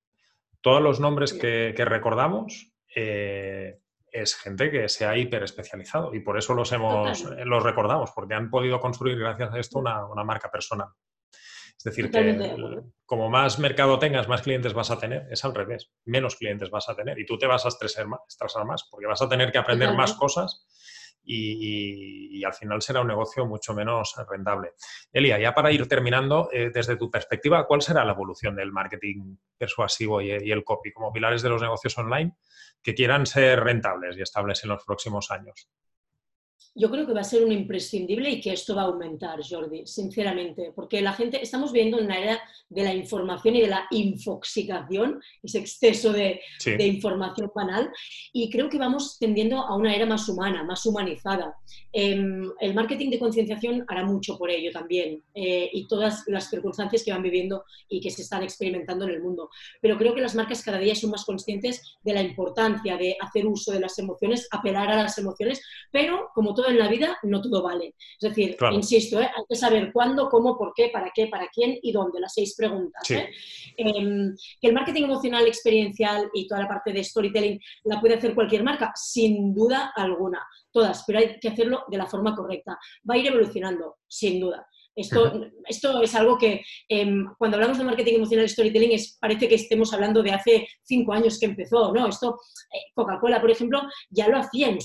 Todos 0.62 0.82
los 0.82 1.02
nombres 1.02 1.34
que, 1.34 1.74
recordamos 1.78 2.72
eh, 2.96 3.82
es 4.14 4.36
gente 4.36 4.72
que 4.72 4.88
se 4.88 5.06
ha 5.06 5.18
hiperespecializado 5.18 6.16
y 6.16 6.22
por 6.22 6.38
eso 6.38 6.54
los, 6.54 6.72
hemos, 6.72 7.26
eh, 7.26 7.44
los 7.44 7.62
recordamos, 7.64 8.12
porque 8.12 8.34
han 8.34 8.50
podido 8.50 8.80
construir 8.80 9.20
gracias 9.20 9.54
a 9.54 9.60
esto 9.60 9.80
una, 9.80 10.24
marca 10.24 10.50
personal. 10.50 10.88
Es 11.76 11.84
decir, 11.84 12.10
que 12.12 12.82
como 13.06 13.30
más 13.30 13.60
mercado 13.60 14.00
tengas, 14.00 14.30
más 14.30 14.42
clientes 14.42 14.74
vas 14.74 14.90
a 14.90 15.00
tener. 15.00 15.28
Es 15.32 15.44
al 15.44 15.54
revés. 15.54 15.92
Menos 16.06 16.38
clientes 16.38 16.70
vas 16.70 16.88
a 16.88 16.96
tener. 16.96 17.20
Y 17.20 17.26
tú 17.26 17.38
te 17.38 17.48
vas 17.48 17.66
a 17.66 17.70
estresar 17.70 18.08
más, 18.08 18.88
porque 18.90 19.08
vas 19.08 19.22
a 19.22 19.28
tener 19.28 19.52
que 19.52 19.58
aprender 19.58 19.94
más 19.96 20.14
cosas 20.14 20.66
y, 21.24 22.44
al 22.44 22.54
final 22.54 22.82
será 22.82 23.02
un 23.02 23.08
negocio 23.08 23.46
mucho 23.46 23.74
menos 23.74 24.16
rentable. 24.28 24.74
Elia, 25.14 25.40
ya 25.40 25.54
para 25.54 25.72
ir 25.72 25.88
terminando, 25.88 26.50
eh, 26.52 26.72
desde 26.74 26.98
tu 26.98 27.10
perspectiva, 27.12 27.68
¿cuál 27.68 27.82
será 27.82 28.04
la 28.04 28.14
evolución 28.14 28.56
del 28.56 28.72
marketing 28.72 29.38
persuasivo 29.58 30.22
y, 30.22 30.32
y 30.32 30.52
el 30.52 30.64
copy 30.64 30.92
como 30.92 31.14
pilares 31.14 31.44
de 31.44 31.50
los 31.50 31.62
negocios 31.62 31.98
online 32.00 32.36
que 32.82 32.96
quieran 32.96 33.28
ser 33.28 33.64
rentables 33.64 34.18
y 34.18 34.22
estables 34.22 34.64
en 34.64 34.72
los 34.72 34.84
próximos 34.84 35.30
años? 35.30 35.70
Yo 36.74 36.90
creo 36.90 37.06
que 37.06 37.14
va 37.14 37.22
a 37.22 37.26
ser 37.26 37.44
un 37.44 37.52
imprescindible 37.52 38.30
y 38.30 38.40
que 38.40 38.54
esto 38.54 38.76
va 38.76 38.84
a 38.84 38.86
aumentar, 38.86 39.40
Jordi, 39.48 39.86
sinceramente, 39.86 40.72
porque 40.74 41.02
la 41.02 41.14
gente, 41.14 41.42
estamos 41.42 41.74
viendo 41.74 41.98
una 41.98 42.18
era 42.18 42.42
de 42.70 42.84
la 42.84 42.94
información 42.94 43.56
y 43.56 43.62
de 43.62 43.68
la 43.68 43.88
infoxicación, 43.92 45.22
ese 45.44 45.60
exceso 45.60 46.14
de, 46.14 46.42
información 46.80 47.52
banal, 47.54 47.92
y 48.32 48.50
creo 48.50 48.70
que 48.70 48.78
vamos 48.78 49.18
tendiendo 49.20 49.58
a 49.58 49.76
una 49.76 49.94
era 49.94 50.06
más 50.06 50.30
humana, 50.30 50.64
más 50.64 50.86
humanizada. 50.86 51.56
Em, 51.92 52.50
el 52.62 52.74
marketing 52.74 53.10
de 53.10 53.20
concienciación 53.20 53.84
hará 53.90 54.06
mucho 54.06 54.38
por 54.38 54.50
ello 54.50 54.72
también, 54.72 55.22
eh, 55.36 55.70
y 55.74 55.88
todas 55.88 56.24
las 56.28 56.50
circunstancias 56.50 57.04
que 57.04 57.12
van 57.12 57.22
viviendo 57.22 57.66
y 57.90 58.00
que 58.00 58.12
se 58.12 58.22
están 58.22 58.44
experimentando 58.44 59.06
en 59.06 59.12
el 59.12 59.22
mundo. 59.22 59.50
Pero 59.82 59.98
creo 59.98 60.16
que 60.16 60.22
las 60.22 60.36
marcas 60.36 60.64
cada 60.64 60.78
día 60.78 60.96
son 60.96 61.12
más 61.12 61.26
conscientes 61.26 61.98
de 62.02 62.14
la 62.14 62.22
importancia 62.22 62.96
de 62.96 63.18
hacer 63.20 63.46
uso 63.46 63.74
de 63.74 63.82
las 63.82 64.00
emociones, 64.00 64.48
apelar 64.52 64.90
a 64.90 65.04
las 65.04 65.18
emociones, 65.18 65.62
pero 65.92 66.30
como 66.34 66.51
en 66.68 66.78
la 66.78 66.88
vida, 66.88 67.18
no 67.24 67.42
todo 67.42 67.64
vale. 67.64 67.96
Es 67.98 68.30
decir, 68.30 68.58
insisto, 68.72 69.20
¿eh? 69.20 69.30
hay 69.36 69.44
que 69.48 69.56
saber 69.56 69.92
cuándo, 69.92 70.30
cómo, 70.30 70.58
por 70.58 70.74
qué, 70.76 70.90
para 70.90 71.12
qué, 71.14 71.28
para 71.28 71.48
quién 71.48 71.78
y 71.82 71.92
dónde, 71.92 72.20
las 72.20 72.34
seis 72.34 72.56
preguntas. 72.56 73.10
¿eh? 73.12 73.30
Em, 73.78 74.36
que 74.62 74.68
el 74.68 74.74
marketing 74.74 75.04
emocional 75.04 75.48
experiencial 75.48 76.30
y 76.34 76.48
toda 76.48 76.62
la 76.62 76.68
parte 76.68 76.94
de 76.94 77.04
storytelling 77.04 77.60
la 77.86 78.00
puede 78.00 78.16
hacer 78.16 78.36
cualquier 78.36 78.64
marca, 78.64 78.92
sin 78.96 79.54
duda 79.54 79.92
alguna, 79.96 80.46
todas, 80.72 81.04
pero 81.06 81.20
hay 81.20 81.40
que 81.40 81.50
hacerlo 81.50 81.84
de 81.88 81.98
la 81.98 82.06
forma 82.06 82.36
correcta. 82.36 82.78
Va 83.10 83.16
a 83.16 83.18
ir 83.18 83.28
evolucionando, 83.28 83.98
sin 84.08 84.40
duda. 84.40 84.68
Esto, 84.96 85.50
esto 85.68 86.02
es 86.02 86.14
algo 86.16 86.38
que 86.38 86.62
em, 86.90 87.26
cuando 87.38 87.56
hablamos 87.56 87.78
de 87.78 87.86
marketing 87.86 88.16
emocional 88.16 88.50
storytelling 88.50 88.92
es, 88.92 89.18
parece 89.20 89.48
que 89.48 89.56
estemos 89.56 89.94
hablando 89.94 90.22
de 90.22 90.32
hace 90.32 90.68
cinco 90.84 91.14
años 91.14 91.40
que 91.40 91.46
empezó, 91.46 91.94
¿no? 91.94 92.08
Esto, 92.08 92.38
eh, 92.74 92.92
Coca-Cola, 92.94 93.40
por 93.40 93.52
ejemplo, 93.52 93.82
ya 94.10 94.28
lo 94.28 94.38
hacían. 94.38 94.78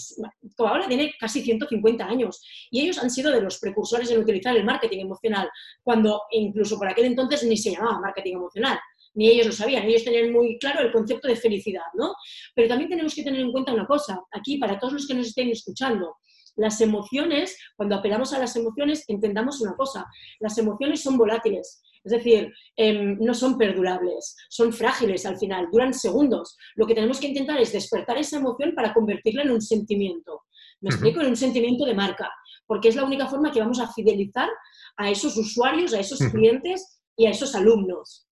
Coca-Cola 0.57 0.87
tiene 0.87 1.14
casi 1.19 1.42
150 1.42 2.07
años 2.07 2.40
y 2.71 2.83
ellos 2.83 2.99
han 2.99 3.11
sido 3.11 3.33
de 3.33 3.40
los 3.40 3.59
precursores 3.59 4.11
en 4.11 4.21
utilizar 4.21 4.57
el 4.57 4.64
marketing 4.64 5.01
emocional, 5.01 5.49
cuando 5.83 6.23
incluso 6.31 6.79
por 6.79 6.88
aquel 6.88 7.07
entonces 7.07 7.42
ni 7.45 7.57
se 7.57 7.73
llamaba 7.73 8.01
marketing 8.01 8.35
emocional 8.35 8.79
ni 9.16 9.29
ellos 9.29 9.47
lo 9.47 9.53
sabían, 9.53 9.85
ellos 9.85 10.05
tenían 10.05 10.31
muy 10.31 10.59
claro 10.59 10.81
el 10.81 10.92
concepto 10.92 11.27
de 11.27 11.37
felicidad, 11.37 11.87
¿no? 11.95 12.14
Pero 12.55 12.69
también 12.69 12.90
tenemos 12.90 13.14
que 13.14 13.23
tener 13.23 13.40
en 13.40 13.51
cuenta 13.51 13.73
una 13.73 13.87
cosa, 13.87 14.23
aquí 14.31 14.59
para 14.59 14.79
todos 14.79 14.92
los 14.92 15.07
que 15.07 15.14
nos 15.14 15.29
estén 15.29 15.49
escuchando, 15.49 16.16
las 16.57 16.81
emociones, 16.81 17.57
cuando 17.77 17.96
apelamos 17.96 18.33
a 18.33 18.38
las 18.38 18.57
emociones, 18.57 19.04
entendamos 19.09 19.61
una 19.61 19.75
cosa, 19.75 20.07
las 20.40 20.57
emociones 20.59 21.02
son 21.02 21.17
volátiles, 21.17 21.83
es 22.02 22.13
decir, 22.13 22.52
em, 22.77 23.19
no 23.21 23.35
son 23.35 23.59
perdurables, 23.59 24.37
son 24.48 24.73
frágiles 24.73 25.27
al 25.27 25.38
final, 25.38 25.69
duran 25.71 25.92
segundos. 25.92 26.57
Lo 26.77 26.87
que 26.87 26.94
tenemos 26.94 27.21
que 27.21 27.29
intentar 27.29 27.61
es 27.61 27.73
despertar 27.73 28.17
esa 28.17 28.38
emoción 28.38 28.75
para 28.75 28.94
convertirla 28.94 29.42
en 29.42 29.50
un 29.50 29.61
sentimiento. 29.61 30.42
Me 30.81 30.90
explico, 30.90 31.21
en 31.21 31.29
un 31.29 31.37
sentimiento 31.37 31.85
de 31.85 31.94
marca, 31.94 32.31
porque 32.67 32.88
es 32.88 32.96
la 32.96 33.04
única 33.04 33.27
forma 33.27 33.50
que 33.50 33.61
vamos 33.61 33.81
a 33.81 33.92
fidelizar 33.92 34.48
a 34.96 35.11
esos 35.11 35.37
usuarios, 35.37 35.94
a 35.94 36.00
esos 36.00 36.19
clientes 36.31 37.00
y 37.17 37.27
a 37.27 37.31
esos 37.31 37.54
alumnos. 37.54 38.25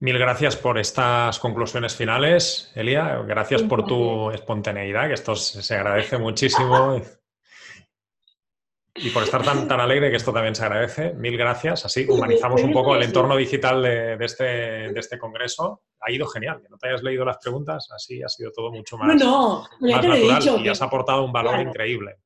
Mil 0.00 0.16
gracias 0.16 0.54
por 0.54 0.78
estas 0.78 1.40
conclusiones 1.40 1.96
finales, 1.96 2.70
Elia. 2.76 3.16
Gracias 3.26 3.64
por 3.64 3.84
tu 3.84 4.30
espontaneidad, 4.30 5.08
que 5.08 5.14
esto 5.14 5.34
se 5.34 5.74
agradece 5.74 6.18
muchísimo. 6.18 7.00
Y 9.00 9.10
por 9.10 9.22
estar 9.22 9.44
tan, 9.44 9.68
tan 9.68 9.78
alegre, 9.78 10.10
que 10.10 10.16
esto 10.16 10.32
también 10.32 10.56
se 10.56 10.64
agradece. 10.64 11.14
Mil 11.14 11.36
gracias. 11.36 11.84
Así 11.84 12.04
humanizamos 12.08 12.62
un 12.62 12.72
poco 12.72 12.96
el 12.96 13.04
entorno 13.04 13.36
digital 13.36 13.80
de, 13.80 14.16
este, 14.18 14.44
de 14.44 14.98
este 14.98 15.18
congreso. 15.18 15.82
Ha 16.00 16.10
ido 16.10 16.26
genial. 16.26 16.60
Que 16.60 16.68
no 16.68 16.76
te 16.78 16.88
hayas 16.88 17.04
leído 17.04 17.24
las 17.24 17.38
preguntas, 17.38 17.88
así 17.94 18.22
ha 18.24 18.28
sido 18.28 18.50
todo 18.50 18.72
mucho 18.72 18.96
más, 18.96 19.14
natural 19.80 20.64
y 20.64 20.68
has 20.68 20.82
aportado 20.82 21.24
un 21.24 21.32
valor 21.32 21.60
increíble. 21.60 22.16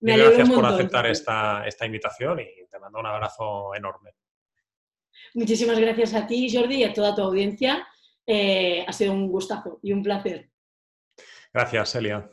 Mil 0.00 0.18
gracias 0.18 0.50
por 0.50 0.66
aceptar 0.66 1.06
esta, 1.06 1.64
esta 1.66 1.86
invitación 1.86 2.40
y 2.40 2.66
te 2.70 2.78
mando 2.78 2.98
un 2.98 3.06
abrazo 3.06 3.74
enorme. 3.74 4.10
Muchísimas 5.34 5.78
gracias 5.78 6.14
a 6.14 6.26
ti, 6.26 6.52
Jordi, 6.52 6.76
y 6.76 6.84
a 6.84 6.92
toda 6.92 7.14
tu 7.14 7.22
audiencia. 7.22 7.86
Eh, 8.26 8.84
ha 8.86 8.92
sido 8.92 9.12
un 9.12 9.28
gustazo 9.28 9.78
y 9.82 9.92
un 9.92 10.02
placer. 10.02 10.50
Gracias, 11.52 11.94
Elia. 11.94 12.30